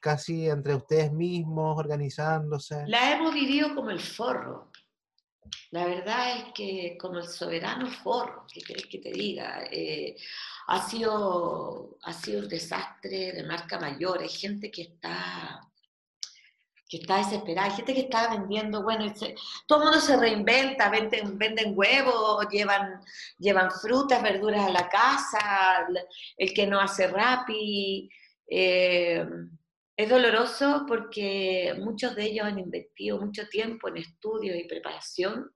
[0.04, 2.84] casi entre ustedes mismos, organizándose.
[2.88, 4.70] La hemos vivido como el forro.
[5.70, 9.64] La verdad es que como el soberano forro, ¿qué querés que te diga?
[9.70, 10.14] Eh,
[10.66, 14.20] ha, sido, ha sido un desastre de marca mayor.
[14.20, 15.60] Hay gente que está,
[16.86, 19.34] que está desesperada, hay gente que está vendiendo, bueno, ese-
[19.66, 23.00] todo el mundo se reinventa, venden, venden huevos, llevan,
[23.38, 25.86] llevan frutas, verduras a la casa,
[26.36, 28.10] el que no hace rapi.
[28.50, 29.26] eh,
[29.96, 35.50] es doloroso porque muchos de ellos han invertido mucho tiempo en estudios y preparación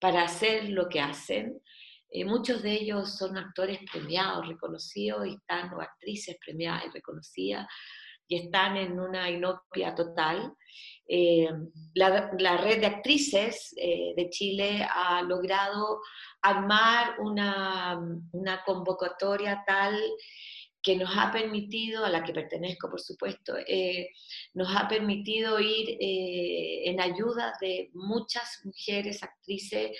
[0.00, 1.60] para hacer lo que hacen.
[2.10, 7.66] Eh, muchos de ellos son actores premiados, reconocidos, y están, o actrices premiadas y reconocidas,
[8.26, 10.52] y están en una inopia total.
[11.06, 11.48] Eh,
[11.94, 16.00] la, red de actrices eh, de Chile ha logrado
[16.42, 20.00] armar una convocatoria tal
[20.82, 24.10] que nos ha permitido, a la que pertenezco por supuesto, eh,
[24.54, 29.90] nos ha permitido ir eh, en ayuda de muchas mujeres actrices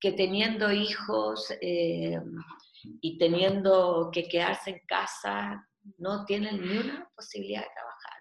[0.00, 2.18] que teniendo hijos eh,
[3.00, 5.68] y teniendo que quedarse en casa
[5.98, 8.18] no tienen ni una posibilidad de trabajar.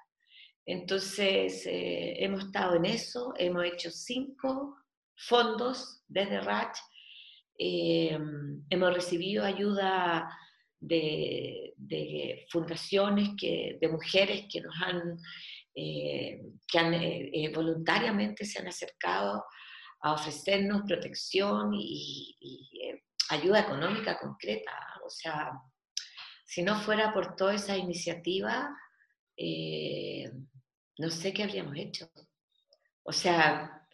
[0.66, 4.78] Entonces, hemos estado en eso, hemos hecho cinco
[5.16, 6.78] fondos desde RACH,
[7.58, 10.30] hemos recibido ayuda
[10.88, 15.18] de, fundaciones, que, de mujeres que nos han,
[15.76, 19.46] eh, que han eh, eh, voluntariamente se han acercado
[20.02, 22.38] a ofrecernos protección y,
[23.30, 24.72] ayuda económica concreta.
[25.06, 25.52] O sea,
[26.46, 28.70] si no fuera por toda esa iniciativa,
[31.00, 32.10] no sé qué habríamos hecho.
[33.04, 33.88] O sea,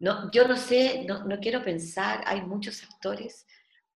[0.00, 3.46] no, yo no sé, no, no quiero pensar, hay muchos actores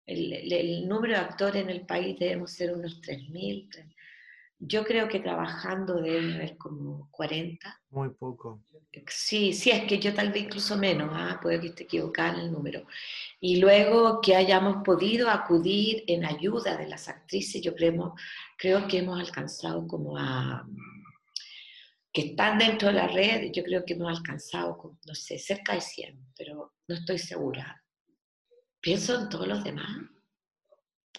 [0.06, 3.94] el, número de actores en el país debemos ser unos 3.000.
[4.58, 7.80] Yo creo que trabajando deben haber como 40.
[7.90, 8.62] Muy poco.
[9.08, 11.40] Sí, sí, es que yo tal vez incluso menos, ¿ah?
[11.42, 12.86] puede que esté equivocada en el número.
[13.40, 18.14] Y luego que hayamos podido acudir en ayuda de las actrices, yo creo,
[18.56, 20.66] creo que hemos alcanzado como a
[22.12, 25.80] que están dentro de la red, yo creo que hemos alcanzado, no sé, cerca de
[25.80, 27.81] 100, pero no estoy segura
[28.82, 29.88] pienso en todos los demás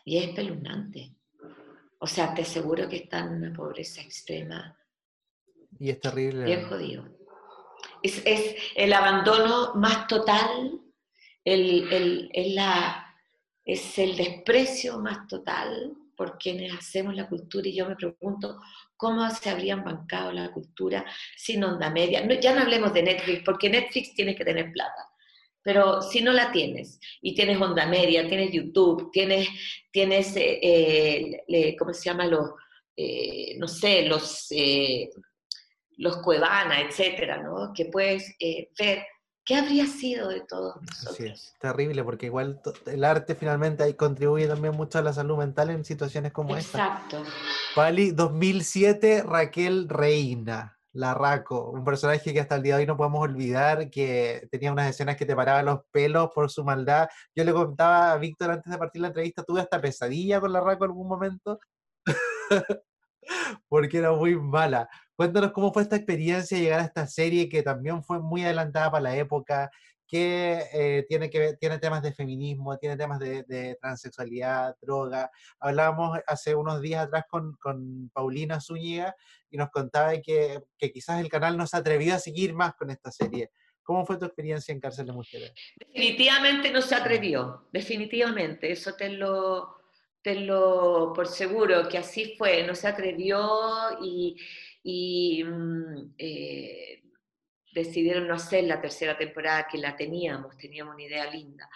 [0.06, 1.15] y es espeluznante.
[1.99, 4.77] O sea, te aseguro que están en una pobreza extrema.
[5.80, 6.44] Y es terrible.
[6.44, 7.07] Bien jodido.
[8.02, 10.81] Es, es el abandono más total,
[11.45, 13.15] el, el, la,
[13.64, 18.60] es el desprecio más total por quienes hacemos la cultura y yo me pregunto
[18.98, 21.06] cómo se habrían bancado la cultura
[21.38, 22.27] sin onda media.
[22.40, 25.12] ya no hablemos de Netflix, porque Netflix tiene que tener plata.
[25.64, 29.48] Pero si no la tienes, y tienes Onda Media, tienes YouTube, tienes,
[29.91, 32.26] tienes eh, eh, ¿cómo se llama?
[32.26, 32.52] Los,
[32.98, 34.49] eh, no sé, los,
[35.98, 37.72] los Cuevana, etcétera, ¿no?
[37.73, 38.35] Que puedes
[38.77, 39.06] ver
[39.45, 41.18] qué habría sido de todos nosotros.
[41.18, 45.38] Sí, es terrible, porque igual el arte finalmente ahí contribuye también mucho a la salud
[45.38, 46.77] mental en situaciones como esta.
[46.77, 47.23] Exacto.
[47.73, 50.77] Pali, 2007, Raquel Reina.
[50.94, 54.90] Larraco, un personaje que hasta el día de hoy no podemos olvidar, que tenía unas
[54.90, 57.10] escenas que te paraban los pelos por su maldad.
[57.36, 60.86] Yo le contaba a Víctor antes de partir la entrevista, tuve hasta pesadilla con Larraco
[60.86, 61.60] en algún momento,
[63.68, 64.88] porque era muy mala.
[65.15, 69.03] Cuéntanos cómo fue esta experiencia llegar a esta serie que también fue muy adelantada para
[69.03, 69.72] la época,
[70.14, 75.31] que eh, tiene, que tiene temas de feminismo, tiene temas de, transexualidad, droga.
[75.60, 79.15] Hablábamos hace unos días atrás con, con Paulina Zúñiga
[79.49, 82.91] y nos contaba que, que, quizás el canal no se atrevió a seguir más con
[82.91, 83.49] esta serie.
[83.81, 85.52] ¿Cómo fue tu experiencia en Cárcel de Mujeres?
[85.80, 89.77] Definitivamente no se atrevió, definitivamente, eso te lo,
[90.22, 93.49] te lo por seguro que así fue, no se atrevió
[93.99, 94.38] y,
[94.84, 97.03] y mm, eh,
[97.74, 101.70] decidieron no hacer la tercera temporada que la teníamos, teníamos una idea linda.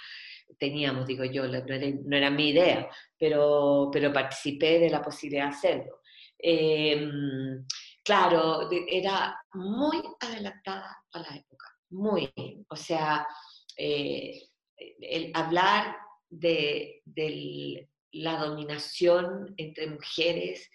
[0.58, 6.02] Teníamos, digo yo, no era, mi idea, pero, pero participé de la posibilidad de hacerlo.
[6.40, 7.66] Em,
[8.04, 12.32] claro, era muy adelantada a la época, muy.
[12.70, 13.28] O sea,
[13.76, 14.42] eh,
[14.78, 15.98] el hablar
[16.30, 17.02] de,
[18.12, 20.70] la dominación entre mujeres,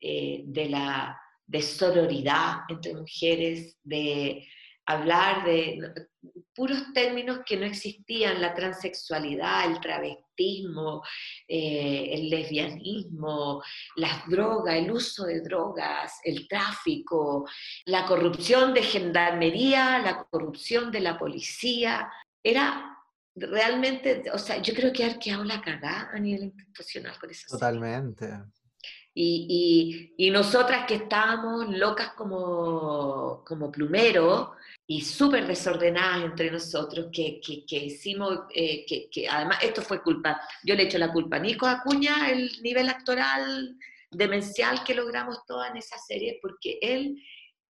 [0.00, 4.46] eh, de la de sororidad entre mujeres, de,
[4.86, 5.78] hablar de
[6.54, 11.02] puros términos que no existían, la transexualidad, el travestismo,
[11.46, 13.62] eh, el lesbianismo,
[13.96, 17.48] las drogas, el uso de drogas, el tráfico,
[17.86, 22.10] la corrupción de gendarmería, la corrupción de la policía.
[22.42, 22.98] Era
[23.34, 27.46] realmente, o sea, yo creo que ha quedado la cagada a nivel institucional con eso.
[27.48, 28.28] Totalmente.
[29.12, 34.52] Y, y, nosotras que estábamos locas como, como plumero
[34.90, 40.74] y súper desordenadas entre nosotros, que, que, hicimos, eh, que, además esto fue culpa, yo
[40.74, 43.76] le echo la culpa a Nico Acuña, el nivel actoral
[44.10, 47.22] demencial que logramos toda en esa serie, porque él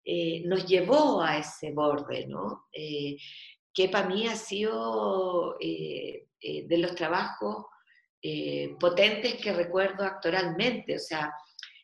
[0.03, 2.69] eh, nos llevó a ese borde, ¿no?
[2.73, 3.19] Eh,
[3.75, 7.67] que para mí ha sido de los trabajos
[8.81, 10.97] potentes que recuerdo actoralmente.
[10.97, 11.31] O sea,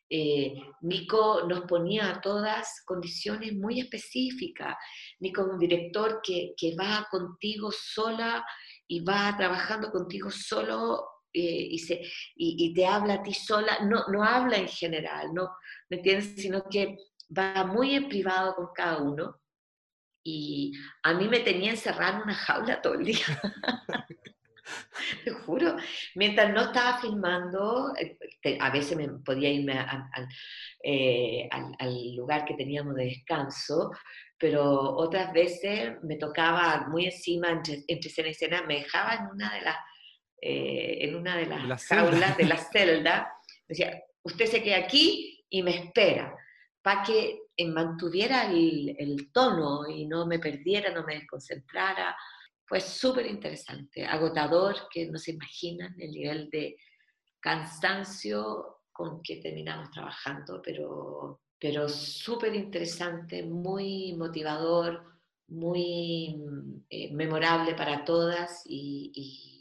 [0.08, 4.76] eh, Nico nos ponía a todas condiciones muy específicas.
[5.20, 8.44] Nico es un director que, que va contigo sola
[8.86, 12.02] y va trabajando contigo solo eh, y, se,
[12.34, 15.50] y, te habla a ti sola, no, no habla en general, no,
[15.90, 16.34] ¿me entiendes?
[16.36, 16.96] Sino que
[17.36, 19.38] va muy en privado con cada uno.
[20.24, 20.72] Y
[21.02, 23.26] a mí me tenía encerrada en una jaula todo el día.
[25.24, 25.76] Te juro,
[26.14, 29.78] mientras no estaba filmando, eh, a veces me podía irme
[30.82, 33.90] eh, al, al, lugar que teníamos de descanso,
[34.38, 34.64] pero
[34.96, 39.60] otras veces me tocaba muy encima, entre, escena y escena, me dejaba en una de
[39.62, 39.76] las,
[40.40, 43.32] eh, en una de las jaulas de la celda,
[43.66, 46.34] decía, usted se queda aquí y me espera,
[46.82, 52.16] para que mantuviera el, el tono y no me perdiera, no me desconcentrara
[52.66, 56.76] fue súper interesante, agotador, que no se imaginan el nivel de
[57.40, 65.04] cansancio con que terminamos trabajando, pero, pero súper interesante, muy motivador,
[65.48, 66.42] muy
[66.90, 69.55] eh, memorable para todas y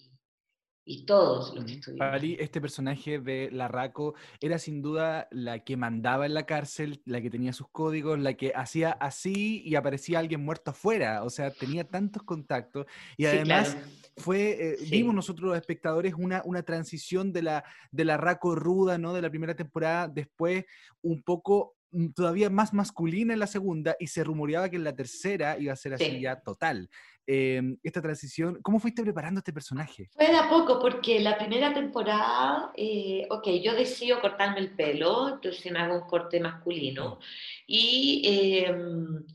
[1.05, 1.97] todos los que.
[1.97, 7.21] Para este personaje de Larraco era sin duda la que mandaba en la cárcel, la
[7.21, 11.51] que tenía sus códigos, la que hacía así y aparecía alguien muerto afuera, o sea,
[11.51, 12.85] tenía tantos contactos
[13.17, 13.77] y además
[14.17, 19.13] fue, eh, vimos nosotros los espectadores una, una transición de la, de la ruda, ¿no?
[19.13, 20.65] De la primera temporada, después
[21.01, 21.75] un poco
[22.15, 25.77] todavía más masculina en la segunda y se rumoreaba que en la tercera iba a
[25.77, 26.89] ser así ya total.
[27.27, 28.59] Em, esta transición.
[28.61, 30.09] ¿Cómo fuiste preparando este personaje?
[30.15, 35.29] Fue de a poco, porque la primera temporada, eh, ok, yo decido cortarme el pelo,
[35.29, 37.17] entonces me hago un corte masculino
[37.65, 39.25] y, em,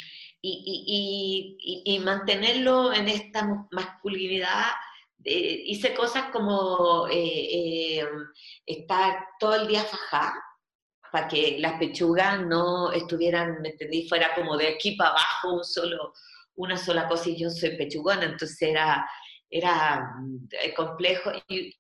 [0.40, 4.66] y, y, mantenerlo en esta masculinidad.
[5.24, 8.08] hice cosas como eh, em,
[8.66, 10.34] estar todo el día fajada,
[11.12, 15.64] para que las pechugas no estuvieran, me entendí, fuera como de aquí para abajo un
[15.64, 16.12] solo,
[16.56, 19.08] una sola cosa y yo soy pechugona, entonces era,
[19.48, 21.74] era mm, eh, complejo y,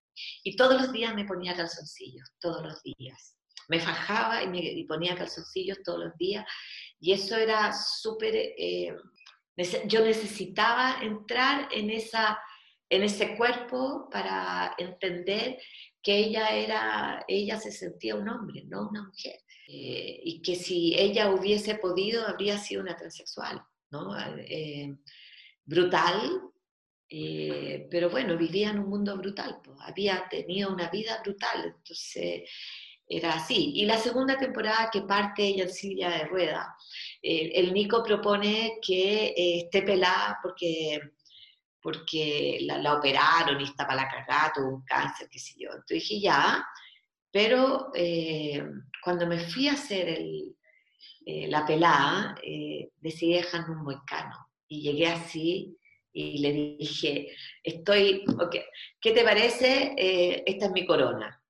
[0.44, 3.36] y todos los días me ponía calzoncillos, todos los días.
[3.68, 6.44] Me fajaba y me ponía calzoncillos todos los días
[6.98, 8.34] y eso era súper...
[8.34, 8.94] Eh,
[9.86, 12.38] yo necesitaba entrar en, esa,
[12.90, 15.58] en ese cuerpo para entender
[16.02, 19.40] que ella era, ella se sentía un hombre, no una mujer.
[19.68, 23.62] Eh, y que si ella hubiese podido, habría sido una transexual.
[23.90, 24.16] ¿no?
[24.38, 24.96] Eh,
[25.64, 26.40] brutal,
[27.08, 32.42] eh, pero bueno, vivía en un mundo brutal, pues, había tenido una vida brutal, entonces
[33.06, 33.72] era así.
[33.74, 36.76] Y la segunda temporada que parte ella en silla de rueda,
[37.22, 41.00] el Nico propone que esté pelada porque,
[41.82, 45.68] porque la, operaron y está para la cagada, tuvo un cáncer, qué sé yo.
[45.70, 46.64] Entonces dije, ya,
[47.30, 47.90] pero
[49.02, 50.54] cuando me fui a hacer el,
[51.26, 54.48] eh, la pelada, eh, decidí dejarme un moicano.
[54.66, 55.76] Y llegué así
[56.12, 57.28] y le dije,
[57.62, 58.24] estoy,
[59.00, 59.94] ¿qué te parece?
[59.96, 61.40] Eh, esta es mi corona.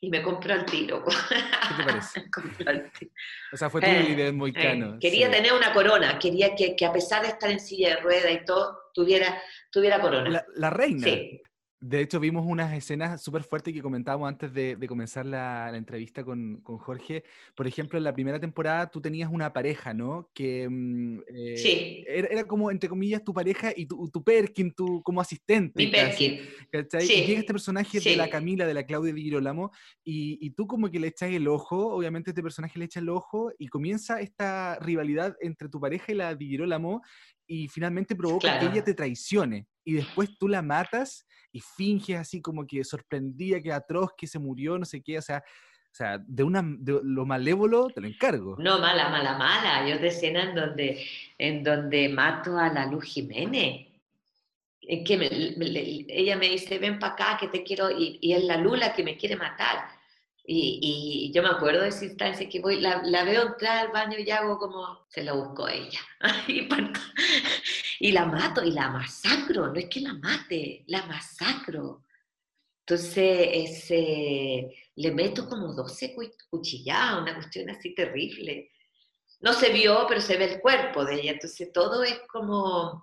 [0.00, 1.04] Y me compró el tiro.
[1.04, 2.24] ¿Qué te parece?
[3.52, 4.98] o sea, fue tu idea del moicano.
[5.00, 8.44] quería tener una corona, quería que, a pesar de estar en silla de rueda y
[8.44, 10.30] todo, tuviera, tuviera corona.
[10.30, 11.06] La, la reina.
[11.06, 11.42] Sí.
[11.86, 16.62] De hecho, vimos unas escenas súper fuertes que comentábamos antes de, comenzar la, entrevista con,
[16.62, 17.24] Jorge.
[17.54, 20.30] Por ejemplo, en la primera temporada tú tenías una pareja, ¿no?
[20.32, 22.04] Que mm, eh, sí.
[22.08, 25.74] era, como, entre comillas, tu pareja y tu, tu Perkin, tu, como asistente.
[25.76, 26.40] Mi Perkin.
[26.72, 27.04] ¿cachai?
[27.04, 29.70] Y llega este personaje de la Camila, de la Claudia de Girolamo,
[30.02, 33.10] y, y, tú como que le echas el ojo, obviamente este personaje le echa el
[33.10, 37.02] ojo, y comienza esta rivalidad entre tu pareja y la de Girolamo,
[37.46, 42.40] y finalmente provoca que ella te traicione, y después tú la matas y finges así
[42.40, 45.42] como que sorprendía, que atroz, que se murió, no sé qué, o sea,
[45.94, 48.56] o sea, de, una, de lo malévolo te lo encargo.
[48.58, 49.88] No, mala, mala, mala.
[49.88, 51.06] Yo de escena en donde,
[51.38, 53.86] en donde mato a la Luz Jiménez.
[54.80, 55.14] En que
[56.08, 59.04] ella me dice, ven para acá, que te quiero, y, y, es la Lula que
[59.04, 59.93] me quiere matar.
[60.46, 63.92] Y, y yo me acuerdo de esa instancia que voy, la, la, veo entrar al
[63.92, 66.00] baño y hago como, se la busco ella.
[68.00, 72.02] y, la mato y la masacro, no es que la mate, la masacro.
[72.80, 76.14] Entonces ese, le meto como 12
[76.50, 78.70] cuchilladas, una cuestión así terrible.
[79.40, 81.32] No se vio, pero se ve el cuerpo de ella.
[81.32, 83.02] Entonces todo es como,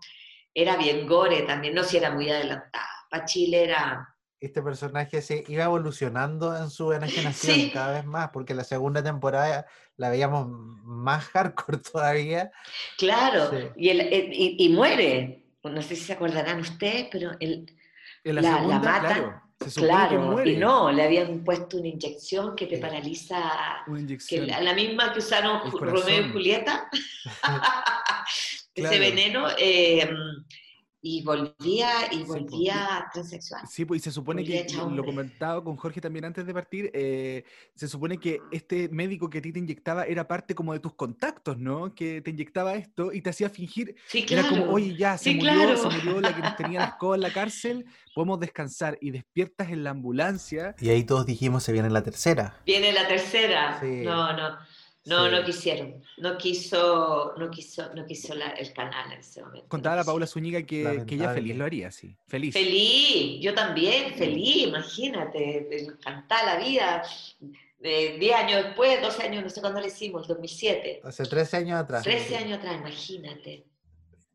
[0.54, 2.88] era bien gore también, no si era muy adelantada.
[3.10, 8.56] Para Chile era este personaje se iba evolucionando en su enajenación cada vez más, porque
[8.56, 10.48] la segunda temporada la veíamos
[10.84, 12.52] más hardcore todavía.
[12.98, 15.46] Claro, y, el, y, muere.
[15.64, 17.68] No sé si se acordarán ustedes, pero el,
[18.24, 19.44] la, la, mata.
[19.76, 23.84] Claro, y no, le habían puesto una inyección que te paraliza.
[23.86, 24.48] Una inyección.
[24.48, 26.90] la, misma que usaron Romeo y Julieta.
[28.74, 29.50] Ese veneno.
[29.56, 30.10] Eh,
[31.04, 33.68] y volvía y Sí, pues, volvía transexual.
[33.68, 36.92] Sí, pues y se supone Volvía que, lo- comentaba con Jorge también antes de partir,
[36.94, 37.44] eh,
[37.76, 40.94] se supone que este médico que a ti te inyectaba era parte como de tus
[40.94, 41.96] contactos, ¿no?
[41.96, 44.50] Que te inyectaba esto y te hacía fingir, Sí, era claro.
[44.66, 45.78] como, oye, ya, se Sí, murió, claro.
[45.78, 49.70] se murió la que nos tenía la escoba en la cárcel, podemos descansar y despiertas
[49.72, 50.76] en la ambulancia.
[50.80, 52.62] Y ahí todos dijimos se viene la tercera.
[52.66, 53.80] Viene la tercera.
[53.82, 54.02] Sí.
[54.04, 54.58] No, no.
[55.06, 55.32] No, Sí.
[55.32, 56.04] no quisieron.
[56.18, 59.68] No quiso, no quiso, no quiso la- el canal en ese momento.
[59.68, 60.12] Contaba no quiso.
[60.12, 62.16] Paula Zúñiga que, que ella feliz lo haría, sí.
[62.28, 62.54] Feliz.
[62.54, 67.04] Feliz, yo también, feliz, imagínate, me encanta la vida.
[67.84, 71.02] Eh, 10 años después, 12 años, no sé cuándo lo hicimos, 2007.
[71.04, 72.04] Hace 13 años atrás.
[72.04, 73.66] 13 años atrás, imagínate.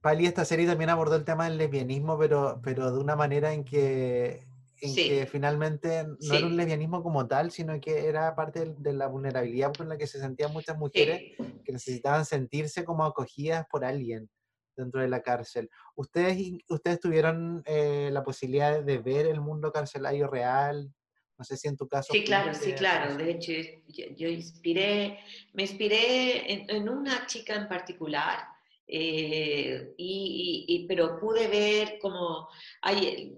[0.00, 3.64] Pali, esta serie también abordó el tema del lesbianismo, pero, pero de una manera en
[3.64, 4.45] que,
[4.80, 5.08] en Sí.
[5.08, 6.36] que finalmente no Sí.
[6.36, 10.06] era un lesbianismo como tal, sino que era parte de la vulnerabilidad con la que
[10.06, 11.36] se sentían muchas mujeres Sí.
[11.64, 14.28] que necesitaban sentirse como acogidas por alguien
[14.76, 15.70] dentro de la cárcel.
[15.94, 16.36] ¿Ustedes,
[16.68, 20.92] ustedes tuvieron eh, la posibilidad de ver el mundo carcelario real?
[21.38, 22.12] No sé si en tu caso...
[22.12, 23.14] Sí, claro, sí, claro.
[23.16, 23.52] De hecho,
[23.88, 25.18] yo, yo inspiré,
[25.54, 28.38] me inspiré en, en una chica en particular,
[28.86, 32.48] eh, y, y- y- pero pude ver como
[32.82, 33.36] hay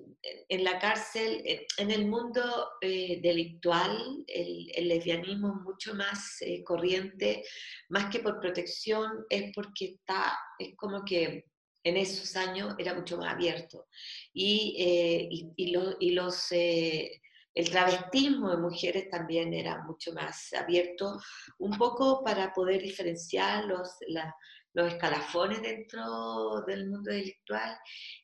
[0.49, 6.37] en- la cárcel, eh, en el mundo eh, delictual, el, el lesbianismo es mucho más
[6.43, 7.45] eh, corriente,
[7.89, 11.45] más que por protección, es porque está, es como que
[11.85, 13.87] en esos años era mucho más abierto.
[14.33, 16.51] Y, eh, y, y lo- y los...
[16.53, 17.21] eh,
[17.55, 21.19] el travestismo de mujeres también era mucho más abierto,
[21.59, 24.33] un poco para poder diferenciar los, la-
[24.75, 27.77] los escalafones dentro del mundo delictual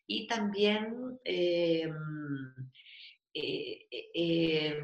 [0.07, 1.89] y también eh,
[3.33, 4.81] eh, eh,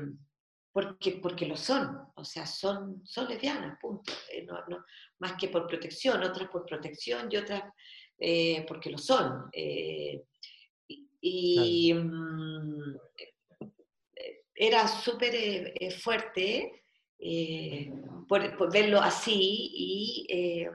[0.73, 4.13] porque, porque lo son, o sea, son, son lesbianas, punto.
[4.47, 4.85] No- no-
[5.19, 7.63] más que por protección, otras por protección y otras
[8.67, 9.51] porque lo son.
[11.23, 12.97] Y mm,
[14.55, 16.85] era súper fuerte
[18.29, 20.67] por, por verlo así y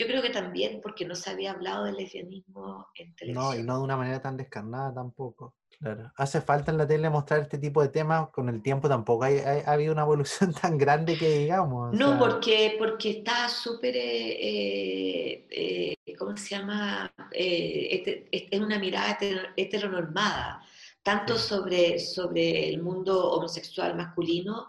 [0.00, 3.44] yo creo que también porque no se había hablado del lesbianismo en televisión.
[3.44, 5.54] No, y no de una manera tan descarnada tampoco.
[5.78, 6.10] Claro.
[6.16, 9.38] Hace falta en la tele mostrar este tipo de temas, con el tiempo tampoco hay-
[9.38, 11.90] hay- ha habido una evolución tan grande que digamos.
[11.94, 17.10] o No, sea, porque, porque está súper, eh, eh, eh, ¿cómo se llama?
[17.32, 20.62] Eh, este- este- es una mirada heter- heteronormada,
[21.02, 21.48] tanto Sí.
[21.48, 24.66] sobre, sobre el mundo homosexual masculino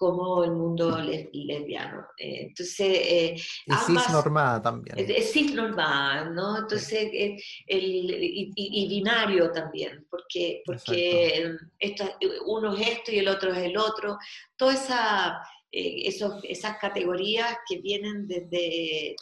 [0.00, 2.06] como el mundo les- lesbiano.
[2.16, 3.34] Eh, entonces, eh,
[3.66, 4.96] Y ambas- cisnormada también.
[4.98, 6.56] es, cisnormal, ¿no?
[6.56, 7.36] Entonces, eh,
[7.66, 12.04] el, y, y- binario también, porque, porque esto,
[12.46, 14.16] uno es esto y el otro es el otro.
[14.56, 19.16] Todas esa, eh, esos- esas categorías que vienen desde,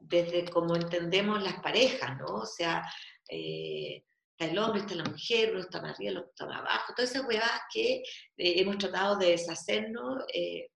[0.00, 2.36] desde como entendemos las parejas, ¿no?
[2.36, 2.82] O sea,
[3.28, 4.02] eh,
[4.36, 6.92] está el hombre, está la mujer, uno está más arriba, el otro está más abajo.
[6.96, 8.02] Todas esas huevadas que eh,
[8.36, 10.68] hemos tratado de deshacernos, eh,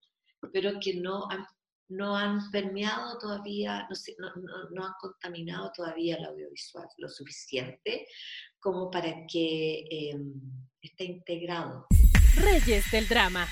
[0.53, 1.45] pero que no han
[1.91, 7.09] no han permeado todavía, no, sé, no, no- no han contaminado todavía el audiovisual lo
[7.09, 8.07] suficiente
[8.61, 10.15] como para que eh,
[10.83, 11.87] esté integrado.
[12.37, 13.49] Reyes del drama.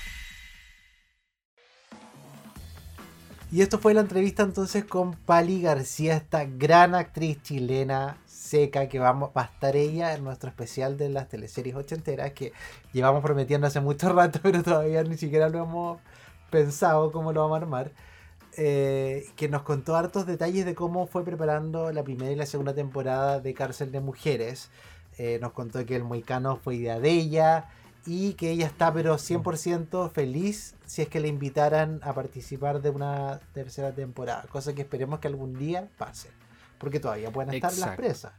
[3.51, 8.99] Y esto fue la entrevista entonces con Pali García, esta gran actriz chilena seca que
[8.99, 12.53] vamos, va a estar ella en nuestro especial de las teleseries ochenteras que
[12.93, 15.99] llevamos prometiendo hace mucho rato, pero todavía ni siquiera lo hemos
[16.49, 17.91] pensado cómo lo vamos a armar.
[18.59, 22.73] Eh, que nos contó hartos detalles de cómo fue preparando la primera y la segunda
[22.73, 24.69] temporada de Cárcel de Mujeres.
[25.19, 27.69] Eh, nos contó que el Moicano fue idea de ella
[28.07, 32.89] y que ella está pero 100% feliz si es que le invitaran a participar de
[32.89, 36.29] una tercera temporada, cosa que esperemos que algún día pase,
[36.77, 38.33] porque todavía pueden estar las presas.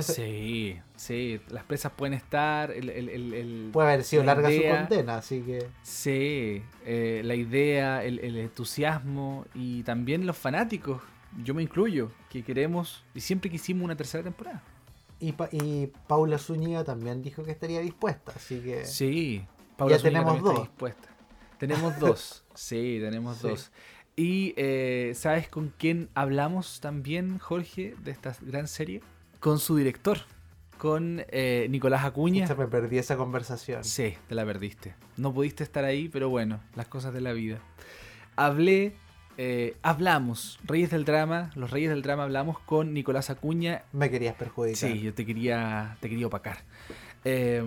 [0.00, 4.50] Sí, sí, las presas pueden estar, el, el- el- el- Puede haber sido la larga
[4.50, 11.02] idea- su condena, así que Sí, eh, la idea, el, entusiasmo y también los fanáticos,
[11.42, 14.62] yo me incluyo, que queremos y siempre quisimos una tercera temporada.
[15.18, 19.98] y, Pa- y Paula Zúñiga también dijo que estaría dispuesta, así que Sí, Ya Zúñiga
[20.02, 20.68] tenemos también está dos.
[20.68, 21.08] dispuesta.
[21.58, 23.48] Tenemos dos, sí, tenemos Sí.
[23.48, 23.70] dos.
[24.18, 29.02] Y eh, ¿sabes con quién hablamos también, Jorge, de esta gran serie?
[29.40, 30.20] Con su director,
[30.78, 32.48] con eh, Nicolás Acuña.
[32.56, 33.84] me perdí esa conversación.
[33.84, 34.94] Sí, te la perdiste.
[35.18, 37.58] No pudiste estar ahí, pero bueno, las cosas de la vida.
[38.36, 38.96] Hablé,
[39.36, 43.82] eh, hablamos, Reyes del Drama, los Reyes del Drama hablamos con Nicolás Acuña.
[43.92, 44.92] Me querías perjudicar.
[44.92, 46.56] Sí, yo te quería, te quería opacar.
[47.28, 47.60] Eh,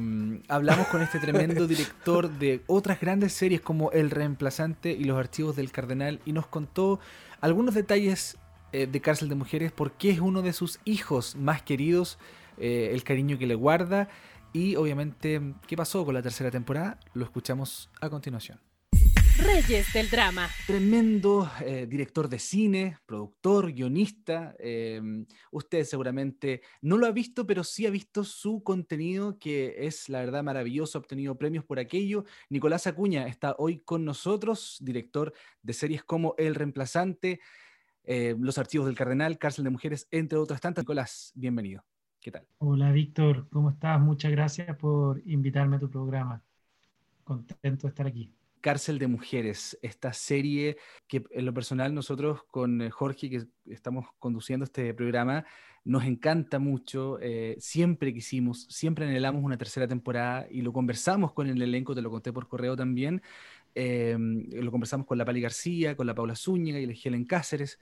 [0.48, 5.58] hablamos con este tremendo director de otras grandes series como El Reemplazante y Los Archivos
[5.58, 7.02] del Cardenal y nos contó
[7.42, 8.38] algunos detalles
[8.72, 12.20] eh, de Cárcel de Mujeres, por qué es uno de sus hijos más queridos
[12.58, 14.08] eh, el cariño que le guarda
[14.54, 18.69] y obviamente qué pasó con la tercera temporada, lo escuchamos a continuación.
[19.42, 20.50] Reyes del Drama.
[20.68, 24.54] Tremendo eh, director de cine, productor, guionista.
[24.60, 25.02] Eh,
[25.52, 30.20] usted seguramente no lo ha visto, pero sí ha visto su contenido, que es la
[30.20, 32.26] verdad maravilloso, ha obtenido premios por aquello.
[32.50, 37.40] Nicolás Acuña está hoy con nosotros, director de series como El Reemplazante,
[38.04, 40.84] eh, Los Archivos del Cardenal, Cárcel de Mujeres, entre otras tantas.
[40.84, 41.86] Nicolás, bienvenido.
[42.20, 42.46] ¿Qué tal?
[42.58, 44.02] Hola Víctor, ¿cómo estás?
[44.02, 46.44] Muchas gracias por invitarme a tu programa.
[47.24, 48.34] Contento de estar aquí.
[48.62, 50.78] Cárcel de Mujeres, esta serie
[51.08, 55.46] que en lo personal nosotros con eh, Jorge, que estamos conduciendo este programa,
[55.86, 61.48] nos encanta mucho, eh, siempre quisimos, siempre anhelamos una tercera temporada y lo conversamos con
[61.48, 63.22] el elenco, te lo conté por correo también,
[63.76, 67.80] eh, lo conversamos con la Pali García, con la Paula Zúñiga y la Helen Cáceres,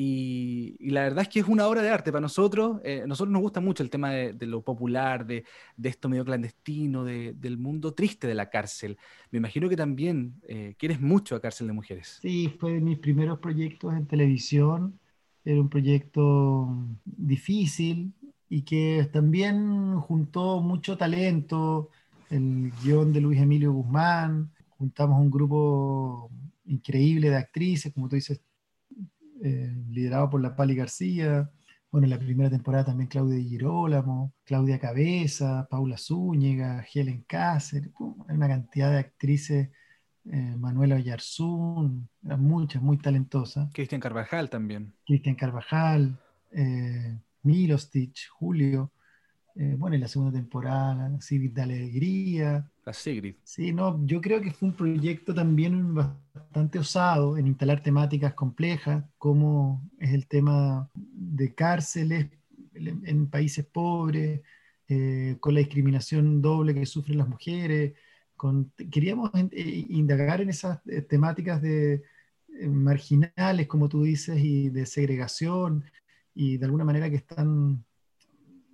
[0.00, 2.80] y, la verdad es que es una obra de arte para nosotros.
[2.84, 5.44] Eh, nosotros nos gusta mucho el tema de, lo popular, de,
[5.82, 8.96] esto medio clandestino, del mundo triste de la cárcel.
[9.32, 12.20] Me imagino que también eh, quieres mucho a Cárcel de Mujeres.
[12.22, 15.00] Sí, fue de mis primeros proyectos en televisión.
[15.44, 16.68] Era un proyecto
[17.04, 18.12] difícil
[18.48, 21.90] y que también juntó mucho talento.
[22.30, 24.52] El guion de Luis Emilio Guzmán.
[24.76, 26.30] Juntamos un grupo
[26.66, 28.40] increíble de actrices, como tú dices,
[29.42, 31.50] eh, liderado por la Pali García.
[31.90, 37.90] Bueno, en la primera temporada también Claudia Girolamo, Claudia Cabeza, Paula Zúñiga, Helen Cáceres,
[38.28, 39.70] hay una cantidad de actrices,
[40.30, 43.70] eh, Manuela Oyarzún, eran muchas, muy talentosas.
[43.72, 44.92] Cristian Carvajal también.
[45.06, 46.18] Cristian Carvajal,
[46.50, 48.92] eh, Milostich, Julio.
[49.60, 52.70] Eh, bueno, en la segunda temporada, Sigrid de Alegría.
[52.84, 53.34] La Sigrid.
[53.42, 59.04] Sí, no, yo creo que fue un proyecto también bastante osado en instalar temáticas complejas,
[59.18, 62.28] como es el tema de cárceles
[62.72, 64.42] en países pobres,
[64.86, 67.94] eh, con la discriminación doble que sufren las mujeres.
[68.36, 72.04] Con, queríamos eh, indagar en esas temáticas de
[72.62, 75.82] marginales, como tú dices, y de segregación,
[76.32, 77.84] y de alguna manera que están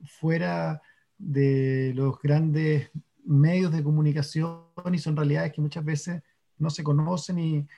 [0.06, 0.82] fuera
[1.18, 2.90] de los grandes
[3.24, 6.22] medios de comunicación y son realidades que muchas veces
[6.58, 7.68] no se conocen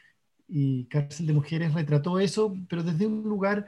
[0.48, 3.66] y, Cárcel de Mujeres retrató eso, pero desde un lugar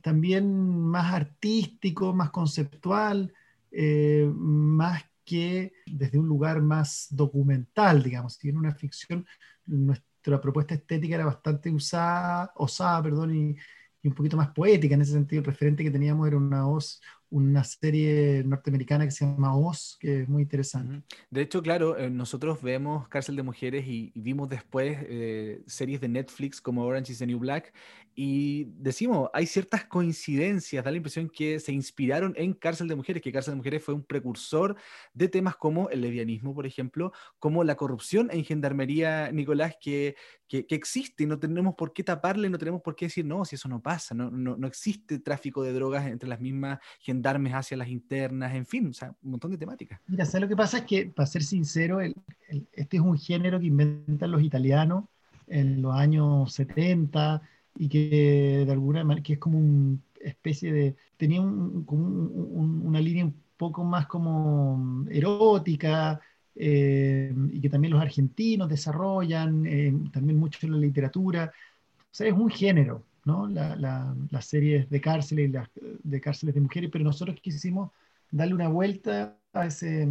[0.00, 3.32] también más artístico, más conceptual,
[3.72, 8.38] eh, más que desde un lugar más documental, digamos.
[8.38, 9.26] Tiene una ficción,
[9.66, 13.56] nuestra propuesta estética era bastante usada, osada, perdón, y,
[14.02, 15.40] y un poquito más poética en ese sentido.
[15.40, 17.00] El referente que teníamos era una, voz
[17.30, 21.02] una serie norteamericana que se llama Oz, que es muy interesante.
[21.30, 26.08] De hecho, claro, eh, nosotros vemos Cárcel de Mujeres y, vimos después eh, series de
[26.08, 27.72] Netflix como Orange is the New Black
[28.14, 33.22] y decimos, hay ciertas coincidencias, da la impresión que se inspiraron en Cárcel de Mujeres,
[33.22, 34.76] que Cárcel de Mujeres fue un precursor
[35.14, 40.16] de temas como el lesbianismo, por ejemplo, como la corrupción en gendarmería, Nicolás, que,
[40.48, 43.54] que, existe y no tenemos por qué taparle, no tenemos por qué decir, no, si
[43.54, 47.52] eso no pasa, no, no, no existe tráfico de drogas entre las mismas gendarmerías darme
[47.54, 50.00] hacia las internas, en fin, o sea, un montón de temáticas.
[50.06, 50.78] Mira, ¿sabes lo que pasa?
[50.78, 55.04] Es que, para ser sincero, este es un género que inventan los italianos
[55.46, 57.42] en los años 70
[57.78, 63.34] y que de alguna manera, que es como una especie de, tenía una línea un
[63.56, 66.20] poco más como erótica,
[66.62, 71.52] eh, y que también los argentinos desarrollan, eh, también mucho en la literatura.
[72.00, 73.48] O sea, es un género, ¿no?
[73.48, 77.90] La, la, las series de cárceles, las, de cárceles de mujeres, pero nosotros quisimos
[78.30, 80.08] darle una vuelta a, ese,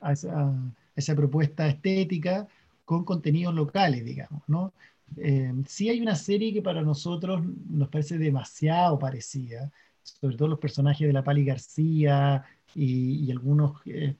[0.00, 0.52] a, esa,
[0.96, 2.48] esa, propuesta estética
[2.84, 4.72] con contenidos locales, digamos, ¿no?
[5.16, 9.70] Eh, sí hay una serie que para nosotros nos parece demasiado parecida,
[10.02, 12.44] sobre todo los personajes de la Pali García
[12.74, 14.16] y, algunos eh,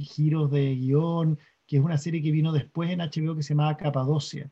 [0.00, 3.76] giros de guion, que es una serie que vino después en HBO que se llamaba
[3.76, 4.50] Capadocia,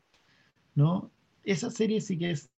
[0.75, 1.11] ¿no?
[1.43, 2.49] Esa serie sí que es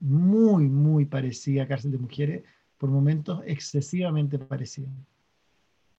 [0.00, 2.42] muy, muy parecida a Cárcel de Mujeres,
[2.78, 4.88] por momentos excesivamente parecida.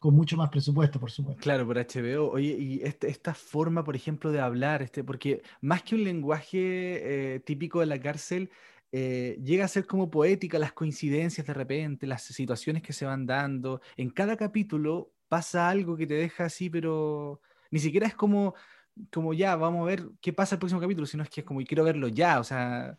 [0.04, 1.42] Con mucho más presupuesto, por supuesto.
[1.42, 2.30] Claro, por HBO.
[2.30, 7.36] Oye, y este, esta forma, por ejemplo, de hablar, este, porque más que un lenguaje
[7.36, 8.50] eh, típico de la cárcel,
[8.92, 13.26] eh, llega a ser como poética, las coincidencias de repente, las situaciones que se van
[13.26, 13.80] dando.
[13.96, 17.40] En cada capítulo pasa algo que te deja así, pero
[17.72, 18.56] ni siquiera es como,
[19.10, 21.62] como ya, vamos a ver qué pasa el próximo capítulo, sino es que es como,
[21.62, 22.98] y quiero verlo ya, o sea,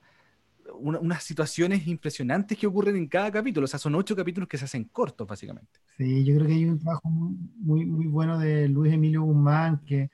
[0.73, 3.65] unas situaciones impresionantes que ocurren en cada capítulo.
[3.65, 5.81] O sea, son ocho capítulos que se hacen cortos, básicamente.
[5.97, 10.11] Sí, yo creo que hay un trabajo muy, muy, bueno de Luis Emilio Guzmán, que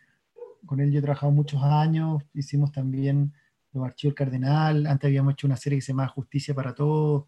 [0.67, 2.23] con él yo he trabajado muchos años.
[2.35, 3.33] Hicimos también
[3.73, 4.87] los archivos Cardenal.
[4.87, 7.25] Antes habíamos hecho una serie que se llama Justicia para Todos,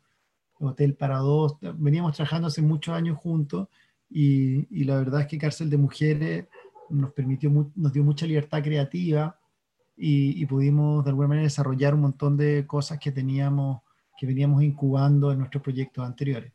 [0.59, 1.57] Hotel para Dos.
[1.61, 3.69] Veníamos trabajando hace muchos años juntos
[4.11, 6.47] Y, y, la verdad es que Cárcel de Mujeres
[6.90, 9.39] nos permitió, nos dio mucha libertad creativa
[9.97, 13.82] y, pudimos de alguna manera desarrollar un montón de cosas que teníamos,
[14.19, 16.52] que veníamos incubando en nuestros proyectos anteriores.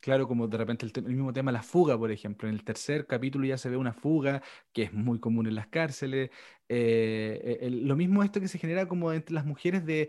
[0.00, 2.48] Claro, como de repente el, mismo tema, la fuga, por ejemplo.
[2.48, 5.66] En el tercer capítulo ya se ve una fuga, que es muy común en las
[5.66, 6.30] cárceles.
[6.68, 10.08] Eh, eh, lo mismo esto que se genera como entre las mujeres de,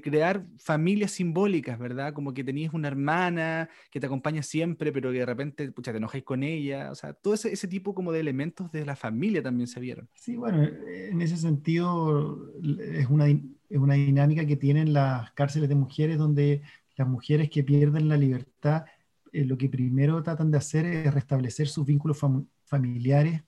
[0.00, 2.12] crear familias simbólicas, ¿verdad?
[2.12, 5.98] Como que tenías una hermana que te acompaña siempre, pero que de repente, pucha, te
[5.98, 6.92] enojáis con ella.
[6.92, 10.08] O sea, todo ese, ese tipo como de elementos de la familia también se vieron.
[10.14, 15.74] Sí, bueno, en ese sentido es una, es una dinámica que tienen las cárceles de
[15.74, 16.62] mujeres donde
[16.96, 18.84] las mujeres que pierden la libertad
[19.32, 22.18] eh, lo que primero tratan de hacer es restablecer sus vínculos
[22.64, 23.42] familiares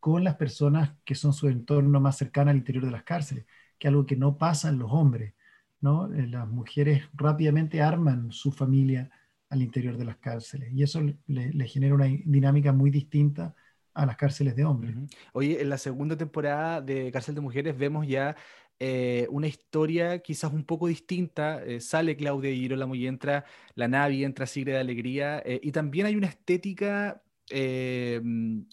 [0.00, 3.46] con las personas que son su entorno más cercano al interior de las cárceles,
[3.78, 5.34] que es algo que no pasa en los hombres.
[5.80, 6.12] ¿no?
[6.12, 9.10] Eh, las mujeres rápidamente arman su familia
[9.50, 13.54] al interior de las cárceles y eso le, genera una dinámica muy distinta
[13.94, 14.96] a las cárceles de hombres.
[15.32, 18.34] Oye, en la segunda temporada de Cárcel de Mujeres vemos ya
[18.80, 21.62] eh, una historia quizás un poco distinta.
[21.64, 23.44] Eh, sale Claudia Girolamo y entra
[23.74, 25.42] la Navi, entra Sigre de Alegría.
[25.44, 27.20] Eh, y también hay una estética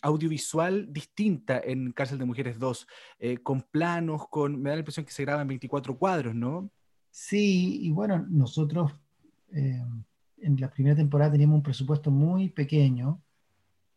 [0.02, 2.88] audiovisual distinta en Cárcel de Mujeres 2,
[3.44, 4.62] con planos, con.
[4.62, 6.72] Me da la impresión que se graba en 24 cuadros, ¿no?
[7.10, 8.94] Sí, y bueno, nosotros
[9.52, 13.22] en la primera temporada teníamos un presupuesto muy pequeño,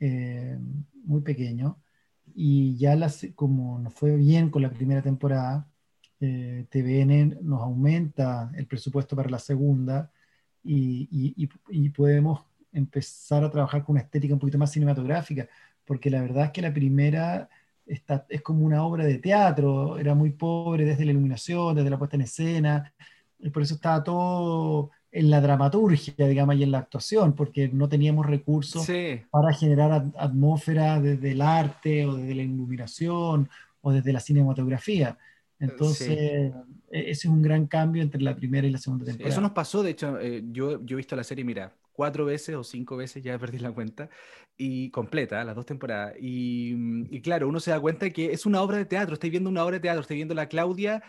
[0.00, 1.80] muy pequeño,
[2.34, 5.70] y ya las, como nos fue bien con la primera temporada,
[6.24, 10.10] eh, TVN nos aumenta el presupuesto para la segunda
[10.62, 11.46] y,
[11.94, 12.40] podemos
[12.72, 15.46] empezar a trabajar con una estética un poquito más cinematográfica,
[15.84, 17.48] porque la verdad es que la primera
[17.86, 21.98] está, es como una obra de teatro, era muy pobre desde la iluminación, desde la
[21.98, 22.92] puesta en escena,
[23.38, 27.88] y por eso estaba todo en la dramaturgia, digamos, y en la actuación, porque no
[27.88, 28.88] teníamos recursos
[29.30, 33.48] para generar atmósfera desde el arte o desde la iluminación
[33.82, 35.18] o desde la cinematografía.
[35.64, 36.52] Entonces, e,
[36.90, 39.32] ese es un gran cambio entre la primera y la segunda temporada.
[39.32, 42.54] eso nos pasó, de hecho, eh, yo, yo he visto la serie, mira, cuatro veces
[42.56, 44.10] o cinco veces, ya perdí la cuenta,
[44.56, 46.14] y completa, las dos temporadas.
[46.20, 49.64] Y, claro, uno se da cuenta que es una obra de teatro, estoy viendo una
[49.64, 51.02] obra de teatro, estoy viendo a la Claudia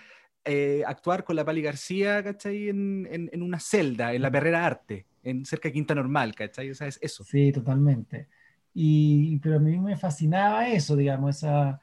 [0.45, 2.69] eh, actuar con la Pali García, ¿cachai?
[2.69, 6.69] En, en, una celda, en la Perrera Arte, en cerca de Quinta Normal, ¿cachai?
[6.69, 7.23] O sea, es eso.
[7.23, 8.27] Sí, totalmente.
[8.73, 11.79] Y, pero a mí me fascinaba eso, digamos, esa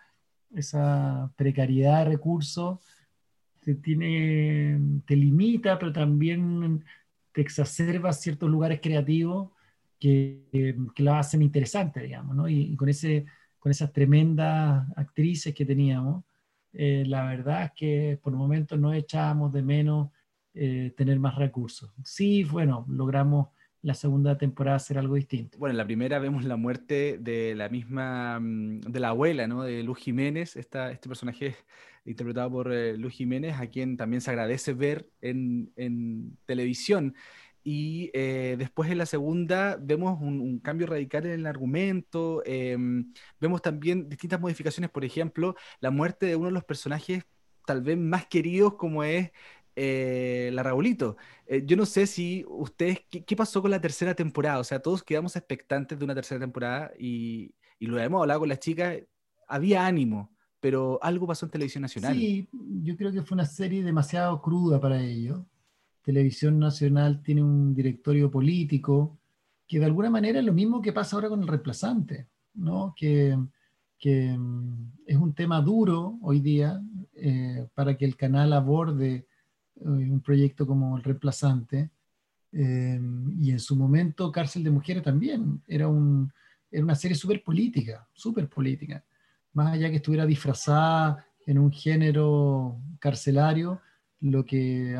[0.55, 2.79] esa precariedad de recursos
[3.61, 6.85] te, tiene, te limita, pero también
[7.33, 9.51] te exacerba ciertos lugares creativos
[9.99, 10.43] que,
[10.95, 12.49] que la hacen interesante, digamos, ¿no?
[12.49, 13.25] Y, con, ese,
[13.59, 16.25] con esas tremendas actrices que teníamos,
[16.73, 20.11] eh, la verdad es que por momentos no echábamos de menos
[20.55, 21.91] eh, tener más recursos.
[22.05, 23.49] Sí, bueno, logramos
[23.83, 25.59] la segunda temporada hacer algo distinto.
[25.59, 29.65] Bueno, en la primera vemos la muerte de la misma, mm, de la abuela, ¿no?
[29.65, 31.57] De Luz Jiménez, esta, este personaje
[32.05, 37.15] interpretado por eh, Luz Jiménez, a quien también se agradece ver en, en televisión.
[37.65, 43.63] Y eh, después en la segunda vemos un, cambio radical en el argumento, em, vemos
[43.63, 47.25] también distintas modificaciones, por ejemplo, la muerte de uno de los personajes
[47.65, 49.31] tal vez más queridos como es
[49.77, 51.17] eh, la Raulito.
[51.47, 54.59] Eh, yo no sé si ustedes, ¿qué, pasó con la tercera temporada?
[54.59, 58.49] O sea, todos quedamos expectantes de una tercera temporada y, y lo hemos hablado con
[58.49, 58.99] las chicas,
[59.49, 62.15] había ánimo, pero algo pasó en Televisión Nacional.
[62.15, 62.49] Sí,
[62.83, 65.41] yo creo que fue una serie demasiado cruda para ellos.
[66.03, 69.19] Televisión Nacional tiene un directorio político
[69.67, 72.95] que de alguna manera es lo mismo que pasa ahora con el reemplazante, ¿no?
[72.97, 73.39] Que,
[73.99, 76.81] que mm, es un tema duro hoy día
[77.15, 79.27] eh, para que el canal aborde
[79.85, 81.91] un proyecto como El Reemplazante.
[82.53, 83.01] Eh,
[83.41, 86.31] y en su momento Cárcel de Mujeres también era, un,
[86.71, 89.03] era una serie súper política, súper política.
[89.55, 93.81] Más allá que estuviera disfrazada en un género carcelario,
[94.21, 94.97] lo que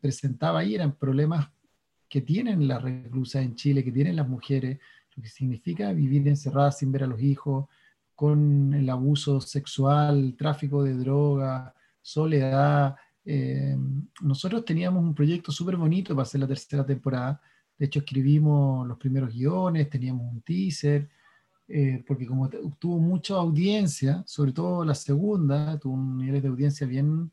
[0.00, 1.48] presentaba ahí eran problemas
[2.08, 4.78] que tienen las reclusas en Chile, que tienen las mujeres,
[5.16, 7.66] lo que significa vivir encerradas sin ver a los hijos,
[8.14, 13.76] con el abuso sexual, tráfico de droga, soledad, eh,
[14.20, 17.40] nosotros teníamos un proyecto súper bonito para hacer la tercera temporada.
[17.78, 21.08] De hecho, escribimos los primeros guiones, teníamos un teaser,
[21.66, 22.48] eh, porque como
[22.78, 27.30] tuvo mucha audiencia, sobre todo la segunda, tuvo un nivel de audiencia bien,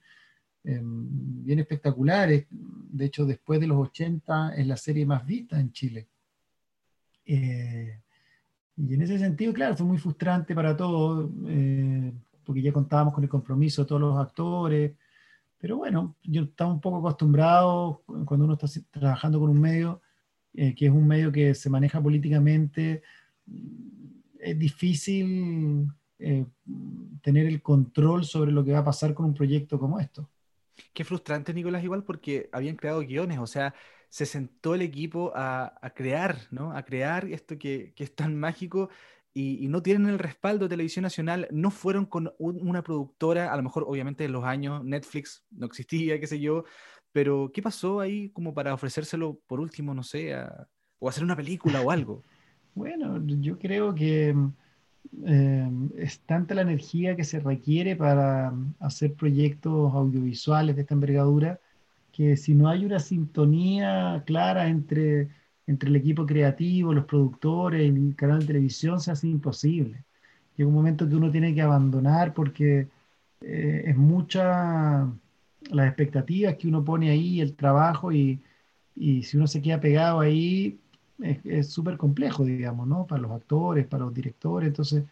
[0.64, 2.46] em, bien espectaculares.
[2.50, 6.08] De hecho, después de los 80 es la serie más vista en Chile.
[7.26, 8.00] Eh,
[8.78, 11.30] y en ese sentido, claro, fue muy frustrante para todos,
[12.44, 14.94] porque ya contábamos con el compromiso de todos los actores,
[15.62, 20.02] pero bueno, yo estaba un poco acostumbrado cuando uno está trabajando con un medio,
[20.56, 23.04] eh, que es un medio que se maneja políticamente,
[24.40, 26.46] es difícil eh,
[27.22, 30.28] tener el control sobre lo que va a pasar con un proyecto como esto.
[30.94, 33.76] Qué frustrante, Nicolás, igual porque habían creado guiones, o sea,
[34.10, 36.76] se sentó el equipo a, crear, ¿no?
[36.76, 38.90] A crear esto que, es tan mágico
[39.34, 43.64] y, no tienen el respaldo de Televisión Nacional, no fueron con una productora, a lo
[43.64, 46.66] mejor obviamente en los años Netflix no existía, qué sé yo,
[47.12, 50.36] pero ¿qué pasó ahí como para ofrecérselo por último, no sé,
[51.00, 52.24] o hacer una película o algo?
[52.74, 54.34] Bueno, yo creo que
[55.26, 61.60] eh, es tanta la energía que se requiere para hacer proyectos audiovisuales de esta envergadura
[62.14, 65.30] que si no hay una sintonía clara entre,
[65.72, 70.04] entre el equipo creativo, los productores el canal de televisión, se hace imposible.
[70.56, 72.88] Llega un momento que uno tiene que abandonar porque
[73.42, 75.08] eh, es mucha
[75.72, 78.42] las expectativas que uno pone ahí, el trabajo, y,
[78.96, 80.80] y si uno se queda pegado ahí,
[81.20, 83.06] es súper complejo, digamos, ¿no?
[83.06, 84.68] Para los actores, para los directores.
[84.68, 85.04] Entonces,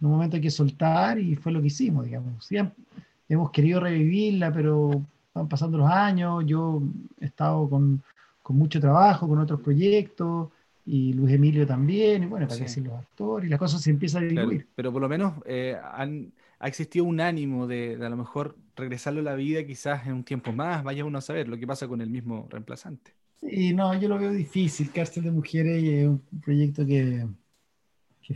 [0.00, 2.44] en un momento hay que soltar y fue lo que hicimos, digamos.
[2.44, 2.82] Siempre
[3.28, 5.02] hemos querido revivirla, pero
[5.34, 6.44] van pasando los años.
[6.46, 6.82] Yo
[7.20, 8.02] he estado con,
[8.48, 10.48] con mucho trabajo, con otros proyectos,
[10.86, 14.20] y Luis Emilio también, y bueno, para que los actores, y la cosa se empieza
[14.20, 14.66] a diluir.
[14.74, 18.56] pero por lo menos eh, han, ha existido un ánimo de, de, a lo mejor
[18.74, 21.66] regresarlo a la vida quizás en un tiempo más, vaya uno a saber lo que
[21.66, 23.12] pasa con el mismo reemplazante.
[23.38, 24.90] Sí, no, yo lo veo difícil.
[24.92, 27.26] Cárcel de Mujeres es un proyecto que,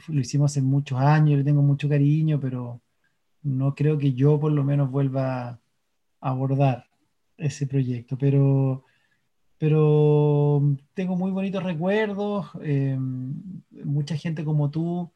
[0.08, 2.82] lo hicimos hace muchos años, le tengo mucho cariño, pero
[3.44, 5.58] no creo que yo por lo menos vuelva a
[6.20, 6.84] abordar
[7.38, 8.18] ese proyecto.
[8.18, 8.84] Pero,
[9.62, 10.60] pero
[10.92, 15.08] tengo muy bonitos recuerdos, eh, mucha gente como tú.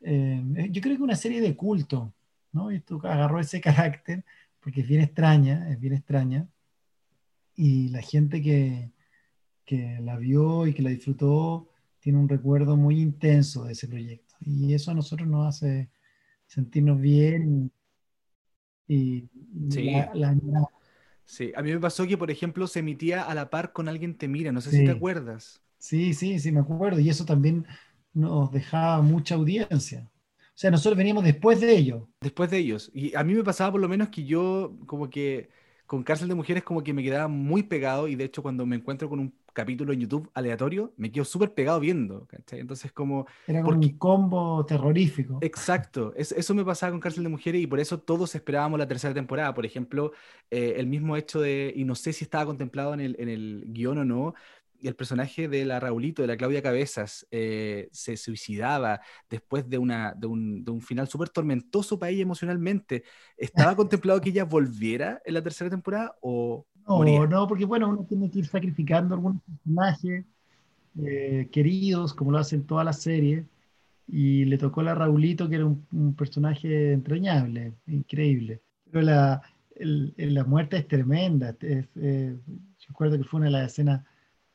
[0.00, 0.42] Eh,
[0.72, 2.12] yo creo que una serie de culto,
[2.50, 2.72] ¿no?
[2.72, 4.24] Y esto agarró ese carácter,
[4.58, 6.48] porque es bien extraña, es bien extraña.
[7.54, 8.90] Y la gente que,
[9.64, 11.68] que la vio y que la disfrutó
[12.00, 14.34] tiene un recuerdo muy intenso de ese proyecto.
[14.40, 15.90] Y eso a nosotros nos hace
[16.48, 17.70] sentirnos bien
[18.88, 19.28] y,
[19.70, 19.92] sí.
[21.32, 24.18] Sí, a mí me pasó que, por ejemplo, se emitía a la par con Alguien
[24.18, 25.62] te mira, no sé si te acuerdas.
[25.78, 27.00] Sí, sí, sí, me acuerdo.
[27.00, 27.66] Y eso también
[28.12, 30.10] nos dejaba mucha audiencia.
[30.38, 32.02] O sea, nosotros veníamos después de ellos.
[32.20, 32.90] Después de ellos.
[32.92, 35.48] Y a mí me pasaba por lo menos que yo como que
[35.86, 38.76] con Cárcel de Mujeres como que me quedaba muy pegado y de hecho cuando me
[38.76, 42.60] encuentro con un capítulo en YouTube aleatorio, me quedo súper pegado viendo, ¿cachai?
[42.60, 43.26] Entonces como...
[43.46, 45.38] Era como un combo terrorífico.
[45.40, 49.14] Exacto, eso me pasaba con Cárcel de Mujeres y por eso todos esperábamos la tercera
[49.14, 49.54] temporada.
[49.54, 50.12] Por ejemplo,
[50.50, 53.64] eh, el mismo hecho de, y no sé si estaba contemplado en el, en el
[53.68, 54.34] guion o no,
[54.88, 60.14] el personaje de la Raulito, de la Claudia Cabezas, eh, se suicidaba después de, una,
[60.14, 63.04] de, un, de un final súper tormentoso para ella emocionalmente.
[63.36, 68.04] ¿Estaba contemplado que ella volviera en la tercera temporada o no, no, porque bueno, uno
[68.08, 70.24] tiene que ir sacrificando algunos personajes
[71.02, 73.46] eh, queridos, como lo hacen toda la serie,
[74.06, 78.60] y le tocó a la Raulito, que era un, personaje entrañable, increíble.
[78.90, 79.42] Pero la,
[79.78, 81.56] la muerte es tremenda.
[81.60, 82.36] yo
[82.88, 84.04] recuerdo que fue una de las escenas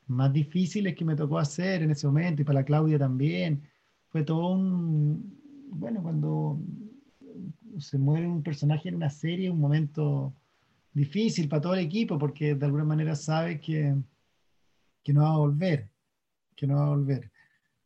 [0.06, 3.62] más difíciles que me tocó hacer en ese momento, y para la Claudia también.
[4.10, 5.38] Fue todo un,
[5.70, 6.60] bueno, cuando
[7.78, 10.32] se muere un personaje en una serie, un momento
[10.98, 13.94] difícil para todo el equipo porque de alguna manera sabe que,
[15.02, 15.88] que no va a volver,
[16.56, 17.30] que no va a volver.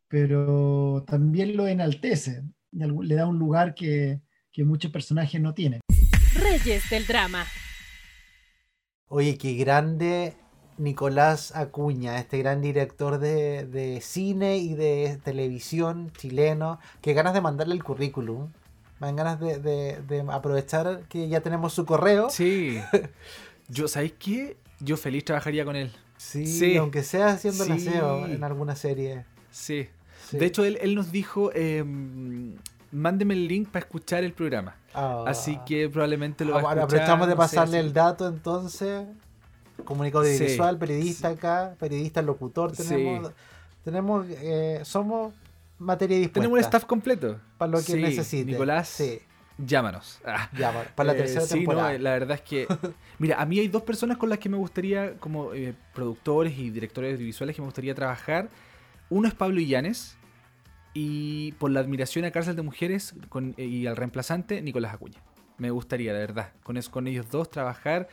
[0.09, 4.20] Pero también lo enaltece, le da un lugar que,
[4.51, 5.80] que muchos personajes no tienen.
[6.34, 7.44] Reyes del drama.
[9.09, 10.34] Oye, qué grande
[10.78, 16.80] Nicolás Acuña, este gran director de, de, cine y de televisión chileno.
[17.02, 18.51] Qué ganas de mandarle el currículum
[19.02, 22.30] me dan ganas de, aprovechar que ya tenemos su correo.
[22.30, 22.80] Sí.
[23.68, 24.56] Yo, ¿sabéis qué?
[24.78, 25.92] Yo feliz trabajaría con él.
[26.16, 29.24] Sí, aunque sea haciendo el aseo en alguna serie.
[29.50, 29.88] Sí.
[30.30, 32.54] De hecho, él, nos dijo, em,
[32.92, 34.76] mándeme el link para escuchar el programa.
[34.94, 35.24] Ah.
[35.26, 36.84] Así que probablemente lo va a escuchar.
[36.84, 39.04] Aprovechamos de pasarle el dato entonces.
[39.84, 43.32] Comunicador visual, periodista acá, periodista locutor tenemos.
[43.82, 45.34] Tenemos, eh, somos
[45.82, 46.40] materia dispuesta.
[46.40, 47.40] Tenemos un staff completo.
[47.59, 48.50] Para lo que necesite.
[48.50, 49.20] Nicolás, sí.
[49.59, 50.20] llámanos.
[50.24, 50.48] Ah.
[50.94, 51.98] Para la eh, tercera temporada.
[51.98, 52.66] la verdad es que.
[53.18, 56.70] Mira, a mí hay dos personas con las que me gustaría, como eh, productores y
[56.70, 58.50] directores visuales, que me gustaría trabajar.
[59.10, 60.16] Uno es Pablo Illanes.
[60.94, 65.20] Y por la admiración a Cárcel de Mujeres con, y al reemplazante, Nicolás Acuña.
[65.56, 68.09] Me gustaría, de verdad, con, eso, con ellos dos trabajar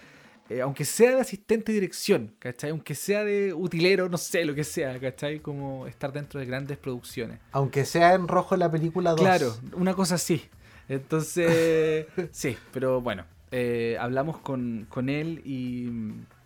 [0.50, 2.72] eh, aunque sea de asistente de dirección, ¿cachai?
[2.72, 5.40] Aunque sea de utilero, no sé, lo que sea, ¿cachai?
[5.40, 7.40] Como estar dentro de grandes producciones.
[7.52, 9.20] Aunque sea en rojo la película 2.
[9.20, 10.42] Claro, una cosa así.
[10.88, 15.92] Entonces, sí, pero bueno, eh, hablamos con, él y,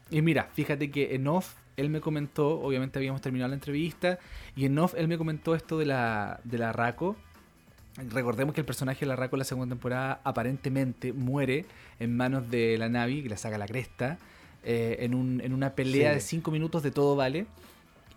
[0.09, 4.19] Y mira, fíjate que en off él me comentó, obviamente habíamos terminado la entrevista,
[4.55, 7.15] y en off él me comentó esto de la, de la Raco.
[7.97, 11.65] Recordemos que el personaje de la Raco en la segunda temporada aparentemente muere
[11.99, 14.17] en manos de la Navi, que le saca la cresta,
[14.63, 16.15] eh, en, un- en una pelea Sí.
[16.15, 17.45] de 5 minutos de todo vale.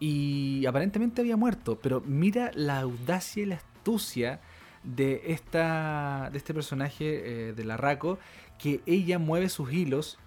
[0.01, 4.41] Y aparentemente había muerto, pero mira la audacia y la astucia
[4.83, 8.19] de, esta, de este personaje eh, de la Raco,
[8.59, 10.19] que ella mueve sus hilos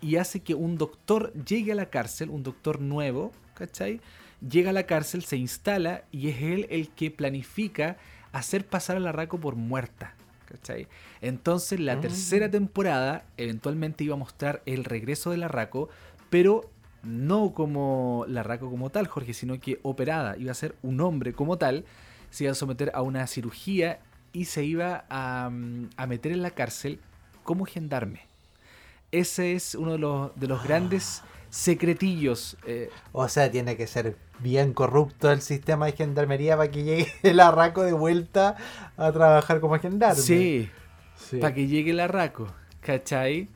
[0.00, 4.00] y hace que un doctor llegue a la cárcel, un doctor nuevo, ¿cachai?
[4.48, 7.96] Llega a la cárcel, se instala y es él el que planifica
[8.38, 10.14] hacer pasar a la Raco por muerta,
[10.46, 10.86] ¿cachai?
[11.20, 12.00] Entonces la Mm.
[12.00, 15.88] tercera temporada eventualmente iba a mostrar el regreso de la Raco,
[16.30, 16.70] pero
[17.02, 21.32] no como la Raco como tal, Jorge, sino que operada, iba a ser un hombre
[21.32, 21.84] como tal,
[22.30, 24.00] se iba a someter a una cirugía
[24.32, 26.98] y se iba a, mm, a meter en la cárcel
[27.44, 28.20] como gendarme.
[29.12, 31.22] Ese es uno de los, de los grandes
[31.56, 32.56] secretillos.
[32.66, 37.06] eh, O sea, tiene que ser bien corrupto el sistema de gendarmería para que llegue
[37.22, 38.56] el arraco de vuelta
[38.96, 40.20] a trabajar como gendarme.
[40.22, 40.68] sí,
[41.16, 41.38] Sí.
[41.38, 42.46] para que llegue la Raco,
[42.80, 43.48] ¿cachai?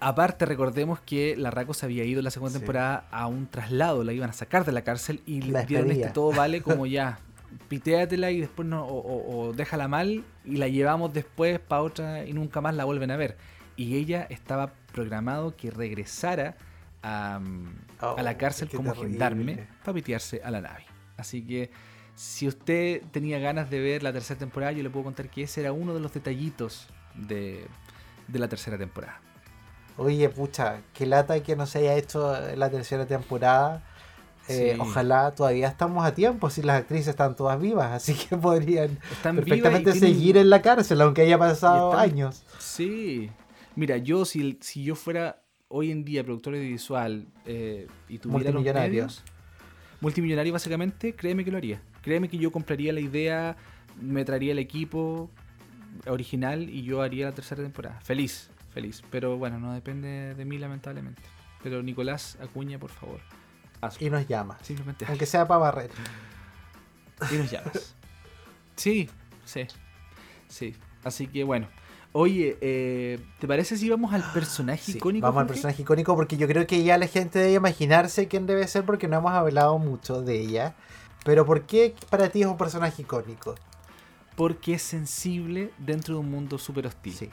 [0.00, 2.58] Aparte, recordemos que la Raco se había ido en la segunda Sí.
[2.58, 5.92] temporada a un traslado, la iban a sacar de la cárcel y le La dieron
[5.92, 7.20] este todo vale como ya,
[7.68, 12.24] pitéatela y después no, o, o- o déjala mal y la llevamos después para otra
[12.24, 13.36] y nunca más la vuelven a ver.
[13.76, 16.56] Y ella estaba programado que regresara
[17.02, 17.40] a,
[18.00, 20.84] Oh, a la cárcel qué como gendarme para pitearse a la nave.
[21.16, 21.70] Así que
[22.16, 25.60] si usted tenía ganas de ver la tercera temporada, yo le puedo contar que ese
[25.60, 27.64] era uno de los detallitos de,
[28.28, 29.20] de la tercera temporada.
[29.96, 33.82] Oye, pucha, qué lata que no se haya hecho la tercera temporada.
[34.48, 34.80] Eh, Sí.
[34.80, 39.36] Ojalá todavía estamos a tiempo si las actrices están todas vivas, así que podrían Están
[39.36, 42.42] perfectamente tienen- seguir en la cárcel, aunque haya pasado están- años.
[42.58, 43.30] Sí.
[43.76, 45.38] Mira, yo si, si yo fuera
[45.74, 48.90] hoy en día productor audiovisual eh, y tuviera los Multimillonario.
[49.02, 49.24] medios,
[50.00, 51.80] multimillonario básicamente, créeme que lo haría.
[52.02, 53.56] Créeme que yo compraría la idea,
[54.00, 55.30] me traería el equipo
[56.06, 58.00] original y yo haría la tercera temporada.
[58.02, 59.02] Feliz, feliz.
[59.10, 61.22] Pero bueno, no depende de mí lamentablemente.
[61.62, 63.20] Pero Nicolás Acuña, por favor.
[63.80, 64.06] hazlo.
[64.06, 65.90] Y nos llama, Simplemente aunque sea para barrer.
[67.30, 67.94] y nos llamas.
[68.74, 69.08] Sí,
[69.44, 69.66] sí,
[70.48, 70.74] sí.
[71.04, 71.68] Así que bueno.
[72.14, 75.26] Oye, eh, ¿te parece si vamos al personaje Sí, icónico?
[75.26, 78.68] vamos al personaje icónico porque yo creo que ya la gente debe imaginarse quién debe
[78.68, 80.74] ser porque no hemos hablado mucho de ella.
[81.24, 83.54] Pero ¿por qué para ti es un personaje icónico?
[84.36, 87.14] Porque es sensible dentro de un mundo súper hostil.
[87.14, 87.30] Sí.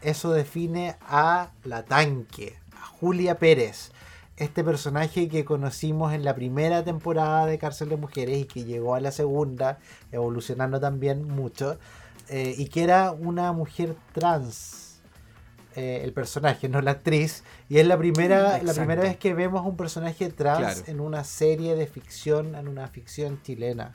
[0.00, 3.92] Eso define a la tanque, a Julia Pérez.
[4.36, 8.94] Este personaje que conocimos en la primera temporada de Cárcel de Mujeres y que llegó
[8.94, 9.78] a la segunda,
[10.10, 11.78] evolucionando también mucho.
[12.30, 14.78] Eh, y que era una mujer trans.
[15.76, 17.44] eh, el personaje, no la actriz.
[17.68, 20.80] Y es la primera, la primera vez que vemos un personaje trans Claro.
[20.88, 23.92] en una serie de ficción, en una ficción chilena.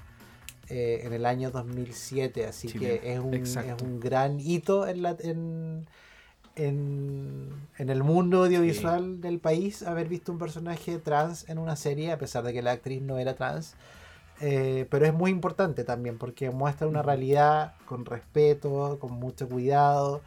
[0.69, 2.45] eh, en el año 2007.
[2.47, 5.85] Así Chilena, que es un, es un gran hito en, la, en,
[6.55, 12.11] en, en el mundo audiovisual del país haber visto un personaje trans en una serie,
[12.11, 13.75] a pesar de que la actriz no era trans.
[14.41, 20.21] Eh, pero es muy importante también porque muestra una realidad con respeto, con mucho cuidado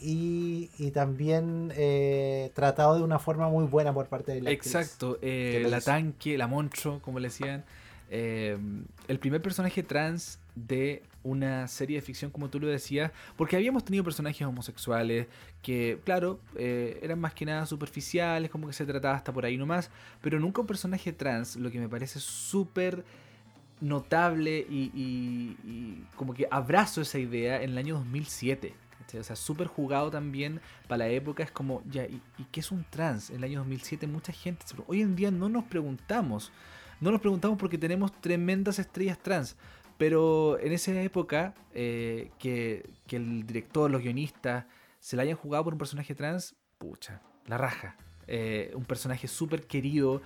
[0.00, 4.50] y, y también eh, tratado de una forma muy buena por parte de la.
[4.50, 5.86] Exacto, eh, la hizo.
[5.86, 7.64] tanque, la moncho, como le decían.
[8.10, 8.58] eh,
[9.08, 13.84] el primer personaje trans de una serie de ficción, como tú lo decías, porque habíamos
[13.84, 15.26] tenido personajes homosexuales
[15.62, 19.56] que, claro, eh, eran más que nada superficiales, como que se trataba hasta por ahí
[19.56, 19.90] nomás,
[20.20, 23.04] pero nunca un personaje trans, lo que me parece súper
[23.84, 28.74] notable y, y- como que abrazo esa idea en el año 2007.
[28.98, 29.20] ¿cachai?
[29.20, 31.42] O sea, súper jugado también para la época.
[31.42, 33.30] Es como, ya, ¿y, y qué es un trans?
[33.30, 34.64] En el año 2007 mucha gente...
[34.86, 36.52] Hoy en día no nos preguntamos.
[37.00, 39.56] No nos preguntamos porque tenemos tremendas estrellas trans.
[39.98, 44.64] Pero en esa época, eh, que, que el director, los guionistas,
[44.98, 47.96] se la hayan jugado por un personaje trans, pucha, la raja.
[48.26, 50.22] Eh, un personaje súper querido.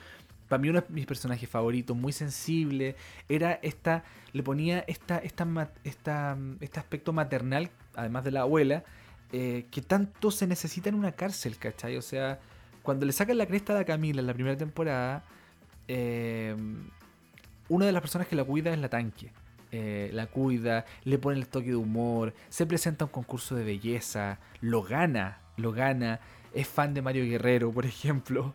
[0.49, 2.97] Para mí uno de mis personajes favoritos, muy sensible.
[3.29, 8.85] Era esta, le ponía esta, esta, esta, mm, este aspecto maternal, además de la abuela,
[9.33, 11.97] eh, que tanto se necesita en una cárcel, ¿cachai?
[11.97, 12.41] O sea,
[12.83, 15.25] cuando le sacan la cresta a la Camila en la primera temporada,
[15.87, 16.57] eh,
[17.69, 19.33] una de las personas que la cuida es la tanque.
[19.71, 23.65] Eh, la cuida, le pone el toque de humor, se presenta a un concurso de
[23.65, 26.21] belleza, lo gana, lo gana,
[26.55, 28.55] es fan de Mario Guerrero, por ejemplo.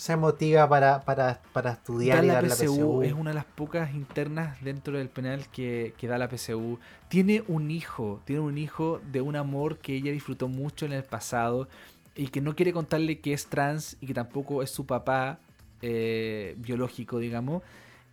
[0.00, 3.02] Se motiva para, para, para estudiar Da y la dar la PSU, PSU.
[3.02, 6.78] es una de las pocas internas dentro del penal que, que da la PSU.
[7.08, 11.02] Tiene un hijo, tiene un hijo de un amor que ella disfrutó mucho en el
[11.02, 11.68] pasado.
[12.16, 15.38] y que no quiere contarle que es trans y que tampoco es su papá
[15.82, 17.62] eh, biológico, digamos.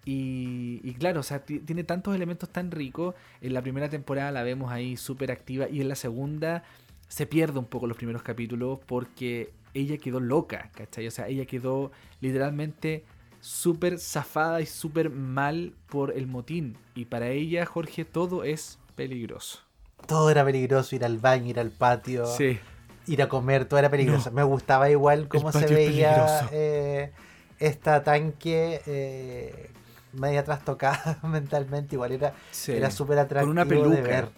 [0.03, 3.15] Y, claro, o sea, tiene tantos elementos tan ricos.
[3.39, 6.65] En la primera temporada la vemos ahí súper activa y en la segunda
[7.07, 11.07] se pierde un poco los primeros capítulos porque ella quedó loca, ¿cachai?
[11.07, 11.91] O sea, ella quedó
[12.21, 13.05] literalmente
[13.39, 16.77] súper zafada y súper mal por el motín.
[16.95, 19.59] Y para ella, Jorge, todo es peligroso.
[20.05, 22.25] Todo era peligroso, ir al baño, ir al patio,
[23.07, 24.31] ir a comer, todo era peligroso.
[24.31, 27.11] Me gustaba igual cómo se veía eh,
[27.59, 29.69] esta tanque eh,
[30.13, 32.33] media trastocada mentalmente, igual era,
[32.67, 33.95] era súper atractivo Con una peluca.
[33.95, 34.29] de ver.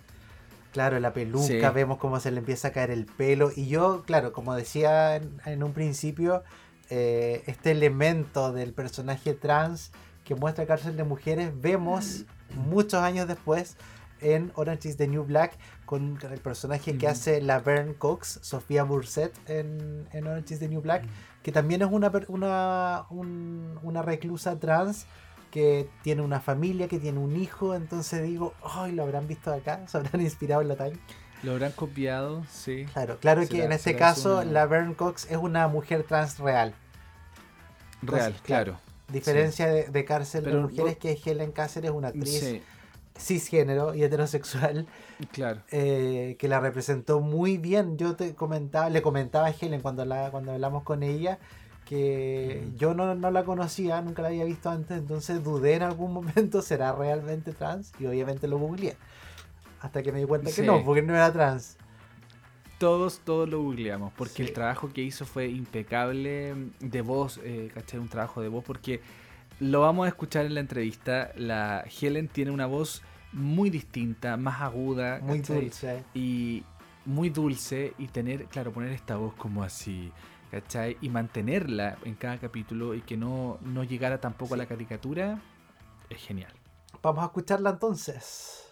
[0.71, 3.51] Claro, la peluca, vemos cómo se le empieza a caer el pelo.
[3.55, 6.43] Y yo, claro, como decía en, un principio,
[6.89, 9.91] eh, este elemento del personaje trans
[10.23, 13.77] que muestra cárcel de mujeres, vemos muchos años después
[14.21, 18.83] en Orange is the New Black con el personaje que hace la Vern Cox, Sofía
[18.83, 21.03] Burset en, en, Orange is the New Black,
[21.41, 25.07] que también es una, una, una reclusa trans
[25.51, 29.81] que tiene una familia, que tiene un hijo, entonces digo, ay, lo habrán visto acá,
[29.87, 30.97] se habrán inspirado en la time.
[31.43, 32.85] Lo habrán copiado, sí.
[32.93, 36.73] Claro, claro que en este caso la Vern Cox es una mujer trans real.
[38.01, 38.77] Real, claro.
[39.07, 42.61] Diferencia de, cárcel de mujeres que Helen Cáceres, una actriz
[43.17, 44.85] cisgénero y heterosexual.
[45.31, 45.61] Claro.
[45.71, 47.97] Eh, que la representó muy bien.
[47.97, 51.39] Yo te comentaba, le comentaba a Helen cuando, la, cuando hablamos con ella
[51.89, 56.61] que yo no, la conocía, nunca la había visto antes, entonces dudé en algún momento,
[56.61, 57.93] ¿será realmente trans?
[57.99, 58.95] Y obviamente lo googleé.
[59.81, 61.77] Hasta que me di cuenta que no, porque no era trans.
[62.77, 67.99] Todos, todos lo googleamos, porque el trabajo que hizo fue impecable de voz, eh, ¿cachai?
[67.99, 69.01] Un trabajo de voz, porque
[69.59, 71.31] lo vamos a escuchar en la entrevista.
[71.35, 73.01] La Helen tiene una voz
[73.33, 76.03] muy distinta, más aguda, muy dulce.
[76.13, 76.63] Y
[77.05, 80.11] muy dulce, y tener, claro, poner esta voz como así
[80.51, 80.97] ¿cachai?
[81.01, 85.41] Y mantenerla en cada capítulo y que no, no llegara tampoco a la caricatura,
[86.09, 86.53] es genial.
[87.01, 88.65] Vamos a escucharla entonces.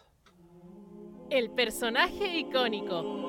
[1.29, 3.27] El personaje icónico.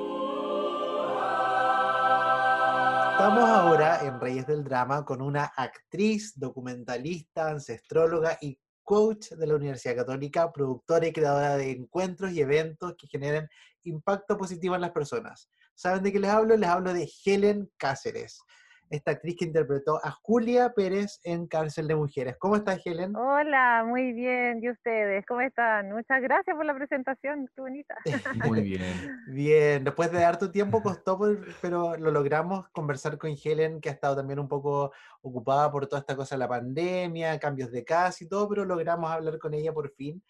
[3.12, 9.56] Estamos ahora en Reyes del Drama con una actriz, documentalista, ancestróloga y coach de la
[9.56, 13.48] Universidad Católica, productora y creadora de encuentros y eventos que generen
[13.82, 15.50] impacto positivo en las personas.
[15.78, 16.56] ¿Saben de qué les hablo?
[16.56, 18.42] Les hablo de Helen Cáceres,
[18.90, 22.34] esta actriz que interpretó a Julia Pérez en Cárcel de Mujeres.
[22.36, 23.14] ¿Cómo estás, Helen?
[23.14, 24.58] Hola, muy bien.
[24.60, 25.24] ¿Y ustedes?
[25.24, 25.92] ¿Cómo están?
[25.92, 27.48] Muchas gracias por la presentación.
[27.54, 27.94] Qué bonita.
[28.44, 28.82] Muy bien.
[29.28, 29.84] bien.
[29.84, 31.16] Después de dar tu tiempo costó,
[31.62, 34.90] pero lo logramos conversar con Helen, que ha estado también un poco
[35.22, 39.12] ocupada por toda esta cosa de la pandemia, cambios de casa y todo, pero logramos
[39.12, 40.20] hablar con ella por fin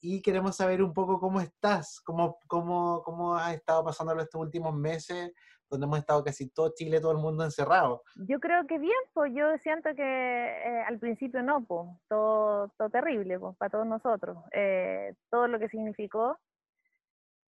[0.00, 4.74] y queremos saber un poco cómo estás, cómo, cómo, cómo has estado pasándolo estos últimos
[4.74, 5.32] meses,
[5.68, 8.02] donde hemos estado casi todo Chile, todo el mundo encerrado.
[8.16, 12.90] Yo creo que bien, pues yo siento que eh, al principio no, pues todo, todo
[12.90, 16.38] terrible, pues para todos nosotros, eh, todo lo que significó,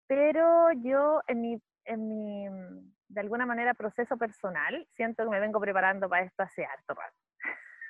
[0.07, 2.47] pero yo en mi, en mi,
[3.09, 7.24] de alguna manera, proceso personal, siento que me vengo preparando para esto hace harto rato.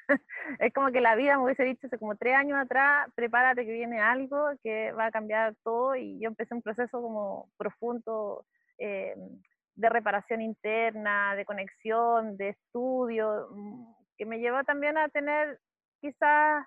[0.59, 3.73] es como que la vida me hubiese dicho hace como tres años atrás, prepárate que
[3.73, 8.45] viene algo que va a cambiar todo y yo empecé un proceso como profundo
[8.79, 9.15] eh,
[9.77, 15.59] de reparación interna, de conexión, de estudio, mm, que me llevó también a tener
[16.01, 16.67] quizás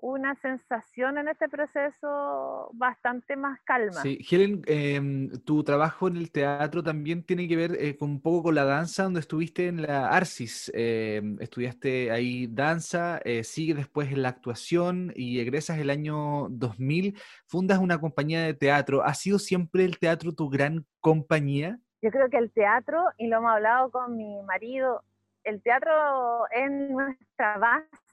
[0.00, 4.00] una sensación en este proceso bastante más calma.
[4.00, 8.20] Sí, Helen, em, tu trabajo en el teatro también tiene que ver eh, con un
[8.20, 13.74] poco con la danza, donde estuviste en la Arcis, em, estudiaste ahí danza, eh, sigue
[13.74, 19.02] después en la actuación y egresas el año 2000, fundas una compañía de teatro.
[19.02, 21.78] ¿Ha sido siempre el teatro tu gran compañía?
[22.02, 25.02] Yo creo que el teatro, y lo hemos hablado con mi marido,
[25.42, 28.07] el teatro es nuestra base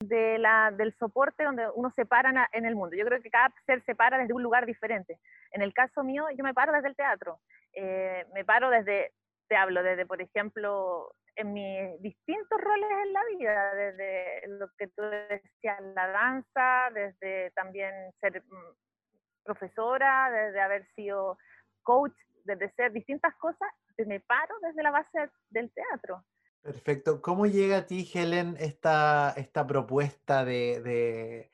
[0.00, 2.96] de la, del soporte donde uno se para en el mundo.
[2.96, 5.18] Yo creo que cada ser se para desde un lugar diferente.
[5.52, 7.40] En el caso mío, yo me paro desde el teatro.
[7.72, 9.12] Eh, me paro desde,
[9.48, 14.88] te hablo, desde, por ejemplo, en mis distintos roles en la vida, desde lo que
[14.88, 21.36] tú decías, la danza, desde también ser mm, profesora, desde haber sido
[21.82, 23.68] coach, desde ser distintas cosas,
[24.04, 26.22] me paro desde la base del teatro.
[26.66, 27.22] Perfecto.
[27.22, 31.48] ¿Cómo llega a ti, Helen, esta, esta propuesta de,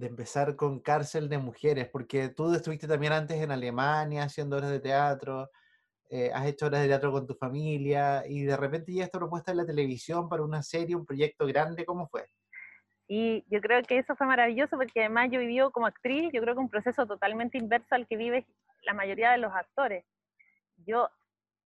[0.00, 1.86] empezar con cárcel de mujeres?
[1.90, 5.50] Porque tú estuviste también antes en Alemania haciendo horas de teatro,
[6.08, 9.50] eh, has hecho horas de teatro con tu familia y de repente llega esta propuesta
[9.50, 12.24] en la televisión para una serie, un proyecto grande, ¿cómo fue?
[13.06, 16.54] Y yo creo que eso fue maravilloso porque además yo viví como actriz, yo creo
[16.54, 18.46] que un proceso totalmente inverso al que vive
[18.84, 20.06] la mayoría de los actores.
[20.86, 21.10] Yo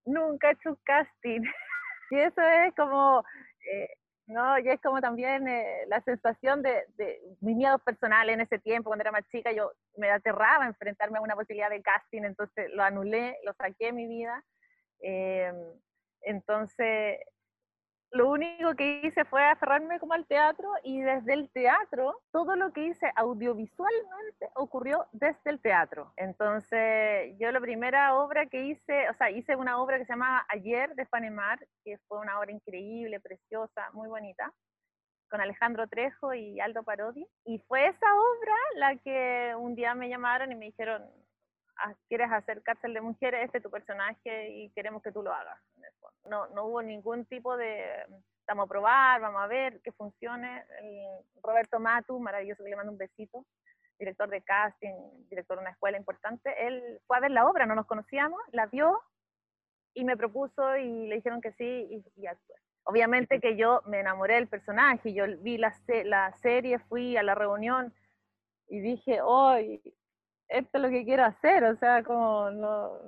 [0.04, 1.42] nunca he hecho un casting.
[2.10, 3.22] y eso es como,
[3.72, 3.88] eh,
[4.26, 8.58] no, y es como también eh, la sensación de, de, mis miedos personales en ese
[8.58, 12.70] tiempo, cuando era más chica, yo me aterraba enfrentarme a una posibilidad de casting, entonces
[12.74, 14.44] lo anulé, lo saqué de mi vida.
[15.00, 15.52] Eh,
[16.22, 17.18] entonces,
[18.10, 22.72] lo único que hice fue aferrarme como al teatro y desde el teatro, todo lo
[22.72, 26.12] que hice audiovisualmente ocurrió desde el teatro.
[26.16, 30.46] Entonces, yo la primera obra que hice, o sea, hice una obra que se llama
[30.48, 34.52] Ayer de Panemar, que fue una obra increíble, preciosa, muy bonita,
[35.30, 37.28] con Alejandro Trejo y Aldo Parodi.
[37.44, 41.04] Y fue esa obra la que un día me llamaron y me dijeron,
[41.76, 43.44] ah, ¿quieres hacer cárcel de mujeres?
[43.44, 45.60] Este es tu personaje y queremos que tú lo hagas
[46.24, 47.84] no, no hubo ningún tipo de,
[48.46, 50.64] vamos a probar, vamos a ver que funcione.
[51.42, 53.44] Roberto Matu, maravilloso, que le mando un besito,
[53.98, 54.94] director de casting,
[55.28, 58.66] director de una escuela importante, él fue a ver la obra, no nos conocíamos, la
[58.66, 59.00] vio
[59.94, 62.56] y me propuso y le dijeron que sí y, y actué.
[62.84, 67.34] Obviamente que yo me enamoré del personaje, yo vi la, la serie, fui a la
[67.34, 67.92] reunión
[68.68, 69.82] y dije, hoy,
[70.48, 72.98] esto es lo que quiero hacer, o sea, como no,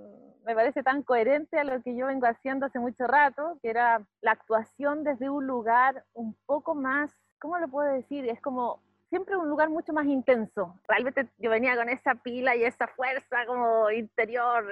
[0.51, 4.05] me parece tan coherente a lo que yo vengo haciendo hace mucho rato, que era
[4.21, 8.29] la actuación desde un lugar un poco más, ¿cómo lo puedo decir?
[8.29, 10.75] Es como siempre un lugar mucho más intenso.
[10.89, 14.67] Realmente yo venía con esa pila y esa fuerza como interior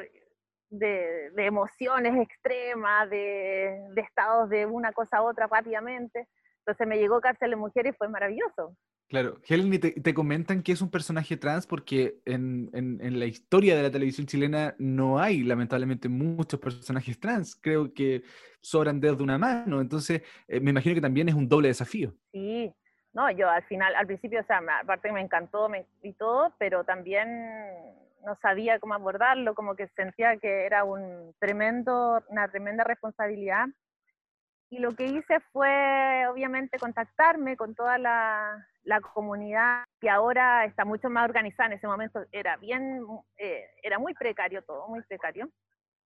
[0.70, 6.26] de, de emociones extremas, de, de, estados de una cosa a otra rápidamente.
[6.59, 8.74] Entonces me llegó Cárcel de Mujeres y fue maravilloso.
[9.09, 13.74] Claro, Helen, te, te, comentan que es un personaje trans porque en, en, la historia
[13.74, 17.56] de la televisión chilena no hay, lamentablemente, muchos personajes trans.
[17.56, 18.22] Creo que
[18.60, 19.80] sobran dedos de una mano.
[19.80, 22.12] Entonces, eh, me imagino que también es un doble desafío.
[22.32, 22.70] Sí,
[23.14, 26.85] no, yo al final, al principio, o sea, aparte me encantó me, y todo, pero
[26.85, 27.28] también
[28.26, 33.68] no sabía cómo abordarlo, como que sentía que era un tremendo, una tremenda responsabilidad
[34.70, 38.64] y lo que hice fue, obviamente, contactarme con toda la,
[39.14, 41.68] comunidad que ahora está mucho más organizada.
[41.68, 43.04] En ese momento era bien,
[43.36, 45.48] eh, era muy precario todo, muy precario.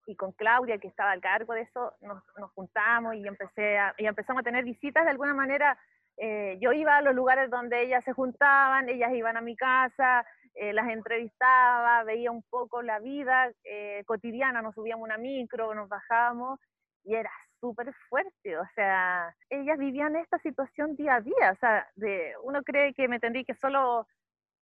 [0.07, 3.95] Y con Claudia, que estaba al cargo de eso, nos, nos juntamos y, empecé a,
[3.99, 5.79] y empezamos a tener visitas de alguna manera.
[6.17, 10.25] Eh, yo iba a los lugares donde ellas se juntaban, ellas iban a mi casa,
[10.55, 15.89] eh, las entrevistaba, veía un poco la vida eh, cotidiana, nos subíamos una micro, nos
[15.89, 16.61] bajábamos
[17.05, 17.31] y era
[17.63, 22.61] súper fuerte, o sea, ellas vivían esta situación día a día, o sea, de, uno
[22.65, 24.09] cree que me entendí que solo,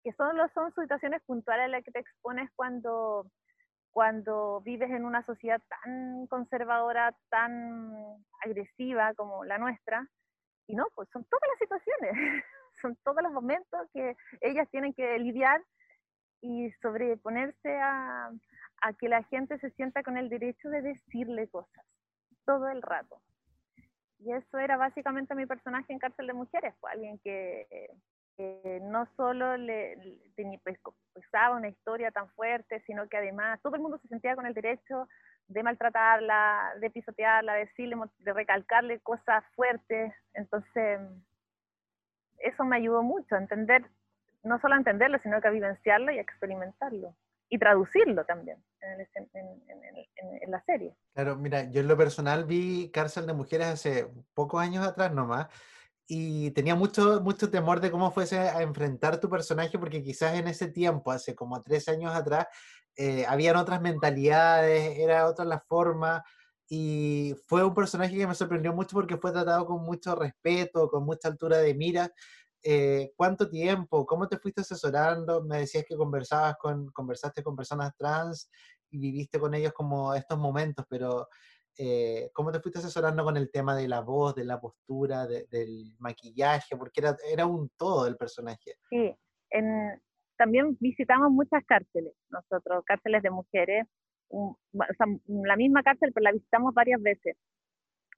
[0.03, 3.25] que solo son situaciones puntuales las que te expones cuando,
[3.91, 7.93] cuando vives en una sociedad tan conservadora, tan
[8.43, 10.05] agresiva como la nuestra,
[10.67, 12.11] y no, pues son todas las situaciones,
[12.81, 15.63] son todos los momentos que ellas tienen que lidiar
[16.41, 18.29] y sobreponerse a
[18.99, 21.85] que la gente se sienta con el derecho de decirle cosas
[22.49, 23.21] todo el rato.
[24.17, 27.67] Y eso era básicamente mi personaje en Cárcel de Mujeres, fue alguien que,
[28.81, 30.79] no solo le, le pues,
[31.13, 34.55] pesaba una historia tan fuerte, sino que además todo el mundo se sentía con el
[34.55, 35.07] derecho
[35.47, 40.11] de maltratarla, de pisotearla, de decirle, de recalcarle cosas fuertes.
[40.33, 41.01] Entonces,
[42.39, 43.85] eso me ayudó mucho a entender,
[44.41, 47.13] no solo a entenderlo, sino que a vivenciarlo y a experimentarlo
[47.49, 50.95] y traducirlo también en, la serie.
[51.13, 55.47] Claro, mira, yo en lo personal vi Cárcel de Mujeres hace pocos años atrás nomás
[56.07, 60.47] y tenía mucho, mucho temor de cómo fuese a enfrentar tu personaje porque quizás en
[60.47, 62.47] ese tiempo, hace como tres años atrás,
[62.95, 66.23] eh, habían otras mentalidades, era otra la forma
[66.67, 71.03] y fue un personaje que me sorprendió mucho porque fue tratado con mucho respeto, con
[71.03, 72.11] mucha altura de mira
[72.63, 74.05] eh, ¿cuánto tiempo?
[74.05, 75.43] ¿Cómo te fuiste asesorando?
[75.43, 78.49] Me decías que conversabas con, conversaste con personas trans
[78.89, 81.27] y viviste con ellos como estos momentos, pero
[81.77, 85.95] eh, ¿cómo te fuiste asesorando con el tema de la voz, de la postura, del
[85.99, 86.75] maquillaje?
[86.75, 88.75] Porque era, era un todo el personaje.
[88.89, 89.15] Sí,
[89.51, 90.01] en,
[90.37, 93.85] también visitamos muchas cárceles, nosotros, cárceles de mujeres,
[94.29, 97.35] o sea, la misma cárcel, pero la visitamos varias veces.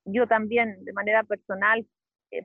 [0.05, 1.85] Yo también, de manera personal,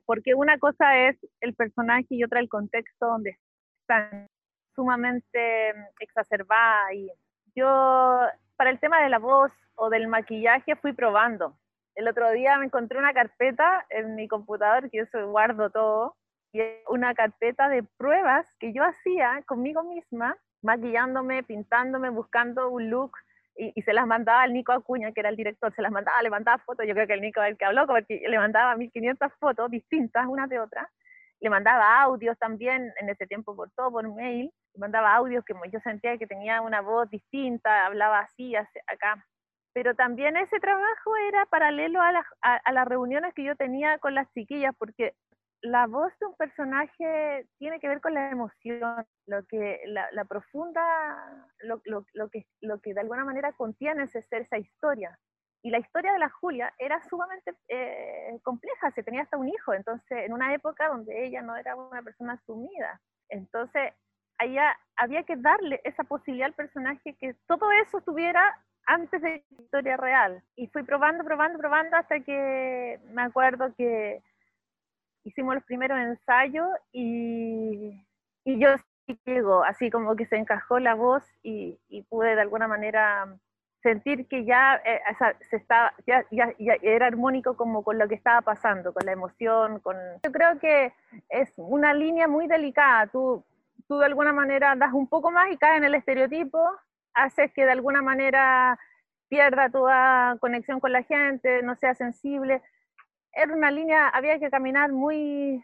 [0.05, 3.37] porque una cosa es el personaje y otra el contexto donde
[3.81, 4.27] están
[4.75, 7.09] sumamente mm, exacerbada y
[7.55, 8.19] yo
[8.55, 11.57] para el tema de la voz o del maquillaje fui probando.
[11.95, 16.15] El otro día me encontré una carpeta en mi computador que yo guardo todo
[16.53, 23.11] y una carpeta de pruebas que yo hacía conmigo misma, maquillándome, pintándome, buscando un look
[23.57, 26.29] y, se las mandaba al Nico Acuña, que era el director, se las mandaba, le
[26.29, 29.33] mandaba fotos, yo creo que el Nico es el que habló, porque le mandaba 1500
[29.39, 30.87] fotos distintas, unas de otras,
[31.39, 35.53] le mandaba audios también, en ese tiempo por todo, por mail, le mandaba audios que
[35.71, 39.25] yo sentía que tenía una voz distinta, hablaba así, acá,
[39.73, 44.15] pero también ese trabajo era paralelo a las, a las reuniones que yo tenía con
[44.15, 45.13] las chiquillas, porque
[45.61, 51.53] la voz de un personaje tiene que ver con la emoción, lo que, la, profunda,
[51.63, 51.81] lo,
[52.29, 55.17] que, lo que de alguna manera contiene ese ser, esa historia.
[55.63, 59.73] Y la historia de la Julia era sumamente eh, compleja, se tenía hasta un hijo,
[59.73, 63.01] entonces en una época donde ella no era una persona sumida.
[63.29, 63.93] Entonces,
[64.37, 69.61] allá había que darle esa posibilidad al personaje que todo eso estuviera antes de la
[69.61, 70.43] historia real.
[70.55, 74.21] Y fui probando, probando, probando hasta que me acuerdo que
[75.27, 78.01] hicimos los primeros ensayos y,
[78.45, 78.69] y yo
[79.05, 83.37] sí llego, así como que se encajó la voz y, y pude de alguna manera
[83.83, 85.01] sentir que ya, eh,
[85.49, 89.11] se estaba, ya, ya, ya, era armónico como con lo que estaba pasando, con la
[89.11, 89.95] emoción, con...
[90.23, 90.93] Yo creo que
[91.29, 93.45] es una línea muy delicada, tú,
[93.87, 96.59] tú de alguna manera das un poco más y caes en el estereotipo,
[97.13, 98.79] haces que de alguna manera
[99.27, 102.61] pierda toda conexión con la gente, no sea sensible,
[103.37, 105.63] era una línea, había que caminar muy,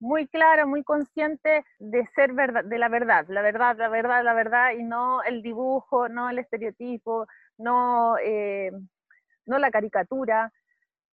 [0.00, 4.34] muy clara, muy consciente de ser verdad, de la verdad, la verdad, la verdad, la
[4.34, 7.26] verdad, y no el dibujo, no el estereotipo,
[7.58, 8.70] no, eh,
[9.46, 10.52] no la caricatura,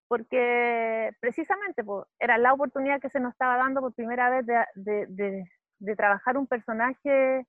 [0.07, 1.83] porque precisamente
[2.19, 5.45] era la oportunidad que se nos estaba dando por primera vez de, de,
[5.79, 7.47] de trabajar un personaje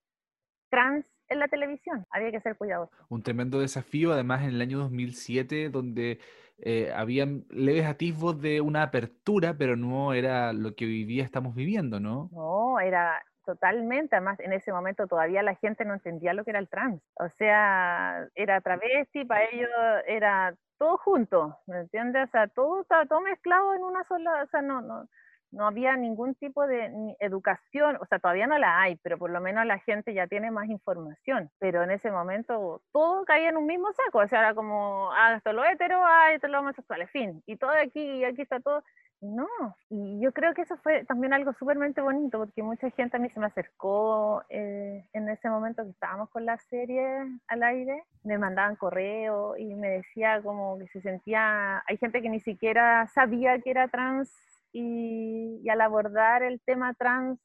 [0.69, 2.05] trans en la televisión.
[2.09, 2.91] Había que ser cuidadoso.
[3.09, 6.19] Un tremendo desafío, además en el año 2007, donde
[6.59, 11.53] eh, habían leves atisbos de una apertura, pero no era lo que hoy día estamos
[11.53, 12.29] viviendo, ¿no?
[12.31, 16.59] No, era totalmente, además en ese momento todavía la gente no entendía lo que era
[16.59, 17.01] el trans.
[17.15, 19.69] O sea, era travesti, para ellos
[20.05, 22.27] era todo junto, ¿me entiendes?
[22.27, 25.07] O sea, todo estaba todo mezclado en una sola, o sea, no, no,
[25.51, 29.41] no había ningún tipo de educación, o sea, todavía no la hay, pero por lo
[29.41, 31.49] menos la gente ya tiene más información.
[31.59, 35.35] Pero en ese momento todo caía en un mismo saco, o sea, era como, ah,
[35.35, 37.43] esto es lo hetero, ah, esto es lo homosexual, fin.
[37.45, 38.83] Y todo aquí, aquí está todo.
[39.19, 39.47] No,
[39.89, 43.29] y yo creo que eso fue también algo súpermente bonito, porque mucha gente a mí
[43.29, 47.03] se me acercó eh, en ese momento que estábamos con la serie
[47.47, 52.29] al aire, me mandaban correo y me decía como que se sentía, hay gente que
[52.29, 54.31] ni siquiera sabía que era trans
[54.71, 57.39] y, al abordar el tema trans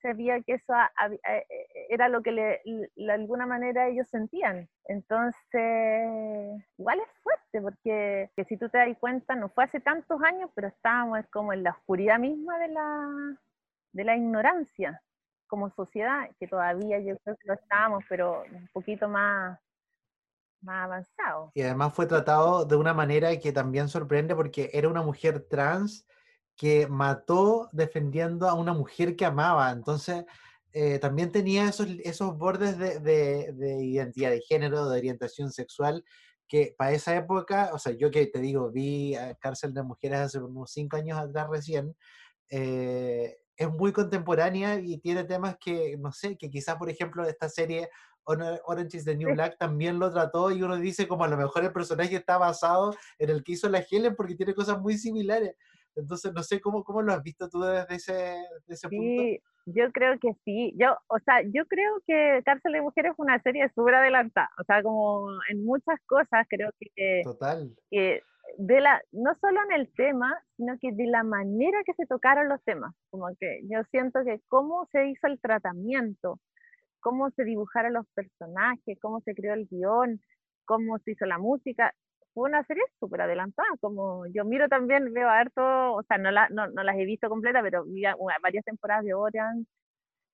[0.00, 0.74] se veía que eso
[1.10, 1.46] eh, eh,
[1.88, 4.68] era lo que de alguna manera ellos sentían.
[4.84, 10.20] Entonces, igual es fuerte, porque que si tú te das cuenta, no fue hace tantos
[10.22, 13.36] años, pero estábamos como en la oscuridad misma de la,
[13.92, 15.00] de la ignorancia
[15.46, 19.58] como sociedad, que todavía yo creo que lo estábamos, pero un poquito más,
[20.62, 21.52] más avanzado.
[21.54, 26.06] Y además fue tratado de una manera que también sorprende porque era una mujer trans
[26.56, 29.70] que mató defendiendo a una mujer que amaba.
[29.70, 30.24] Entonces,
[30.72, 33.00] eh, también tenía esos, esos bordes de,
[33.52, 36.04] de, identidad de género, de orientación sexual,
[36.48, 40.38] que para esa época, o sea, yo que te digo, vi Cárcel de Mujeres hace
[40.40, 41.96] unos cinco años atrás recién,
[42.50, 47.48] eh, es muy contemporánea y tiene temas que, no sé, que quizás, por ejemplo, esta
[47.48, 47.88] serie
[48.24, 51.64] Orange is the New Black también lo trató y uno dice como a lo mejor
[51.64, 55.54] el personaje está basado en el que hizo la Helen porque tiene cosas muy similares.
[55.96, 58.12] Entonces, no sé cómo, cómo lo has visto tú desde ese,
[58.66, 60.74] desde ese sí, Yo creo que sí.
[60.76, 64.50] Yo, o sea, yo creo que Cárcel de Mujeres es una serie súper adelantada.
[64.60, 67.22] O sea, como en muchas cosas creo que...
[67.24, 67.74] Total.
[67.90, 68.22] Que
[68.58, 72.48] de la, no solo en el tema, sino que de la manera que se tocaron
[72.48, 72.94] los temas.
[73.10, 76.40] Como que yo siento que cómo se hizo el tratamiento,
[77.00, 80.20] cómo se dibujaron los personajes, cómo se creó el guion,
[80.64, 81.92] cómo se hizo la música,
[82.34, 86.30] fue una serie súper adelantada, como yo miro también, veo a harto, o sea, no,
[86.30, 88.02] la, no, no las he visto completas, pero vi
[88.42, 89.66] varias temporadas de Orange,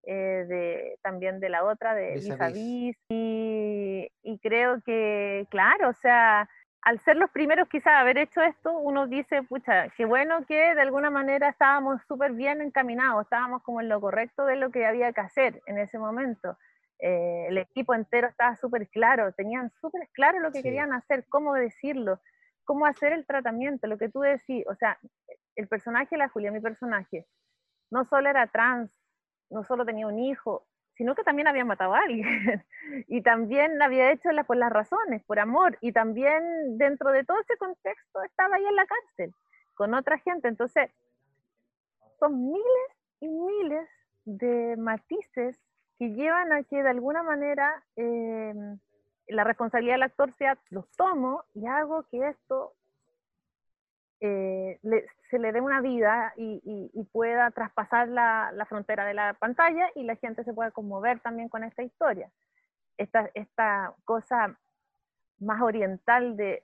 [0.05, 6.49] eh, de, también de la otra, de Vis y, y creo que, claro, o sea,
[6.83, 10.81] al ser los primeros quizás haber hecho esto, uno dice, pucha, qué bueno que de
[10.81, 15.13] alguna manera estábamos súper bien encaminados, estábamos como en lo correcto de lo que había
[15.13, 16.57] que hacer en ese momento.
[17.03, 21.55] Eh, el equipo entero estaba súper claro, tenían súper claro lo que querían hacer, cómo
[21.55, 22.21] decirlo,
[22.65, 24.99] cómo hacer el tratamiento, lo que tú decís, o sea,
[25.57, 27.27] el personaje de la Julia, mi personaje,
[27.91, 28.91] no solo era trans,
[29.49, 32.27] no solo tenía un hijo, sino que también había matado a alguien
[33.09, 37.41] y también había hecho las, por las razones, por amor, y también dentro de todo
[37.41, 39.35] ese contexto estaba ahí en la cárcel
[39.73, 40.91] con otra gente, entonces
[42.19, 42.91] son miles
[43.21, 43.89] y miles
[44.27, 45.59] de matices
[46.01, 48.79] que llevan a que de alguna manera em,
[49.29, 52.73] la responsabilidad del actor sea, los tomo y hago que esto
[54.21, 54.81] eh,
[55.29, 60.17] se le dé una vida y, pueda traspasar la, frontera de la pantalla y la
[60.17, 62.31] gente se pueda conmover también con esta historia.
[62.97, 64.57] Esta, esta cosa
[65.39, 66.63] más oriental de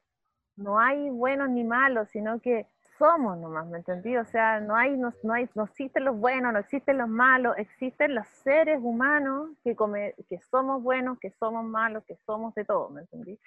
[0.57, 2.67] no hay buenos ni malos, sino que
[2.99, 4.17] somos nomás, ¿me entendí?
[4.17, 7.57] O sea, no hay, no, no, hay, no existen los buenos, no existen los malos,
[7.59, 12.65] existen los seres humanos que, come, que somos buenos, que somos malos, que somos de
[12.65, 13.39] todo, ¿me entendí?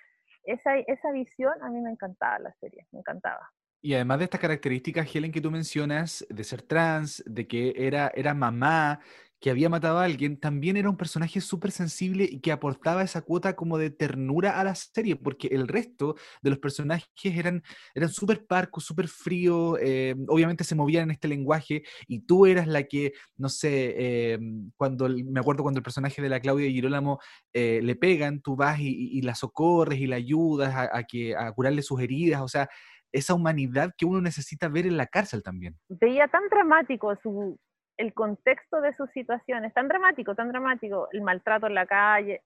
[0.44, 3.52] Esa, esa visión a mí me encantaba la serie, me encantaba.
[3.82, 8.12] Y además de estas características, Helen, que tú mencionas, de ser trans, de que era,
[8.14, 9.00] era mamá,
[9.40, 13.22] que había matado a alguien, también era un personaje súper sensible y que aportaba esa
[13.22, 17.64] cuota como de ternura a la serie, porque el resto de los personajes eran,
[17.96, 22.68] eran súper parcos, súper fríos, eh, obviamente se movían en este lenguaje y tú eras
[22.68, 24.40] la que, no sé, eh,
[24.76, 27.20] cuando me acuerdo cuando el personaje de la Claudia Girolamo
[27.54, 31.52] eh, le pegan, tú vas y, la socorres y la ayudas a, a, que, a
[31.52, 32.70] curarle sus heridas, o sea,
[33.12, 35.76] esa humanidad que uno necesita ver en la cárcel también.
[35.90, 37.60] Veía tan dramático su,
[38.00, 42.42] el contexto de sus situaciones, tan dramático, tan dramático, el maltrato en la calle,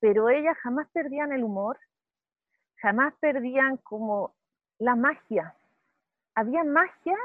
[0.00, 1.78] pero ellas jamás perdían el humor,
[2.76, 4.34] jamás perdían como
[4.78, 5.54] la magia.
[6.34, 7.16] Había magia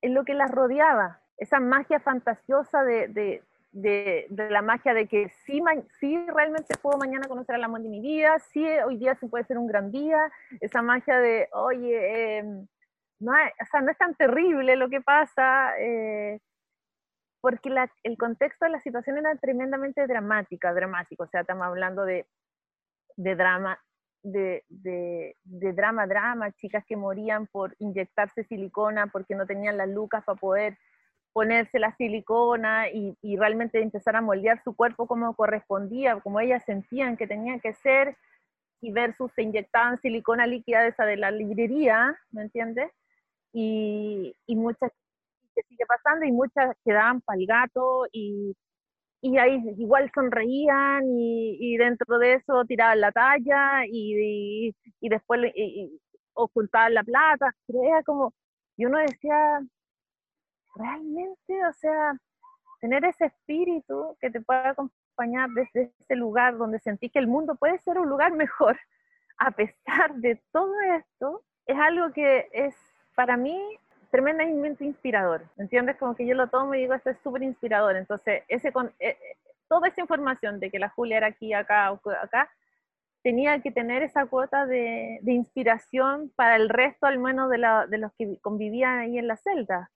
[0.00, 3.42] en lo que las rodeaba, esa magia fantasiosa de, de,
[3.72, 5.60] de, la magia de que sí,
[5.98, 9.44] sí, realmente puedo mañana conocer al amor de mi vida, sí hoy día se puede
[9.44, 10.30] ser un gran día,
[10.60, 12.68] esa magia de, oye, em,
[13.18, 16.38] no, o sea, no es tan terrible lo que pasa, eh,
[17.44, 17.68] porque
[18.04, 22.26] el contexto de la situación era tremendamente dramática, dramático, o sea, estamos hablando de,
[23.18, 23.78] de drama,
[24.22, 25.36] de, de,
[25.74, 30.78] drama, drama, chicas que morían por inyectarse silicona porque no tenían las lucas para poder
[31.34, 36.64] ponerse la silicona y, y, realmente empezar a moldear su cuerpo como correspondía, como ellas
[36.64, 38.16] sentían que tenía que ser,
[38.80, 42.90] y versus se inyectaban silicona líquida de esa de la librería, ¿me entiendes?
[43.52, 44.90] Y, y muchas
[45.54, 48.54] que sigue pasando y muchas quedaban para el gato y,
[49.22, 55.40] y ahí igual sonreían y, y, dentro de eso tiraban la talla y, y después
[56.34, 57.54] ocultaban la plata.
[57.68, 58.32] Era como,
[58.76, 59.60] y uno decía,
[60.74, 62.12] realmente, o sea,
[62.80, 67.54] tener ese espíritu que te pueda acompañar desde ese lugar donde sentí que el mundo
[67.54, 68.78] puede ser un lugar mejor,
[69.38, 72.76] a pesar de todo esto, es algo que es
[73.14, 73.58] para mí
[74.14, 75.96] tremendamente inspirador, ¿entiendes?
[75.96, 77.96] Como que yo lo tomo y digo, esto es súper inspirador.
[77.96, 79.16] Entonces, ese con, eh, eh,
[79.68, 81.88] toda esa información de que la Julia era aquí, acá,
[82.22, 82.48] acá,
[83.24, 87.88] tenía que tener esa cuota de, de inspiración para el resto, al menos de, la,
[87.88, 89.90] de, los que convivían ahí en la celda,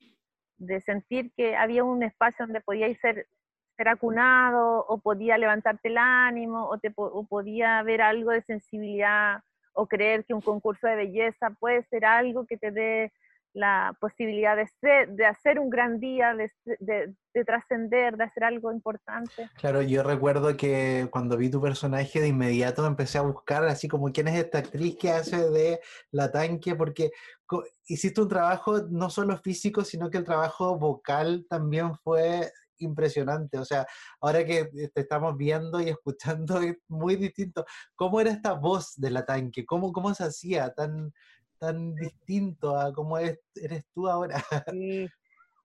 [0.56, 3.28] de sentir que había un espacio donde podíais ser,
[3.76, 9.42] ser acunado, o podía levantarte el ánimo, o, te, o podía haber algo de sensibilidad,
[9.74, 13.12] o creer que un concurso de belleza puede ser algo que te dé
[13.54, 16.50] la posibilidad de, de hacer un gran día, de,
[16.80, 19.48] de, trascender, de hacer algo importante.
[19.56, 24.12] Claro, yo recuerdo que cuando vi tu personaje de inmediato empecé a buscar así como
[24.12, 25.80] quién es esta actriz que hace de
[26.10, 27.10] la tanque, porque
[27.86, 33.58] hiciste un trabajo no solo físico, sino que el trabajo vocal también fue impresionante.
[33.58, 33.86] O sea,
[34.20, 37.64] ahora que te estamos viendo y escuchando es muy distinto.
[37.94, 39.64] ¿Cómo era esta voz de la tanque?
[39.64, 41.12] ¿Cómo, cómo se hacía tan
[41.58, 43.40] tan distinto a cómo eres,
[43.94, 44.36] tú ahora.
[44.72, 45.08] Sí,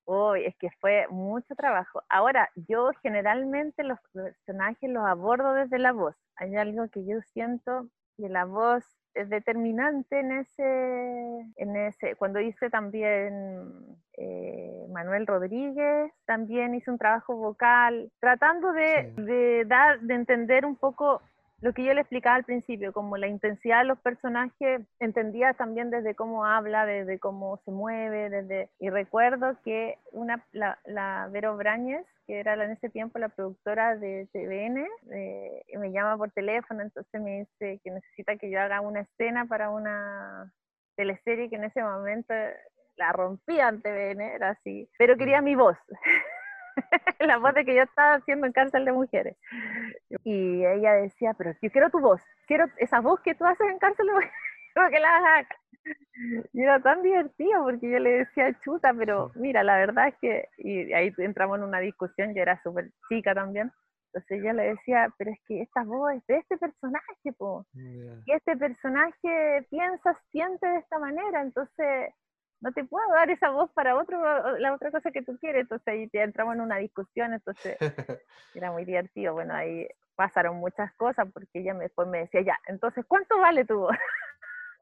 [0.06, 2.04] hoy es que fue mucho trabajo.
[2.10, 6.16] Ahora, yo generalmente los personajes los abordo desde la voz.
[6.36, 7.88] Hay algo que yo siento
[8.18, 8.84] que la voz
[9.14, 13.72] es determinante en ese, en ese cuando hice también
[14.18, 20.76] eh, Manuel Rodríguez, también hice un trabajo vocal, tratando de, de, dar, de entender un
[20.76, 21.22] poco
[21.64, 25.92] lo que yo le explicaba al principio, como la intensidad de los personajes, entendía también
[25.92, 28.70] desde cómo habla, desde cómo se mueve, desde...
[28.80, 33.96] Y recuerdo que una, la, la Vero Brañez, que era en ese tiempo la productora
[33.96, 38.82] de TVN, eh, me llama por teléfono, entonces me dice que necesita que yo haga
[38.82, 40.52] una escena para una
[40.98, 42.34] teleserie que en ese momento
[42.98, 45.78] la rompía en TVN, era así, pero quería mi voz.
[47.20, 49.38] la voz de que yo estaba haciendo en cárcel de mujeres.
[50.24, 53.80] Y ella decía, pero yo quiero tu voz, quiero esa voz que tú haces en
[53.80, 54.34] cárcel de mujeres,
[54.92, 55.48] que la hagas
[56.54, 60.50] Y era tan divertido porque yo le decía, chuta, pero mira, la verdad es que,
[60.58, 63.72] y ahí entramos en una discusión, yo era súper chica también,
[64.14, 67.66] entonces ella le decía, pero es que esta voz es de este personaje, po.
[67.74, 72.14] y este personaje piensa, siente de esta manera, entonces
[72.64, 75.64] no te puedo dar esa voz para otro, la otra cosa que tú quieres.
[75.64, 77.78] Entonces ahí entramos en una discusión, entonces
[78.54, 79.34] era muy divertido.
[79.34, 79.86] Bueno, ahí
[80.16, 83.98] pasaron muchas cosas porque ella me, después me decía, ya, entonces, ¿cuánto vale tu voz?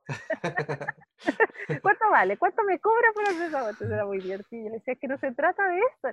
[1.82, 2.38] ¿Cuánto vale?
[2.38, 3.72] ¿Cuánto me cobra por hacer esa voz?
[3.72, 4.64] Entonces era muy divertido.
[4.64, 6.10] Yo le decía, que no se trata de eso.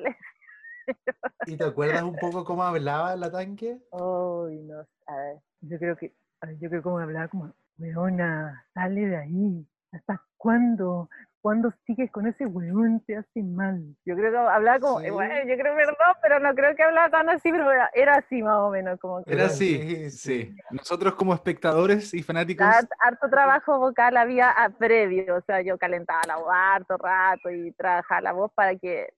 [1.47, 3.79] ¿Y te acuerdas un poco cómo hablaba la tanque?
[3.93, 6.15] Ay, no, a ver, yo creo que,
[6.59, 9.69] yo creo que cómo hablaba como weona, sale de ahí.
[9.93, 11.09] ¿Hasta cuándo?
[11.41, 13.01] ¿Cuándo sigues con ese weón?
[13.07, 13.81] Te hace mal.
[14.05, 15.11] Yo creo que hablaba como, Sí.
[15.11, 18.43] bueno, yo creo perdón, pero no creo que hablaba tan así, pero era, era así
[18.43, 20.11] más o menos, como que Era Era así, sí.
[20.11, 20.57] sí.
[20.71, 25.79] Nosotros como espectadores y fanáticos, Hart- harto trabajo vocal había a- previo, o sea, yo
[25.79, 29.09] calentaba la voz harto rato y trabajaba la voz para que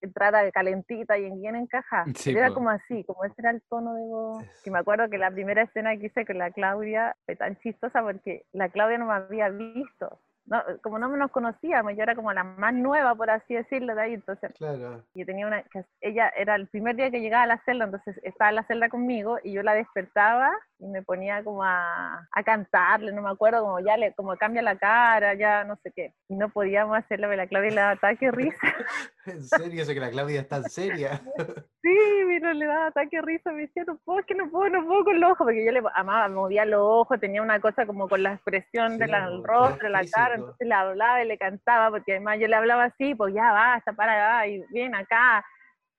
[0.00, 2.04] entrara calentita y bien encajada.
[2.14, 2.54] Sí, era po.
[2.54, 4.44] como así, como ese era el tono de voz.
[4.62, 8.02] Que me acuerdo que la primera escena que hice con la Claudia fue tan chistosa
[8.02, 10.20] porque la Claudia no me había visto.
[10.46, 14.02] No, como no nos conocíamos, yo era como la más nueva, por así decirlo, de
[14.02, 15.02] ahí, entonces Claro.
[15.14, 15.64] yo tenía una,
[16.00, 18.88] ella era el primer día que llegaba a la celda, entonces estaba en la celda
[18.88, 23.62] conmigo y yo la despertaba y me ponía como a, a cantarle, no me acuerdo,
[23.62, 26.14] como ya le, como cambia la cara, ya no sé qué.
[26.28, 28.58] Y no podíamos hacerlo, la Claudia le daba ataque risa.
[29.26, 31.20] En serio, eso que la Claudia es tan seria.
[31.82, 34.84] Sí, mira, le daba ataque risa, me decía, no puedo, es que no puedo, no
[34.84, 38.08] puedo con los ojos, porque yo le amaba, movía los ojos, tenía una cosa como
[38.08, 42.14] con la expresión Sí, del rostro, la cara, entonces le hablaba y le cantaba, porque
[42.14, 45.44] además yo le hablaba así, pues ya basta, para y ven acá,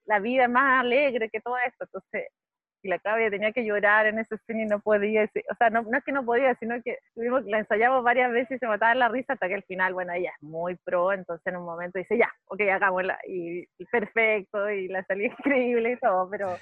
[0.04, 2.28] la vida es más alegre que todo esto, entonces,
[2.88, 5.96] la Claudia tenía que llorar en ese escena y no podía, o sea, no, no
[5.98, 9.08] es que no podía, sino que tuvimos, la ensayamos varias veces y se mataba la
[9.08, 12.18] risa hasta que al final, bueno, ella es muy pro, entonces en un momento dice,
[12.18, 16.56] ya, ok, hagámosla, y, y perfecto, y la salía increíble y todo, pero,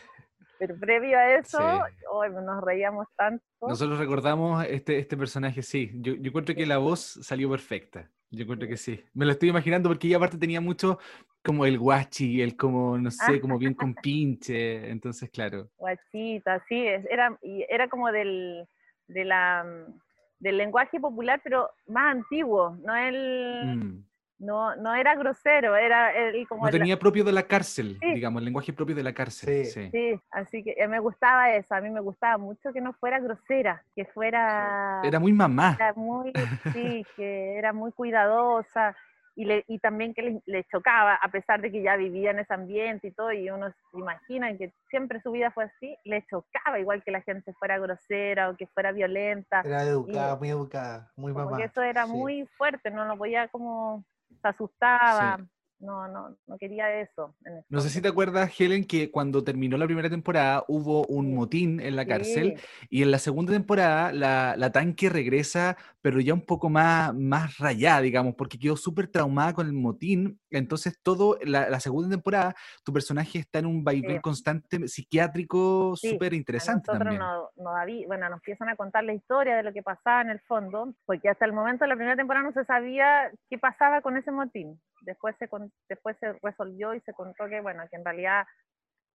[0.58, 1.94] pero previo a eso, Sí.
[2.10, 3.44] hoy nos reíamos tanto.
[3.62, 5.90] nosotros recordamos este, este personaje, sí.
[5.94, 8.10] Yo, yo encuentro que la voz salió perfecta.
[8.30, 9.02] Yo encuentro que sí.
[9.14, 10.98] Me lo estoy imaginando porque ella aparte tenía mucho
[11.46, 14.90] como el guachi, el como, no sé, como bien con pinche.
[14.90, 15.68] Entonces, claro.
[15.78, 18.66] Guachita, sí, es- era, era como del,
[19.06, 19.92] de la, mm,
[20.40, 24.04] del lenguaje popular, pero más antiguo, no el, Mm.
[24.40, 28.14] no, no era grosero, era el como No el- tenía propio de la cárcel, Sí.
[28.14, 29.64] digamos, el lenguaje propio de la cárcel.
[29.64, 29.84] Sí.
[29.84, 29.90] Sí.
[29.92, 33.18] Sí, así que eh, me gustaba eso, a mí me gustaba mucho que no fuera
[33.20, 35.76] grosera, que fuera, Era muy mamá.
[35.78, 36.32] era muy,
[36.72, 38.94] sí, que era muy cuidadosa
[39.36, 42.38] y, le, y también que le, le chocaba, a pesar de que ya vivía en
[42.38, 46.24] ese ambiente y todo, y uno se imagina que siempre su vida fue así, le
[46.26, 51.12] chocaba igual que la gente fuera grosera o que fuera violenta, Era educada, muy educada,
[51.16, 51.56] muy mamá.
[51.58, 52.12] que eso era sí.
[52.12, 54.04] muy fuerte, no lo podía como,
[54.40, 55.38] se asustaba,
[55.78, 57.34] no, no, no quería eso.
[57.68, 61.32] No sé si te acuerdas, Helen, que cuando terminó la primera temporada hubo un Sí.
[61.32, 66.20] motín en la cárcel Sí, y en la segunda temporada la, la tanque regresa, pero
[66.20, 70.38] ya un poco más, más rayada, digamos, porque quedó súper traumada con el motín.
[70.50, 72.54] Entonces, todo, la, la segunda temporada,
[72.84, 74.22] tu personaje está en un vaivén Sí.
[74.22, 79.04] constante psiquiátrico Sí, súper A interesante nosotros nos, nos avi- bueno, nos empiezan a contar
[79.04, 81.96] la historia de lo que pasaba en el fondo, porque hasta el momento de la
[81.96, 84.80] primera temporada no se sabía qué pasaba con ese motín.
[85.06, 85.48] Después se,
[85.88, 88.46] después se resolvió y se contó que, bueno, que en realidad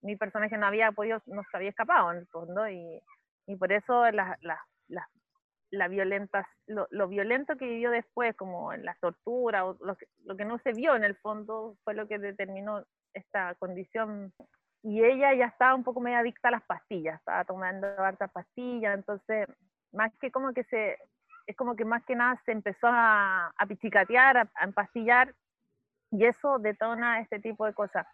[0.02, 3.00] mi personaje no había podido, no se había escapado en el fondo, y,
[3.46, 5.06] y por eso la, la, la,
[5.70, 10.06] la violenta, lo, lo violento que vivió después, como en la tortura, o lo que,
[10.24, 14.32] lo que no se vio en el fondo, fue lo que determinó esta condición.
[14.82, 18.96] Y ella ya estaba un poco medio adicta a las pastillas, estaba tomando hartas pastillas,
[18.96, 19.46] entonces
[19.92, 20.98] más que como que se,
[21.46, 25.34] es como que más que nada se empezó a, a pichicatear, a, a empastillar,
[26.12, 28.06] y eso detona este tipo de cosas.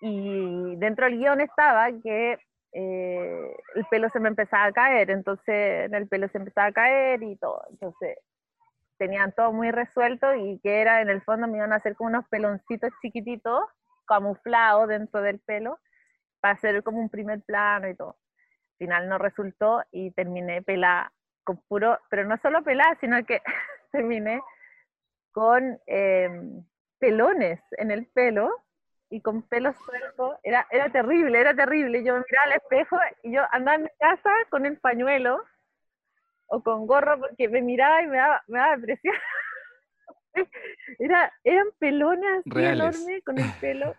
[0.00, 2.38] Y dentro del guion estaba que
[2.72, 7.22] eh, el pelo se me empezaba a caer, entonces el pelo se empezaba a caer
[7.22, 8.18] y todo, entonces
[8.98, 12.10] tenían todo muy resuelto y que era en el fondo me iban a hacer como
[12.10, 13.62] unos peloncitos chiquititos
[14.06, 15.78] camuflados dentro del pelo
[16.40, 18.16] para hacer como un primer plano y todo.
[18.72, 21.12] Al final no resultó y terminé pelada
[21.44, 23.40] con puro, pero no solo pelada, sino que
[23.92, 24.42] terminé
[25.32, 26.28] con eh,
[27.04, 28.50] pelones en el pelo
[29.10, 30.36] y con pelos sueltos.
[30.42, 32.02] Era, era terrible, era terrible.
[32.02, 35.44] Yo me miraba al espejo y yo andaba en mi casa con el pañuelo
[36.46, 39.14] o con gorro porque me miraba y me daba, me daba depresión.
[40.98, 41.66] Era, eran
[42.46, 42.96] Reales.
[42.96, 43.94] enormes con el pelo.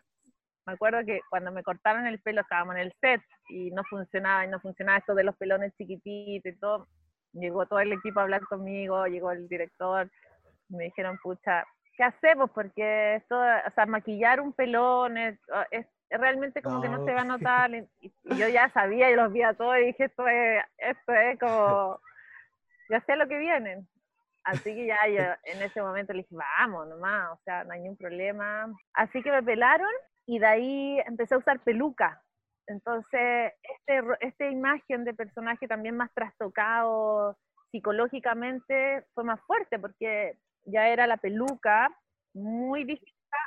[0.66, 4.44] Me acuerdo que cuando me cortaron el pelo estábamos en el set y no funcionaba,
[4.46, 6.88] y no funcionaba esto de los pelones chiquititos y todo.
[7.34, 10.10] Llegó todo el equipo a hablar conmigo, llegó el director,
[10.70, 11.66] me dijeron, pucha,
[11.98, 12.50] ¿qué hacemos?
[12.52, 15.40] Porque esto, o sea, maquillar un pelón es,
[15.72, 17.06] es- es realmente como que no No.
[17.06, 17.26] se va a
[17.64, 17.72] notar.
[17.74, 17.88] Y,
[18.38, 22.00] yo ya sabía y los vi a todos y dije, esto es, esto es como,
[22.90, 23.88] ya sé lo que vienen.
[24.44, 27.82] Así que ya yo en ese momento le dije, vamos nomás, o sea, no hay
[27.82, 28.68] ningún problema.
[28.94, 29.90] Así que me pelaron
[30.28, 32.22] y de ahí empecé a usar peluca.
[32.68, 37.38] Entonces, este, esta imagen de personaje también más trastocado
[37.72, 41.90] psicológicamente fue más fuerte porque ya era la peluca
[42.34, 43.38] muy distinta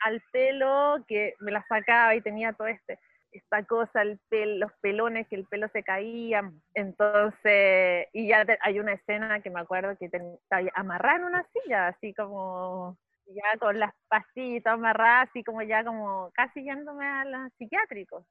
[0.00, 2.98] al pelo que me la sacaba y tenía todo este.
[3.32, 4.20] esta cosa, el
[4.60, 6.50] los pelones, que el pelo se caía.
[6.74, 11.88] Entonces, y ya hay una escena que me acuerdo que estaba amarrada en una silla,
[11.88, 12.96] así como
[13.26, 18.24] ya con las pastillas amarradas, así como ya como casi yéndome a los psiquiátricos.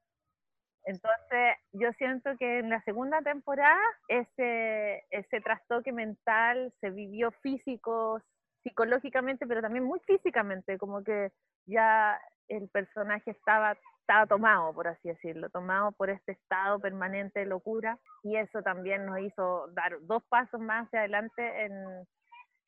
[0.85, 8.21] Entonces, yo siento que en la segunda temporada ese, ese trastoque mental se vivió físico,
[8.63, 11.31] psicológicamente, pero también muy físicamente, como que
[11.65, 12.19] ya
[12.49, 17.97] el personaje estaba, estaba tomado, por así decirlo, tomado por este estado permanente de locura,
[18.23, 21.73] y eso también nos hizo dar dos pasos más hacia adelante en,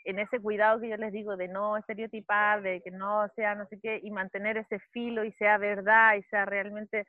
[0.06, 3.66] en ese cuidado que yo les digo de no estereotipar, de que no sea no
[3.68, 7.06] sé qué, y mantener ese filo y sea verdad y sea realmente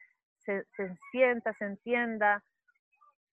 [0.47, 2.43] se, se sienta, se entienda,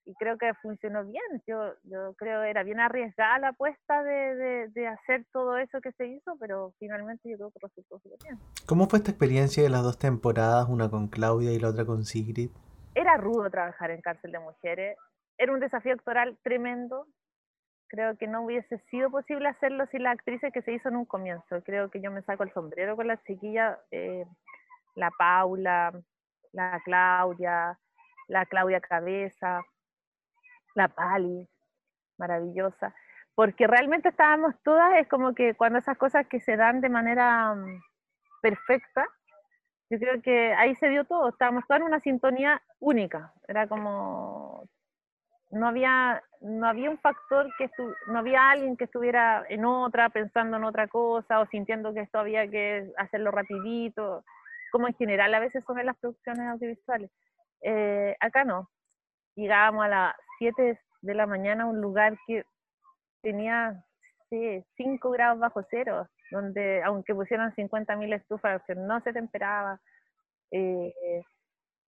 [0.06, 1.23] y creo que funcionó bien.
[1.48, 6.07] Yo, yo creo era bien arriesgada la apuesta de, de, hacer todo eso que se
[6.07, 8.38] hizo, pero finalmente yo creo que resultó bien.
[8.68, 12.03] ¿Cómo fue esta experiencia de las dos temporadas, una con Claudia y la otra con
[12.03, 12.49] Sigrid?
[12.95, 14.98] Era rudo trabajar en cárcel de mujeres,
[15.38, 17.07] era un desafío actoral tremendo.
[17.88, 21.06] Creo que no hubiese sido posible hacerlo sin la actriz que se hizo en un
[21.06, 21.61] comienzo.
[21.64, 24.26] Creo que yo me saco el sombrero con la chiquilla, eh,
[24.95, 25.94] la Paula,
[26.54, 27.78] la Claudia,
[28.28, 29.62] la Claudia Cabeza,
[30.76, 31.48] la Pali,
[32.18, 32.94] maravillosa,
[33.36, 37.54] porque realmente estábamos todas, es como que cuando esas cosas que se dan de manera
[37.56, 37.82] mm,
[38.42, 39.06] perfecta,
[39.90, 44.68] yo creo que ahí se dio todo, estábamos todas en una sintonía única, era como,
[45.52, 47.70] no había, no había un factor que
[48.08, 52.20] no había alguien que estuviera en otra, pensando en otra cosa, o sintiendo que esto
[52.20, 54.24] había que hacerlo rapidito,
[54.74, 57.12] como en general a veces son en las producciones audiovisuales.
[57.62, 58.72] Eh, acá no,
[59.36, 62.44] llegábamos a las 7 de la mañana a un lugar que
[63.22, 63.86] tenía
[64.32, 69.80] 5 grados bajo cero, donde aunque pusieran 50.000 estufas, no se temperaba.
[70.50, 71.22] Eh,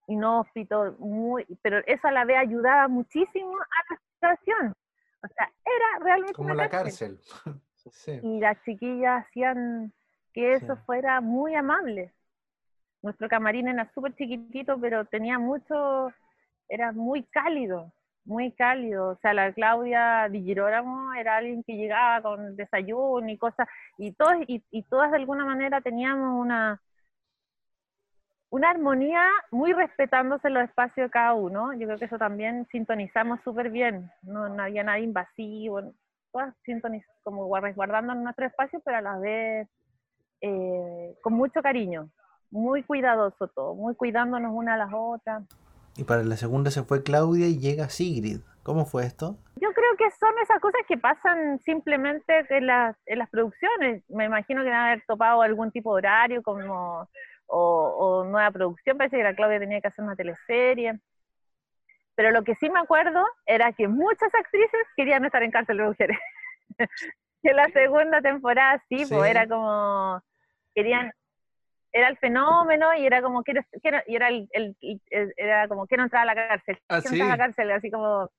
[0.05, 4.75] inhóspito, muy, pero eso a la vez ayudaba muchísimo a la situación.
[5.23, 7.19] O sea, era realmente como la cárcel.
[8.23, 9.93] Y las chiquillas hacían
[10.33, 12.15] que eso fuera muy amable.
[13.05, 16.11] Nuestro camarín era súper chiquitito, pero tenía mucho
[16.67, 19.09] era muy cálido, muy cálido.
[19.09, 23.67] O sea, la Claudia Di era alguien que llegaba con desayuno y cosas,
[23.99, 26.81] y, todos, y, todas de alguna manera teníamos una,
[28.49, 29.21] una armonía
[29.51, 31.73] muy respetándose los espacios de cada uno.
[31.73, 34.09] Yo creo que eso también sintonizamos súper bien.
[34.23, 35.93] No, había nada invasivo,
[36.31, 39.69] todas sintonizamos, como resguardando nuestro espacio, pero a la vez
[40.41, 42.09] eh, con mucho cariño,
[42.51, 45.43] muy cuidadoso todo, muy cuidándonos una a las otras.
[45.97, 48.39] Y para la segunda se fue Claudia y llega Sigrid.
[48.63, 49.37] ¿Cómo fue esto?
[49.61, 54.03] Yo creo que son esas cosas que pasan simplemente en las, en las producciones.
[54.09, 57.07] Me imagino que deben haber topado algún tipo de horario como
[57.47, 58.97] o, nueva producción.
[58.97, 60.99] Parece que la Claudia tenía que hacer una teleserie.
[62.15, 65.83] Pero lo que sí me acuerdo era que muchas actrices querían estar en cárcel de
[65.83, 66.17] mujeres.
[67.43, 70.21] que la segunda temporada sí, pues era como
[70.73, 71.11] querían
[71.95, 74.75] era el fenómeno y era como quiero, quiero y era el, el,
[75.37, 78.29] era como quiero entrar a la cárcel ¿Ah, quiero entrar a la cárcel así como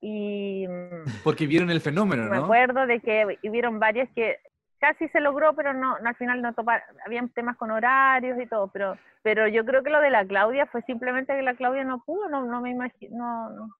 [0.00, 4.38] y mm, porque vieron el fenómeno me acuerdo de que hubieron varias que
[4.80, 8.72] casi se logró pero no, al final no toparon habían temas con horarios y todo
[8.72, 12.02] pero pero yo creo que lo de la Claudia fue simplemente que la Claudia no
[12.02, 13.70] pudo no no me imagino no,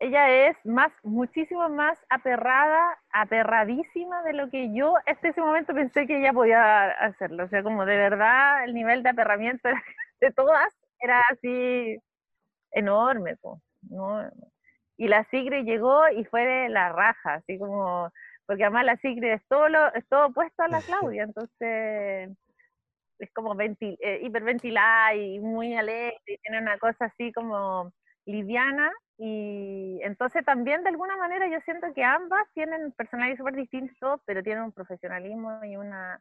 [0.00, 6.06] ella es más, muchísimo más aperrada, aperradísima de lo que yo hasta ese momento pensé
[6.06, 7.44] que ella podía hacerlo.
[7.44, 9.68] O sea, como de verdad el nivel de aperramiento
[10.20, 11.98] de todas era así
[12.72, 13.36] enorme.
[13.82, 14.30] ¿no?
[14.96, 18.10] Y la Sigrid llegó y fue de la raja, así como,
[18.46, 22.30] porque además la Sigrid es todo, lo, es todo opuesto a la Claudia, entonces
[23.18, 27.92] es como ventil, eh, hiperventilada y muy alegre, y tiene una cosa así como
[28.30, 34.20] liviana, y entonces también de alguna manera yo siento que ambas tienen personalidades súper distintos,
[34.24, 36.20] pero tienen un profesionalismo y una,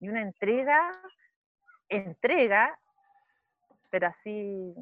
[0.00, 0.92] y una entrega,
[1.88, 2.78] entrega,
[3.90, 4.74] pero así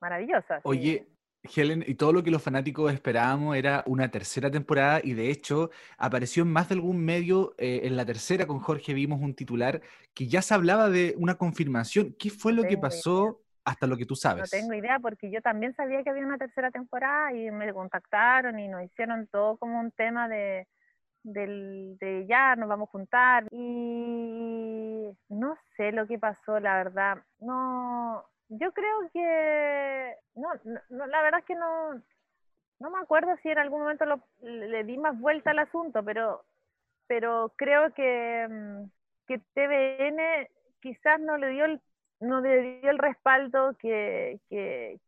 [0.00, 0.60] maravillosa.
[0.62, 1.08] Oye,
[1.42, 5.70] Helen, y todo lo que los fanáticos esperábamos era una tercera temporada y de hecho
[5.96, 9.80] apareció en más de algún medio, eh, en la tercera con Jorge vimos un titular
[10.14, 12.14] que ya se hablaba de una confirmación.
[12.18, 14.52] ¿Qué fue lo que pasó hasta lo que tú sabes.
[14.52, 18.58] No tengo idea porque yo también sabía que había una tercera temporada y me contactaron
[18.58, 20.66] y nos hicieron todo como un tema de,
[21.22, 27.18] de ya nos vamos a juntar y no sé lo que pasó, la verdad.
[27.38, 30.48] No, yo creo que no,
[30.88, 32.02] no la verdad es que no,
[32.80, 34.04] no me acuerdo si en algún momento
[34.40, 36.44] le di más vuelta al asunto, pero,
[37.06, 38.84] pero creo que, mm,
[39.26, 40.48] que TVN
[40.80, 41.80] quizás no le dio el
[42.20, 44.98] no le dio el respaldo que, que,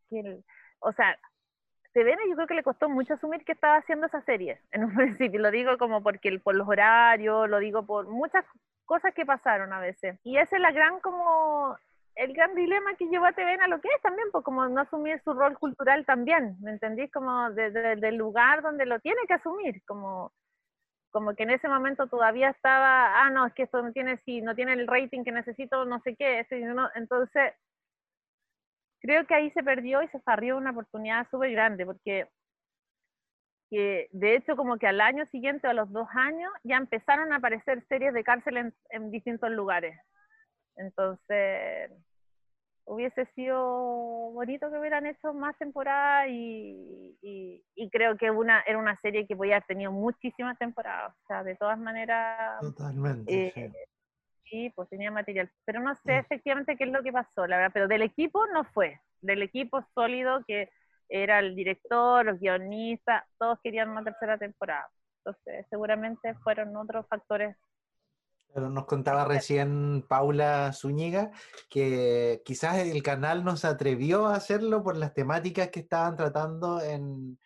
[0.80, 1.16] o sea,
[1.92, 4.94] TVN yo creo que le costó mucho asumir que estaba haciendo esa serie en un
[4.94, 8.44] principio, lo digo como porque por los horarios, lo digo por muchas
[8.84, 10.18] cosas que pasaron a veces.
[10.24, 11.76] Y ese es la gran como
[12.14, 14.82] el gran dilema que llevó a TVN a lo que es también, pues como no
[14.82, 17.10] asumir su rol cultural también, ¿me entendís?
[17.10, 20.32] Como desde el lugar donde lo tiene que asumir, como
[21.12, 24.40] como que en ese momento todavía estaba, ah, no, es que esto no tiene, sí,
[24.42, 26.46] no tiene el rating que necesito, no sé qué,
[26.94, 27.52] entonces
[29.00, 32.28] creo que ahí se perdió y se farrió una oportunidad súper grande, porque
[33.70, 37.32] que de hecho como que al año siguiente o a los dos años ya empezaron
[37.32, 39.98] a aparecer series de cárcel en distintos lugares.
[40.76, 41.90] Entonces,
[42.84, 43.58] hubiese sido
[44.32, 49.36] bonito que hubieran hecho más temporadas y, y, creo que una era una serie que
[49.36, 51.14] podía haber tenido muchísimas temporadas.
[51.22, 52.60] O sea, de todas maneras.
[52.60, 53.52] Totalmente.
[53.54, 53.72] Eh,
[54.44, 54.72] sí.
[54.74, 55.50] pues tenía material.
[55.64, 56.18] Pero no sé mm.
[56.18, 57.70] efectivamente qué es lo que pasó, la verdad.
[57.74, 59.00] Pero del equipo no fue.
[59.20, 60.70] Del equipo sólido que
[61.08, 64.88] era el director, los guionistas, todos querían una tercera temporada.
[65.18, 67.56] Entonces, seguramente fueron otros factores
[68.54, 71.30] nos contaba recién Paula Zúñiga
[71.70, 76.80] que quizás el canal no se atrevió a hacerlo por las temáticas que estaban tratando
[76.82, 77.38] en,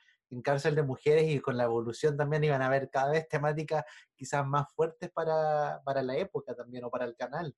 [0.45, 4.47] cárcel de mujeres y con la evolución también iban a haber cada vez temáticas quizás
[4.47, 7.55] más fuertes para, la época también o para el canal.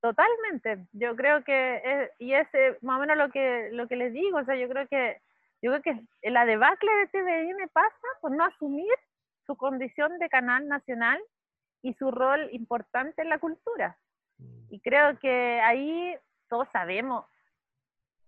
[0.00, 2.48] Totalmente, yo creo que, y es
[2.82, 5.20] más o menos lo que, lo que les digo, o sea, yo creo que,
[5.62, 8.92] yo creo que la debacle de TVN pasa por no asumir
[9.46, 11.20] su condición de canal nacional
[11.82, 13.98] y su rol importante en la cultura.
[14.38, 14.66] Mm.
[14.70, 16.14] Y creo que ahí
[16.48, 17.24] todos sabemos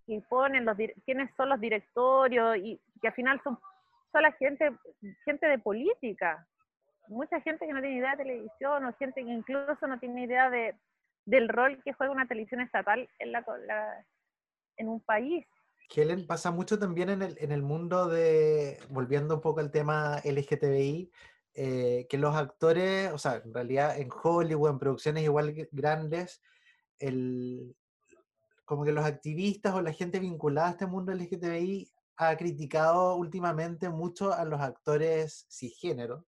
[0.07, 3.59] que ponen los, quiénes son los directorios y que al final son,
[4.11, 4.73] son la gente,
[5.25, 6.47] gente de política.
[7.09, 10.51] Mucha gente que no tiene idea de televisión o gente que incluso no tiene idea
[10.51, 10.75] de,
[11.25, 13.45] del rol que juega una televisión estatal en, la,
[14.77, 15.47] en un país.
[15.95, 20.21] Helen, pasa mucho también en el, en el mundo de, volviendo un poco al tema
[20.25, 21.13] LGTBI,
[21.55, 26.43] eh, que los actores, o sea, en realidad en Hollywood, en producciones igual grandes,
[26.99, 27.77] el,
[28.65, 33.89] como que los activistas o la gente vinculada a este mundo LGTBI ha criticado últimamente
[33.91, 36.27] mucho a los actores cisgénero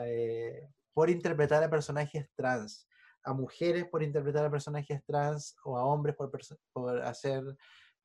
[0.00, 2.86] eh, por interpretar a personajes trans,
[3.22, 6.30] a mujeres por interpretar a personajes trans o a hombres por,
[6.72, 7.42] por hacer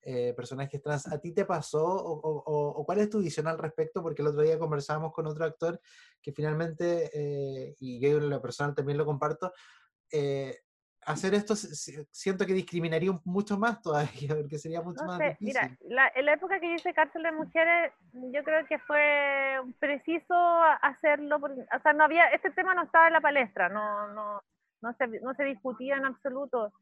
[0.05, 1.07] eh, personajes trans.
[1.07, 4.01] ¿A ti te pasó o, cuál es tu visión al respecto?
[4.01, 5.79] Porque el otro día conversábamos con otro actor
[6.21, 9.53] que finalmente, eh, y yo en lo personal también lo comparto,
[10.11, 10.57] eh,
[11.05, 15.77] hacer esto siento que discriminaría mucho más todavía, porque sería mucho más difícil.
[15.79, 20.35] Mira, en la época que yo hice cárcel de mujeres, yo creo que fue preciso
[20.81, 24.41] hacerlo, o sea, no había, este tema no estaba en la palestra, no, no,
[24.81, 26.73] no, se, no se discutía en absoluto.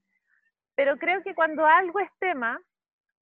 [0.75, 2.59] Pero creo que cuando algo es tema,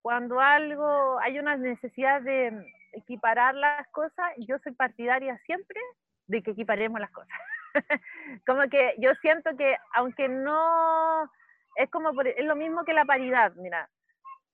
[0.01, 5.79] cuando algo, hay una necesidad de equiparar las cosas, yo soy partidaria siempre
[6.27, 7.37] de que equiparemos las cosas.
[8.47, 11.29] como que yo siento que aunque no,
[11.75, 13.89] es como, es lo mismo que la paridad, mira,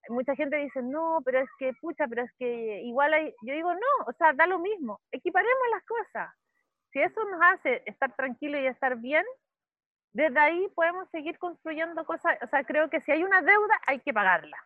[0.09, 3.73] mucha gente dice, no, pero es que, pucha, pero es que igual hay, yo digo,
[3.73, 6.33] no, o sea, da lo mismo, equiparemos las cosas.
[6.91, 9.25] Si eso nos hace estar tranquilo y estar bien,
[10.13, 13.99] desde ahí podemos seguir construyendo cosas, o sea, creo que si hay una deuda hay
[13.99, 14.57] que pagarla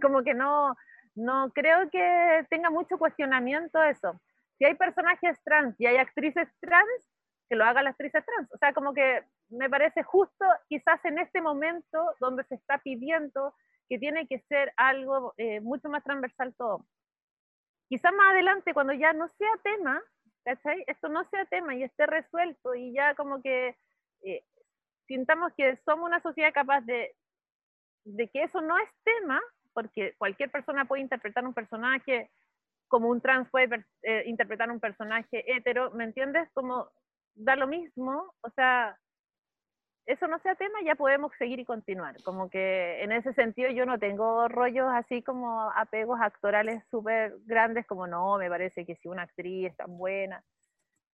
[0.00, 0.76] como que no,
[1.14, 4.20] no creo que tenga mucho cuestionamiento eso.
[4.58, 7.10] Si hay personajes trans y hay actrices trans,
[7.48, 8.52] que lo hagan las actrices trans.
[8.52, 13.54] O sea, como que me parece justo quizás en este momento donde se está pidiendo
[13.88, 16.86] que tiene que ser algo eh, mucho más transversal todo.
[17.88, 20.02] Quizás más adelante, cuando ya no sea tema,
[20.44, 20.82] ¿cachai?
[20.88, 23.76] Esto no sea tema y esté resuelto y ya como que
[24.24, 24.44] eh,
[25.06, 27.14] sintamos que somos una sociedad capaz de,
[28.04, 29.40] de que eso no es tema,
[29.76, 32.30] porque cualquier persona puede interpretar un personaje
[32.88, 36.48] como un trans puede eh, interpretar un personaje hetero, ¿me entiendes?
[36.54, 36.88] Como
[37.34, 38.98] da lo mismo, o sea,
[40.06, 42.22] eso no sea tema, ya podemos seguir y continuar.
[42.22, 47.86] Como que en ese sentido yo no tengo rollos así como apegos actorales súper grandes,
[47.86, 50.42] como no, me parece que si una actriz es tan buena.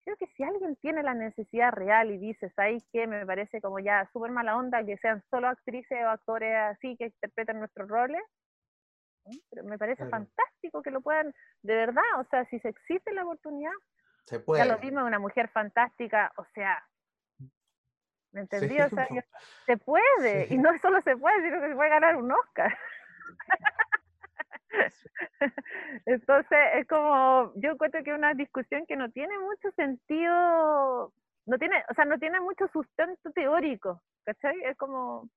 [0.05, 3.81] Creo que si alguien tiene la necesidad real y dices ahí que me parece como
[3.81, 8.23] ya súper mala onda que sean solo actrices o actores así que interpreten nuestros roles,
[9.51, 13.25] pero me parece fantástico que lo puedan, de verdad, o sea, si se existe la
[13.25, 13.73] oportunidad,
[14.27, 14.65] se puede.
[14.65, 16.83] ya lo vimos, una mujer fantástica, o sea,
[18.33, 18.81] ¿me entendí?
[18.81, 19.07] O sea,
[19.67, 22.77] se puede, y no solo se puede, sino que se puede ganar un Oscar.
[26.07, 31.13] Entonces, es como, yo encuentro que es una discusión que no tiene mucho sentido,
[31.47, 34.57] no tiene, o sea, no tiene mucho sustento teórico, ¿cachai?
[34.65, 35.29] Es como,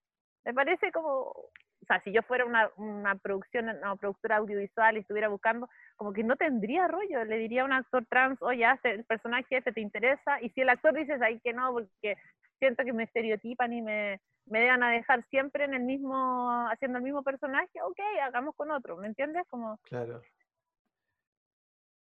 [0.46, 1.34] me parece como
[1.82, 6.14] o sea, si yo fuera una, una producción, una productora audiovisual y estuviera buscando, como
[6.14, 9.82] que no tendría rollo, le diría a un actor trans, oye, el personaje este te
[9.82, 12.16] interesa, y si el actor dice ahí que no, porque
[12.60, 16.98] siento que me estereotipan y me, me dejan a dejar siempre en el mismo, haciendo
[16.98, 19.44] el mismo personaje, ok, hagamos con otro, ¿me entiendes?
[19.50, 20.22] Como, Claro.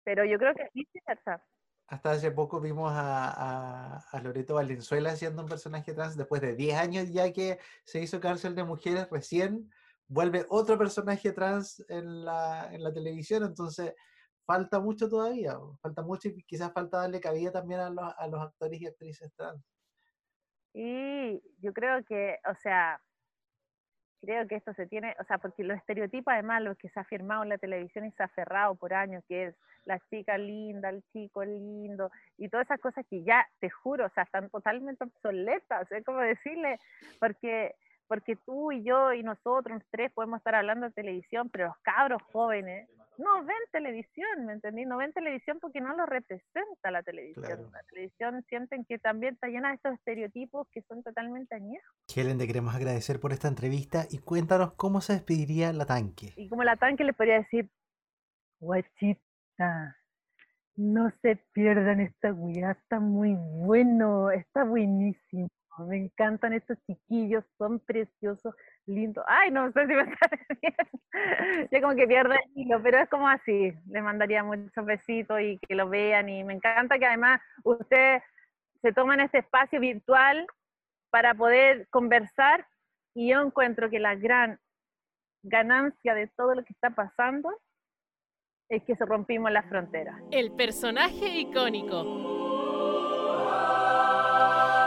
[0.04, 1.42] pero yo creo que sí, verdad.
[1.88, 7.12] Hasta hace poco vimos a, Loreto Valenzuela haciendo un personaje trans después de 10 años
[7.12, 9.70] ya que se hizo cárcel de mujeres, recién
[10.08, 13.94] vuelve otro personaje trans en la, en la televisión, entonces
[14.44, 18.40] falta mucho todavía, falta mucho y quizás falta darle cabida también a los, a los
[18.40, 19.62] actores y actrices trans.
[20.72, 23.00] Y yo creo que, o sea,
[24.26, 27.02] creo que esto se tiene, o sea, porque los estereotipos además, lo que se ha
[27.02, 30.90] afirmado en la televisión y se ha aferrado por años, que es la chica linda,
[30.90, 35.04] el chico lindo, y todas esas cosas que ya, te juro, o sea, están totalmente
[35.04, 36.80] obsoletas, es como decirle,
[37.20, 41.78] porque, porque tú y yo y nosotros, tres, podemos estar hablando de televisión, pero los
[41.78, 44.84] cabros jóvenes no ven televisión, ¿me entendí?
[44.84, 47.44] No ven televisión porque no lo representa la televisión.
[47.44, 47.70] Claro.
[47.72, 51.94] La televisión sienten que también está llena de estos estereotipos que son totalmente añejos.
[52.14, 56.32] Helen, te queremos agradecer por esta entrevista y cuéntanos cómo se despediría la tanque.
[56.36, 57.70] Y como la tanque le podría decir,
[58.60, 59.96] guachita,
[60.76, 65.48] no se pierdan esta weá, está muy bueno, está buenísimo.
[65.84, 68.54] Me encantan estos chiquillos, son preciosos,
[68.86, 69.24] lindos.
[69.28, 71.68] Ay, no sé si me sale bien.
[71.70, 73.72] Yo como que pierdo el hilo, pero es como así.
[73.88, 76.28] Les mandaría muchos besitos y que lo vean.
[76.28, 78.22] Y me encanta que además ustedes
[78.82, 80.46] se toman este espacio virtual
[81.10, 82.66] para poder conversar.
[83.14, 84.58] Y yo encuentro que la gran
[85.42, 87.50] ganancia de todo lo que está pasando
[88.68, 90.20] es que se rompimos las fronteras.
[90.30, 92.45] El personaje icónico.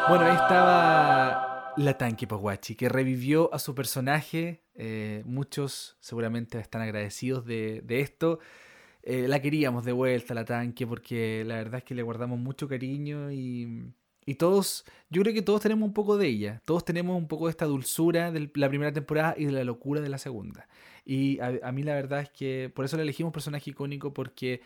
[0.10, 4.64] Bueno, ahí estaba la Tanque Poguachi, que revivió a su personaje.
[4.74, 8.40] eh, muchos seguramente están agradecidos de, esto.
[9.04, 12.68] Eh, la queríamos de vuelta, la Tanque, porque la verdad es que le guardamos mucho
[12.68, 13.94] cariño y,
[14.26, 16.64] y todos, yo creo que todos tenemos un poco de ella.
[16.66, 20.02] Todos tenemos un poco de esta dulzura de la primera temporada y de la locura
[20.02, 20.68] de la segunda.
[21.06, 24.62] Y a, mí la verdad es que por eso la elegimos personaje icónico, porque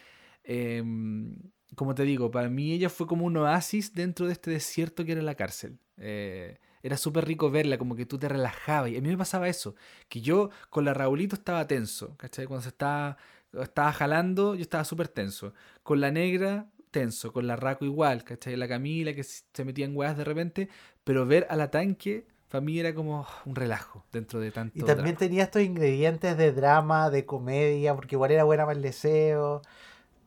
[0.45, 1.35] em,
[1.75, 5.13] como te digo, para mí ella fue como un oasis dentro de este desierto que
[5.13, 5.77] era la cárcel.
[5.97, 8.91] Eh, era súper rico verla, como que tú te relajabas.
[8.91, 9.75] Y a mí me pasaba eso,
[10.09, 12.45] que yo con la Raulito estaba tenso, ¿cachai?
[12.45, 13.17] Cuando se estaba,
[13.53, 15.53] estaba jalando, yo estaba súper tenso.
[15.83, 17.31] Con la negra, tenso.
[17.31, 18.55] Con la Raco igual, ¿cachai?
[18.57, 20.69] La Camila, que se metía en weas de repente.
[21.05, 24.83] Pero ver a la tanque, para mí era como un relajo dentro de tanto Y
[24.83, 25.19] también drama.
[25.19, 29.61] tenía estos ingredientes de drama, de comedia, porque igual era buena para el deseo.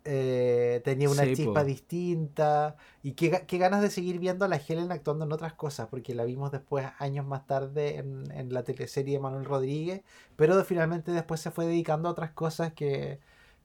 [0.07, 1.65] Eh, tenía una Sí, chispa po.
[1.65, 2.77] distinta.
[3.03, 6.15] Y qué, qué ganas de seguir viendo a la Helen actuando en otras cosas, porque
[6.15, 10.03] la vimos después, años más tarde, en, en la teleserie de Manuel Rodríguez.
[10.37, 13.19] Pero finalmente después se fue dedicando a otras cosas que,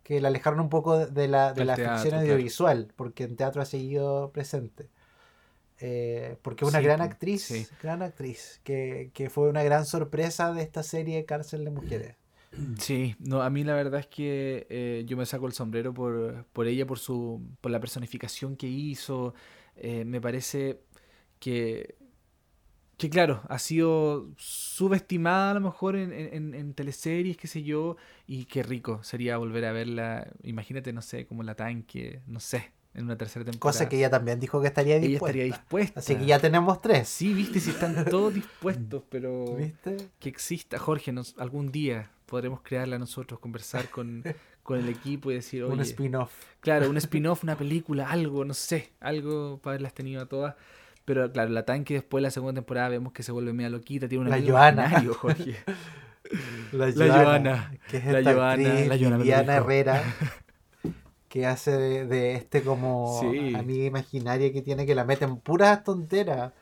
[0.03, 2.25] que la alejaron un poco de- la, de la teatro, ficción claro.
[2.25, 4.89] audiovisual, porque en teatro ha seguido presente.
[5.83, 7.67] Eh, porque es una Sí, gran actriz, sí.
[7.81, 12.15] gran actriz, que, que fue una gran sorpresa de esta serie Cárcel de Mujeres.
[12.79, 16.45] Sí, no, a mí la verdad es que eh, yo me saco el sombrero por,
[16.51, 19.33] por ella, por su, por la personificación que hizo.
[19.77, 20.81] Eh, me parece
[21.39, 21.95] que,
[22.97, 27.95] que claro, ha sido subestimada a lo mejor en, en- en- teleseries, qué sé yo,
[28.27, 30.27] y qué rico sería volver a verla.
[30.43, 33.59] Imagínate, no sé, como la tanque, no sé, en una tercera temporada.
[33.79, 35.27] Cosa que ella también dijo que estaría ella dispuesta.
[35.27, 35.99] estaría dispuesta.
[36.01, 37.07] Así que ya tenemos tres.
[37.07, 39.97] Sí, viste, si están todos dispuestos, pero ¿Viste?
[40.19, 44.23] que exista, Jorge, nos, algún día podremos crearla nosotros, conversar con,
[44.63, 46.31] con el equipo y decir, Un spin-off.
[46.61, 50.55] claro, un spin-off, una película, algo, no sé, algo para haberlas tenido a todas.
[51.03, 54.07] Pero claro, la tanque después de la segunda temporada vemos que se vuelve media loquita,
[54.07, 55.03] tiene un La Joana.
[55.13, 55.57] Jorge.
[56.71, 59.55] La Joana, es la Joana, la Joana Viviana.
[59.57, 60.01] Herrera,
[61.27, 63.53] que hace de, de este como Sí.
[63.55, 66.53] amiga imaginaria que tiene que la mete en puras tonteras.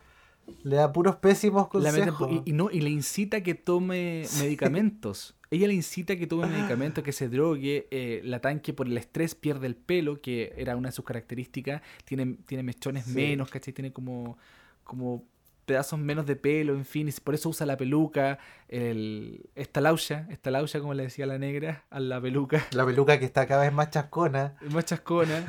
[0.64, 2.41] Le da puros pésimos La meten consejos.
[2.45, 5.35] y no, y le incita a que tome medicamentos.
[5.51, 7.87] Ella le incita a que tome medicamentos, que se drogue.
[7.91, 11.81] eh, la tanque por el estrés pierde el pelo, que era una de sus características.
[12.05, 13.13] Tiene, tiene mechones Sí.
[13.13, 13.73] menos, ¿cachai?
[13.73, 14.37] Tiene como,
[14.83, 15.23] como
[15.65, 17.07] pedazos menos de pelo, en fin.
[17.07, 18.37] Y por eso usa la peluca.
[18.67, 22.63] El, esta laucha, esta laucha, como le decía la negra, a la peluca.
[22.71, 24.55] La peluca que está cada vez más chascona.
[24.71, 25.43] Más chascona.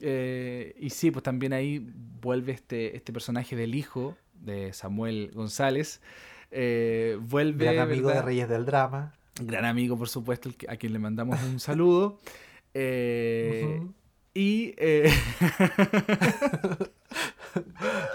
[0.00, 1.86] Eh, y sí, pues también ahí
[2.20, 6.00] vuelve este, este personaje del hijo de Samuel González.
[6.50, 7.64] Eh, vuelve.
[7.64, 8.22] Gran amigo de.
[8.22, 9.14] Reyes del Drama.
[9.42, 12.18] Gran amigo, por supuesto, a quien le mandamos un saludo.
[12.78, 13.80] Eh.
[14.34, 14.74] Y.
[14.76, 15.10] eh,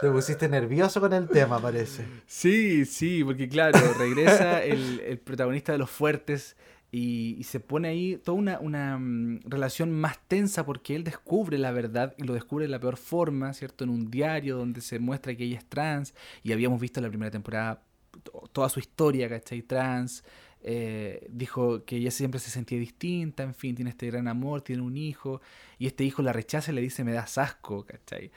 [0.02, 2.06] Te pusiste nervioso con el tema, parece.
[2.28, 6.56] Sí, sí, porque claro, regresa el, el protagonista de Los Fuertes
[6.92, 11.58] y, y se pone ahí toda una, una mm, relación más tensa porque él descubre
[11.58, 13.84] la verdad y lo descubre de la peor forma, ¿cierto?
[13.84, 17.10] En un diario donde se muestra que ella es trans y habíamos visto en la
[17.10, 17.82] primera temporada
[18.24, 19.64] to- toda su historia, ¿cachai?
[19.64, 20.24] Trans.
[20.64, 24.82] Eh, dijo que ella siempre se sentía distinta, en fin, tiene este gran amor, tiene
[24.84, 25.42] un hijo,
[25.80, 28.32] y este hijo la rechaza y le dice, me das asco, ¿cachai?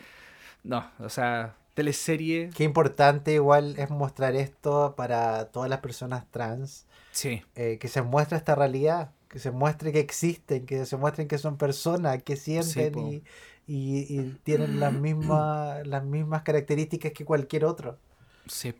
[0.62, 6.86] No, o sea, teleserie, Qué importante igual es mostrar esto para todas las personas trans,
[7.12, 11.28] sí, eh, que se muestre esta realidad, que se muestre que existen, que se muestren
[11.28, 13.00] que son personas, que sienten po.
[13.00, 13.22] y,
[13.66, 17.98] y- y tienen las mismas, las mismas características que cualquier otro.
[18.46, 18.74] Sí,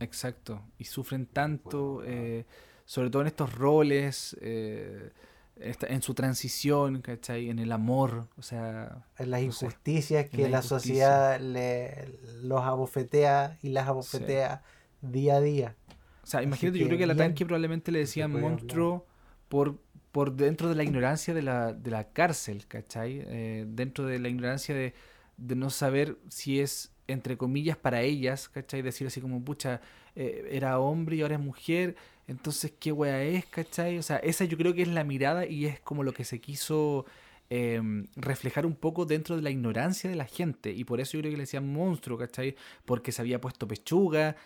[0.00, 0.62] exacto.
[0.78, 2.46] Y sufren tanto, eh,
[2.90, 5.12] sobre todo en estos roles, eh,
[5.56, 7.48] en su transición, ¿cachai?
[7.48, 11.04] En el amor, o sea, En las No sé, injusticias que la la, injusticia.
[11.04, 14.64] sociedad le, los abofetea y las abofetea
[15.02, 15.76] día a día.
[16.22, 19.06] o sea, Así imagínate, yo creo que a la tanque probablemente le decían monstruo
[19.48, 19.80] por,
[20.12, 23.22] por dentro de la ignorancia de la, de la cárcel, ¿cachai?
[23.26, 24.94] Eh, dentro de la ignorancia de,
[25.36, 28.82] de no saber si es, entre comillas, para ellas, ¿cachai?
[28.82, 29.80] Decir así como, pucha,
[30.14, 31.96] eh, era hombre y ahora es mujer,
[32.30, 33.98] entonces, ¿qué wea es, cachai?
[33.98, 36.40] O sea, esa yo creo que es la mirada y es como lo que se
[36.40, 37.04] quiso
[37.50, 40.70] em, reflejar un poco dentro de la ignorancia de la gente.
[40.70, 42.54] Y por eso yo creo que le decían monstruo, ¿cachai?
[42.84, 44.36] Porque se había puesto pechuga.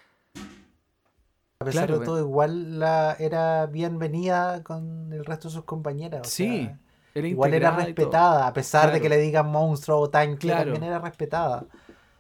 [1.61, 6.23] A pesar Claro, de todo, igual la, era bienvenida con el resto de sus compañeras.
[6.27, 6.79] o Sí, sea,
[7.15, 10.73] Era igual era respetada, a pesar de que le digan monstruo o tanque, Claro.
[10.73, 11.65] también era respetada.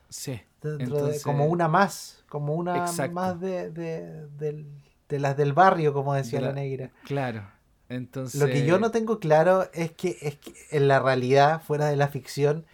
[0.09, 0.41] Sí.
[0.63, 3.15] Dentro de- como una más, como una Exacto.
[3.15, 4.67] más de, de, del-
[5.15, 6.91] de las del barrio, como decía De la, la- negra.
[7.05, 7.47] Claro.
[7.89, 8.41] Entonces.
[8.41, 11.97] Lo que yo no tengo claro es que, es que en la realidad, fuera de
[11.97, 12.65] la ficción,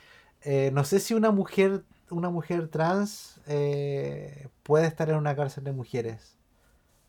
[0.43, 5.65] eh, no sé si una mujer, una mujer trans eh, puede estar en una cárcel
[5.65, 6.37] de mujeres.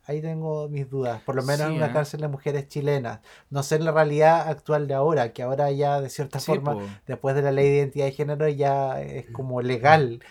[0.05, 1.93] Ahí tengo mis dudas, por lo menos en una ¿eh?
[1.93, 3.19] cárcel de mujeres chilenas.
[3.51, 6.73] No sé en la realidad actual de ahora, que ahora ya de cierta Sí, forma,
[6.73, 6.81] po.
[7.05, 10.21] después de la ley de identidad de género, ya es como legal,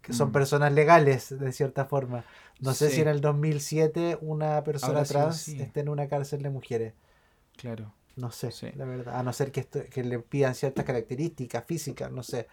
[0.00, 0.32] que son Mm.
[0.32, 2.24] personas legales de cierta forma.
[2.60, 3.00] No sé si Sí.
[3.02, 6.94] en el 2007 una persona sido trans esté en una cárcel de mujeres.
[7.56, 7.92] Claro.
[8.16, 8.68] No sé, Sí.
[8.76, 9.18] la verdad.
[9.18, 12.48] A no ser que, esto- que le pidan ciertas características físicas, no sé.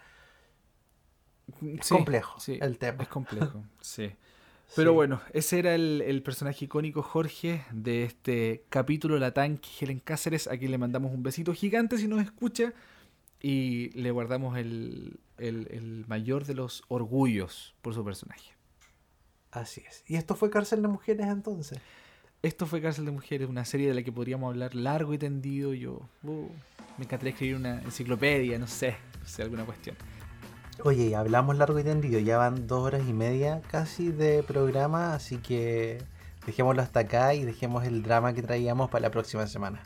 [1.62, 3.02] Es Sí, complejo sí, el tema.
[3.02, 4.12] Es complejo, sí.
[4.76, 4.94] Pero Sí.
[4.94, 10.48] bueno, ese era el, el personaje icónico Jorge de este capítulo La Tanque Helen Cáceres.
[10.48, 12.72] Aquí le mandamos un besito gigante si nos escucha.
[13.40, 18.52] Y le guardamos el, el- el mayor de los orgullos por su personaje.
[19.54, 20.02] Así es.
[20.06, 21.78] ¿Y esto fue Cárcel de Mujeres entonces?
[22.42, 25.72] Esto fue Cárcel de Mujeres, una serie de la que podríamos hablar largo y tendido.
[25.72, 26.48] Yo uh,
[26.98, 29.96] me encantaría escribir una enciclopedia, no sé, no sé, alguna cuestión.
[30.82, 32.18] Oye, hablamos largo y tendido.
[32.18, 36.02] Ya van dos horas y media casi de programa, así que
[36.46, 39.80] dejémoslo hasta acá y dejemos el drama que traíamos para la próxima semana.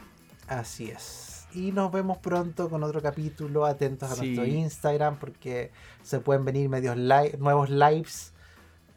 [0.49, 1.47] Así es.
[1.55, 3.67] Y nos vemos pronto con otro capítulo.
[3.67, 4.35] Atentos a Sí.
[4.35, 5.71] nuestro Instagram porque
[6.03, 8.33] se pueden venir medios li- nuevos lives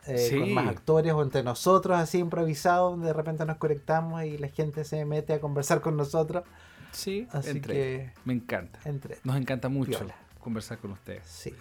[0.08, 2.92] eh, con más actores o entre nosotros, así improvisados.
[2.92, 6.44] donde De repente nos conectamos y la gente se mete a conversar con nosotros.
[6.92, 7.74] Sí, Así entre.
[7.74, 8.80] que Me encanta.
[8.86, 9.18] entre.
[9.24, 10.06] Nos encanta mucho
[10.40, 11.24] conversar con ustedes.
[11.26, 11.54] Sí.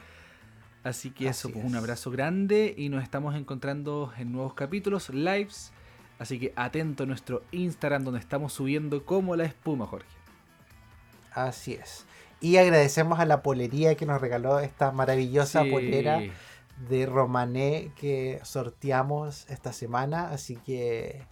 [0.83, 5.73] Así que eso, pues un abrazo grande y nos estamos encontrando en nuevos capítulos, lives.
[6.19, 10.09] Así que atento a nuestro Instagram donde estamos subiendo como la espuma, Jorge.
[11.33, 12.07] Así es.
[12.41, 15.70] Y agradecemos a la polería que nos regaló esta maravillosa Sí.
[15.70, 16.20] polera
[16.89, 20.31] de Romané que sorteamos esta semana.
[20.31, 21.23] Así que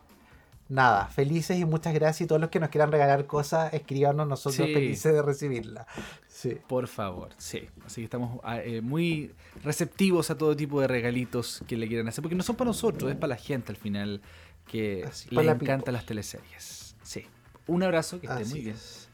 [0.68, 2.22] nada, felices y muchas gracias.
[2.22, 4.74] Y todos los que nos quieran regalar cosas, escríbanos nosotros Sí.
[4.74, 5.86] felices de recibirla.
[6.28, 6.58] Sí.
[6.68, 7.68] Por favor, sí.
[7.86, 9.32] Así que estamos ah, eh, muy
[9.64, 12.22] receptivos a todo tipo de regalitos que le quieran hacer.
[12.22, 14.20] Porque no son para nosotros, es para la gente al final
[14.66, 15.92] que Así, le la encantan people.
[15.94, 16.96] las teleseries.
[17.02, 17.24] Sí.
[17.66, 18.76] Un abrazo, que esté Así muy bien.
[18.76, 19.08] es.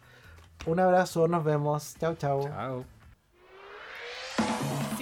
[0.66, 1.94] Un abrazo, nos vemos.
[2.00, 2.42] Chao, chao.
[2.42, 2.84] Chao.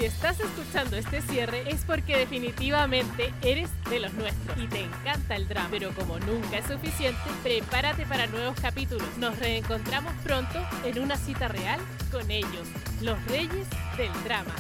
[0.02, 5.36] Si estás escuchando este cierre es porque definitivamente eres de los nuestros y te encanta
[5.36, 5.68] el drama.
[5.70, 9.06] Pero como nunca es suficiente, prepárate para nuevos capítulos.
[9.18, 11.78] Nos reencontramos pronto en una cita real
[12.10, 12.66] con ellos,
[13.00, 14.52] los reyes del drama.